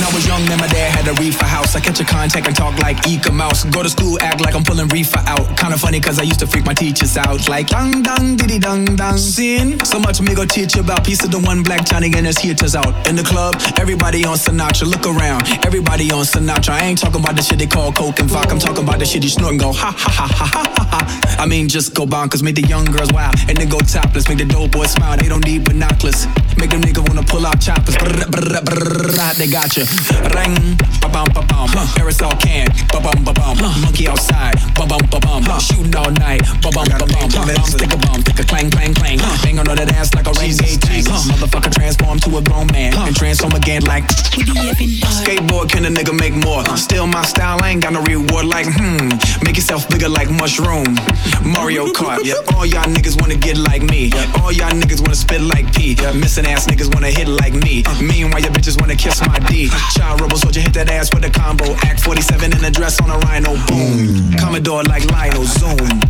at 1.01 1.07
a 1.07 1.13
reefer 1.21 1.45
house. 1.45 1.75
I 1.75 1.79
catch 1.79 1.99
a 1.99 2.05
contact 2.05 2.47
and 2.47 2.55
talk 2.55 2.77
like 2.79 3.07
Eek-A-Mouse. 3.07 3.65
Go 3.65 3.83
to 3.83 3.89
school, 3.89 4.19
act 4.21 4.41
like 4.41 4.55
I'm 4.55 4.63
pulling 4.63 4.87
reefer 4.89 5.21
out. 5.25 5.57
Kinda 5.57 5.77
funny 5.77 5.99
cause 5.99 6.19
I 6.19 6.23
used 6.23 6.39
to 6.39 6.47
freak 6.47 6.65
my 6.65 6.73
teachers 6.73 7.17
out. 7.17 7.47
Like 7.49 7.67
dang 7.67 8.03
dang 8.03 8.35
diddy 8.37 8.59
dang 8.59 8.95
dang. 8.95 9.17
Sin. 9.17 9.83
So 9.85 9.99
much 9.99 10.21
me 10.21 10.35
go 10.35 10.45
teach 10.45 10.75
about. 10.75 11.05
Piece 11.05 11.23
of 11.23 11.31
the 11.31 11.39
one 11.39 11.63
black 11.63 11.85
Johnny 11.85 12.11
and 12.15 12.25
his 12.25 12.37
heaters 12.37 12.75
out. 12.75 12.93
In 13.07 13.15
the 13.15 13.23
club, 13.23 13.55
everybody 13.79 14.25
on 14.25 14.37
Sinatra. 14.37 14.85
Look 14.87 15.05
around, 15.05 15.47
everybody 15.65 16.11
on 16.11 16.25
Sinatra. 16.25 16.71
I 16.71 16.85
ain't 16.85 16.99
talking 16.99 17.19
about 17.19 17.35
the 17.35 17.41
shit 17.41 17.59
they 17.59 17.67
call 17.67 17.91
coke 17.91 18.19
and 18.19 18.29
vodka. 18.29 18.53
I'm 18.53 18.59
talking 18.59 18.83
about 18.83 18.99
the 18.99 19.05
shit 19.05 19.23
you 19.23 19.29
snort 19.29 19.51
and 19.51 19.59
go 19.59 19.71
ha 19.71 19.91
ha 19.91 20.09
ha 20.09 20.27
ha 20.27 20.45
ha 20.45 20.63
ha. 20.75 20.85
ha. 20.91 21.37
I 21.39 21.45
mean, 21.45 21.67
just 21.67 21.95
go 21.95 22.05
bonkers, 22.05 22.43
make 22.43 22.55
the 22.55 22.67
young 22.67 22.85
girls 22.85 23.11
wild 23.11 23.35
and 23.47 23.57
then 23.57 23.69
go 23.69 23.79
topless. 23.79 24.27
Make 24.29 24.39
the 24.39 24.45
dope 24.45 24.71
boys 24.71 24.91
smile. 24.91 25.17
They 25.17 25.27
don't 25.27 25.45
need 25.45 25.63
binoculars. 25.63 26.27
Make 26.57 26.69
them 26.69 26.81
niggas 26.81 27.07
wanna 27.07 27.23
pull 27.23 27.45
out 27.45 27.59
choppers. 27.59 27.97
Brr, 27.97 28.29
brr, 28.29 28.61
brr, 28.61 29.33
they 29.37 29.47
got 29.47 29.75
you. 29.77 29.85
Ring, 30.35 30.77
ba 31.01 31.09
bum 31.09 31.27
ba 31.33 31.41
bum. 31.43 31.69
Aerosol 31.99 32.39
can, 32.39 32.67
ba 32.91 32.99
bum 32.99 33.23
ba 33.23 33.33
bum. 33.33 33.57
Monkey 33.81 34.07
outside, 34.07 34.55
ba 34.75 34.85
bum 34.85 35.01
ba 35.09 35.19
bum. 35.19 35.43
Shooting 35.59 35.95
all 35.95 36.11
night, 36.11 36.41
ba 36.61 36.69
bum 36.71 36.87
ba 36.87 37.05
bum. 37.05 37.29
Bum 37.29 37.65
stick 37.65 37.93
a 37.93 37.97
bum, 37.97 38.21
stick 38.21 38.39
a 38.39 38.43
clang 38.43 38.69
clang 38.71 38.93
clang. 38.93 39.17
Bang 39.43 39.59
on 39.59 39.65
that 39.65 39.91
ass 39.93 40.13
like 40.13 40.27
a 40.27 40.33
rain 40.39 40.53
tang. 40.55 41.03
Motherfucker 41.03 41.71
transform 41.71 42.19
to 42.19 42.37
a 42.37 42.41
grown 42.41 42.67
man 42.71 42.93
and 42.97 43.15
transform 43.15 43.53
again 43.53 43.83
like. 43.83 44.05
Skateboard 44.07 45.69
can 45.69 45.85
a 45.85 45.89
nigga 45.89 46.17
make 46.17 46.33
more? 46.33 46.63
Still 46.77 47.07
my 47.07 47.23
style, 47.23 47.59
I 47.61 47.71
ain't 47.71 47.83
got 47.83 47.93
no 47.93 48.01
reward 48.01 48.45
like 48.45 48.67
hmm. 48.67 49.09
Make 49.43 49.57
yourself 49.57 49.89
bigger 49.89 50.09
like 50.09 50.29
mushroom. 50.29 50.95
Mario 51.43 51.87
Kart, 51.87 52.23
yeah. 52.23 52.35
All 52.55 52.65
y'all 52.65 52.85
niggas 52.85 53.19
wanna 53.19 53.35
get 53.35 53.57
like 53.57 53.81
me. 53.81 54.11
All 54.41 54.51
y'all 54.51 54.71
niggas 54.71 55.01
wanna 55.01 55.15
spit 55.15 55.41
like 55.41 55.73
P. 55.73 55.95
Missing 56.15 56.45
ass 56.45 56.67
niggas 56.67 56.93
wanna 56.93 57.11
hit 57.11 57.27
like 57.27 57.53
me. 57.53 57.83
Meanwhile, 58.01 58.41
your 58.41 58.51
bitches 58.51 58.79
wanna 58.79 58.95
kiss 58.95 59.21
my 59.21 59.39
D. 59.39 59.69
Child 59.95 60.21
rebel 60.21 60.37
soldier 60.37 60.61
hit 60.61 60.73
that 60.73 60.89
ass 60.89 61.13
with 61.13 61.25
a 61.25 61.29
combo. 61.29 61.73
AK 61.73 61.99
47 61.99 62.57
in 62.57 62.63
a 62.65 62.71
dress 62.71 62.99
on 63.01 63.09
a 63.09 63.17
rhino. 63.25 63.55
Boom. 63.67 64.33
Commodore 64.37 64.83
like 64.83 65.05
Lionel. 65.11 65.45
Zoom. 65.45 66.01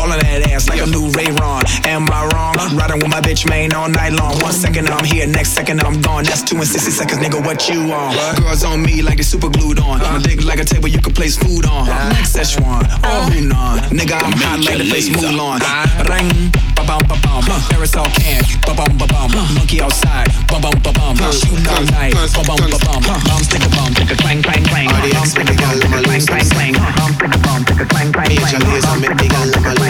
All 0.00 0.08
of 0.08 0.16
that 0.16 0.48
ass 0.48 0.64
like 0.64 0.80
a 0.80 0.88
new 0.88 1.12
Ray 1.12 1.28
Ron. 1.36 1.60
Am 1.84 2.08
I 2.08 2.24
wrong? 2.32 2.56
Riding 2.72 3.04
with 3.04 3.12
my 3.12 3.20
bitch 3.20 3.44
main 3.44 3.72
all 3.76 3.88
night 3.88 4.16
long. 4.16 4.40
One 4.40 4.52
second 4.56 4.88
I'm 4.88 5.04
here, 5.04 5.26
next 5.26 5.52
second 5.52 5.84
I'm 5.84 6.00
gone. 6.00 6.24
That's 6.24 6.40
two 6.40 6.56
and 6.56 6.64
sixty 6.64 6.90
seconds, 6.90 7.20
nigga. 7.20 7.36
What 7.44 7.68
you 7.68 7.92
on? 7.92 8.16
Girls 8.40 8.64
on 8.64 8.80
me 8.80 9.02
like 9.02 9.18
they 9.20 9.28
super 9.28 9.50
glued 9.52 9.78
on. 9.78 10.00
My 10.00 10.18
dick 10.24 10.42
like 10.44 10.58
a 10.58 10.64
table 10.64 10.88
you 10.88 11.00
can 11.04 11.12
place 11.12 11.36
food 11.36 11.66
on. 11.68 11.84
Next 12.16 12.32
Szechuan, 12.32 12.88
oh 13.04 13.28
Hunan. 13.28 13.92
Nigga 13.92 14.16
I'm 14.16 14.32
hot 14.40 14.64
like 14.64 14.78
the 14.80 14.88
place 14.88 15.12
Mulan. 15.12 15.60
Ring, 16.08 16.48
ba 16.72 16.82
bum 16.88 17.04
ba 17.04 17.20
bum. 17.20 17.44
Aerosol 17.76 18.08
can, 18.16 18.40
ba 18.64 18.72
bum 18.72 18.96
ba 18.96 19.04
bum. 19.04 19.28
Monkey 19.52 19.84
outside, 19.84 20.32
ba 20.48 20.56
bum 20.56 20.80
ba 20.80 20.96
bum. 20.96 21.12
Shooting 21.28 21.68
all 21.68 21.84
night, 21.92 22.16
ba 22.16 22.40
bum 22.48 22.56
ba 22.56 22.78
bum. 22.88 23.04
Bum 23.04 23.42
stick 23.44 23.60
a 23.60 23.68
bum, 23.68 23.92
stick 23.92 24.10
a 24.10 24.16
clang 24.16 24.40
clang 24.40 24.64
clang. 24.64 24.88
Bum 25.12 25.26
stick 25.28 25.44
a 25.44 25.54
bum, 25.60 25.76
stick 25.76 25.92
a 25.92 26.00
clang 26.00 26.24
clang 26.24 26.48
clang. 26.48 26.72
Bum 26.72 27.12
stick 27.12 27.34
a 27.34 27.38
bum, 27.44 27.60
stick 27.60 27.80
a 27.80 27.86
clang 27.92 28.08
clang 28.16 28.32
clang. 28.32 28.40
Bum 28.40 28.48
stick 28.48 28.64
a 28.64 28.70
bum, 28.80 28.96
stick 28.96 29.12
a 29.12 29.28
clang 29.28 29.52
clang 29.52 29.76
clang. 29.76 29.89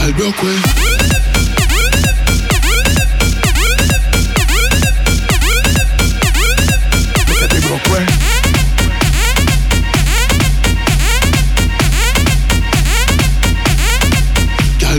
Girl 0.00 0.12
broke 0.12 0.42
way. 0.42 0.80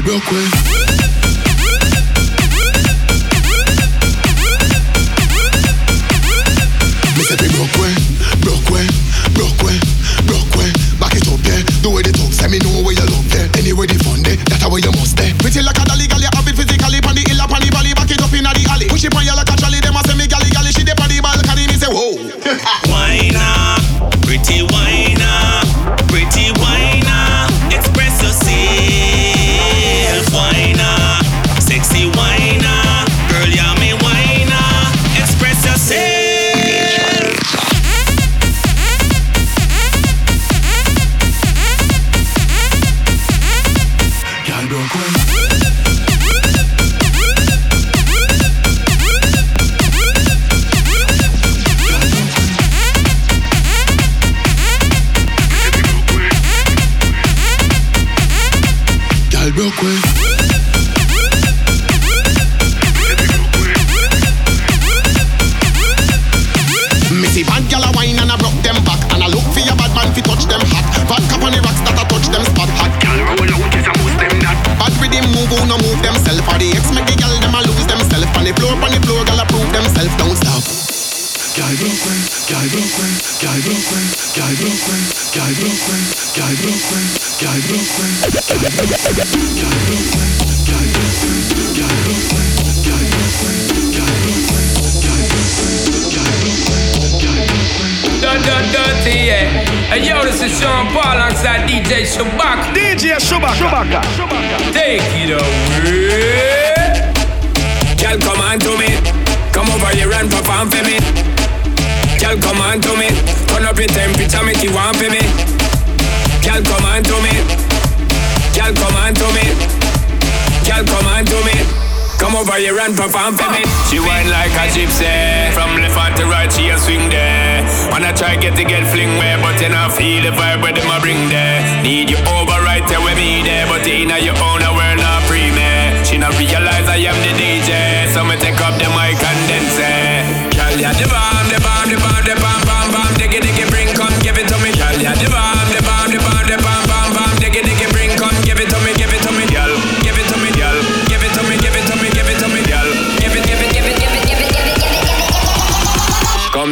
broke 0.03 0.31
way. 0.31 0.60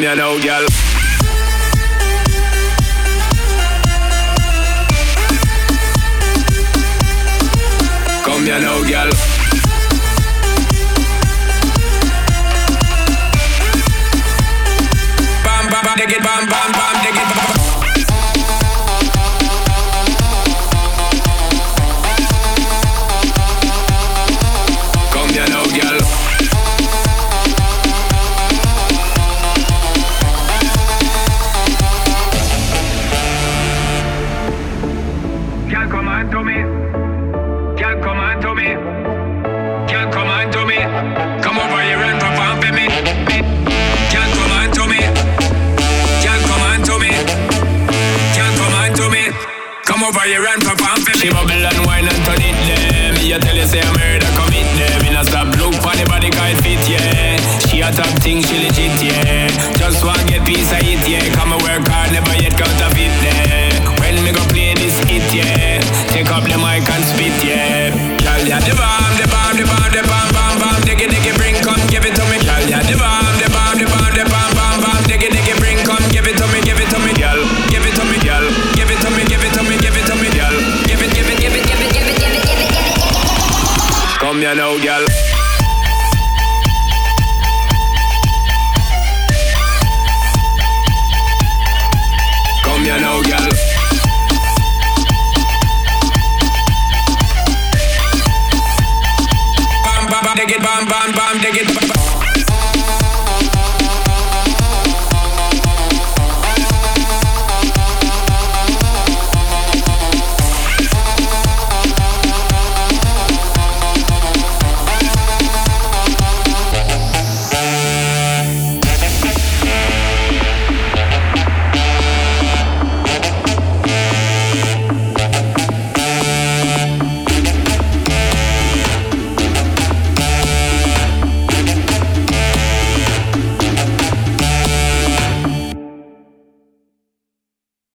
you 0.09 0.15
know, 0.15 0.39
girl. 0.41 0.78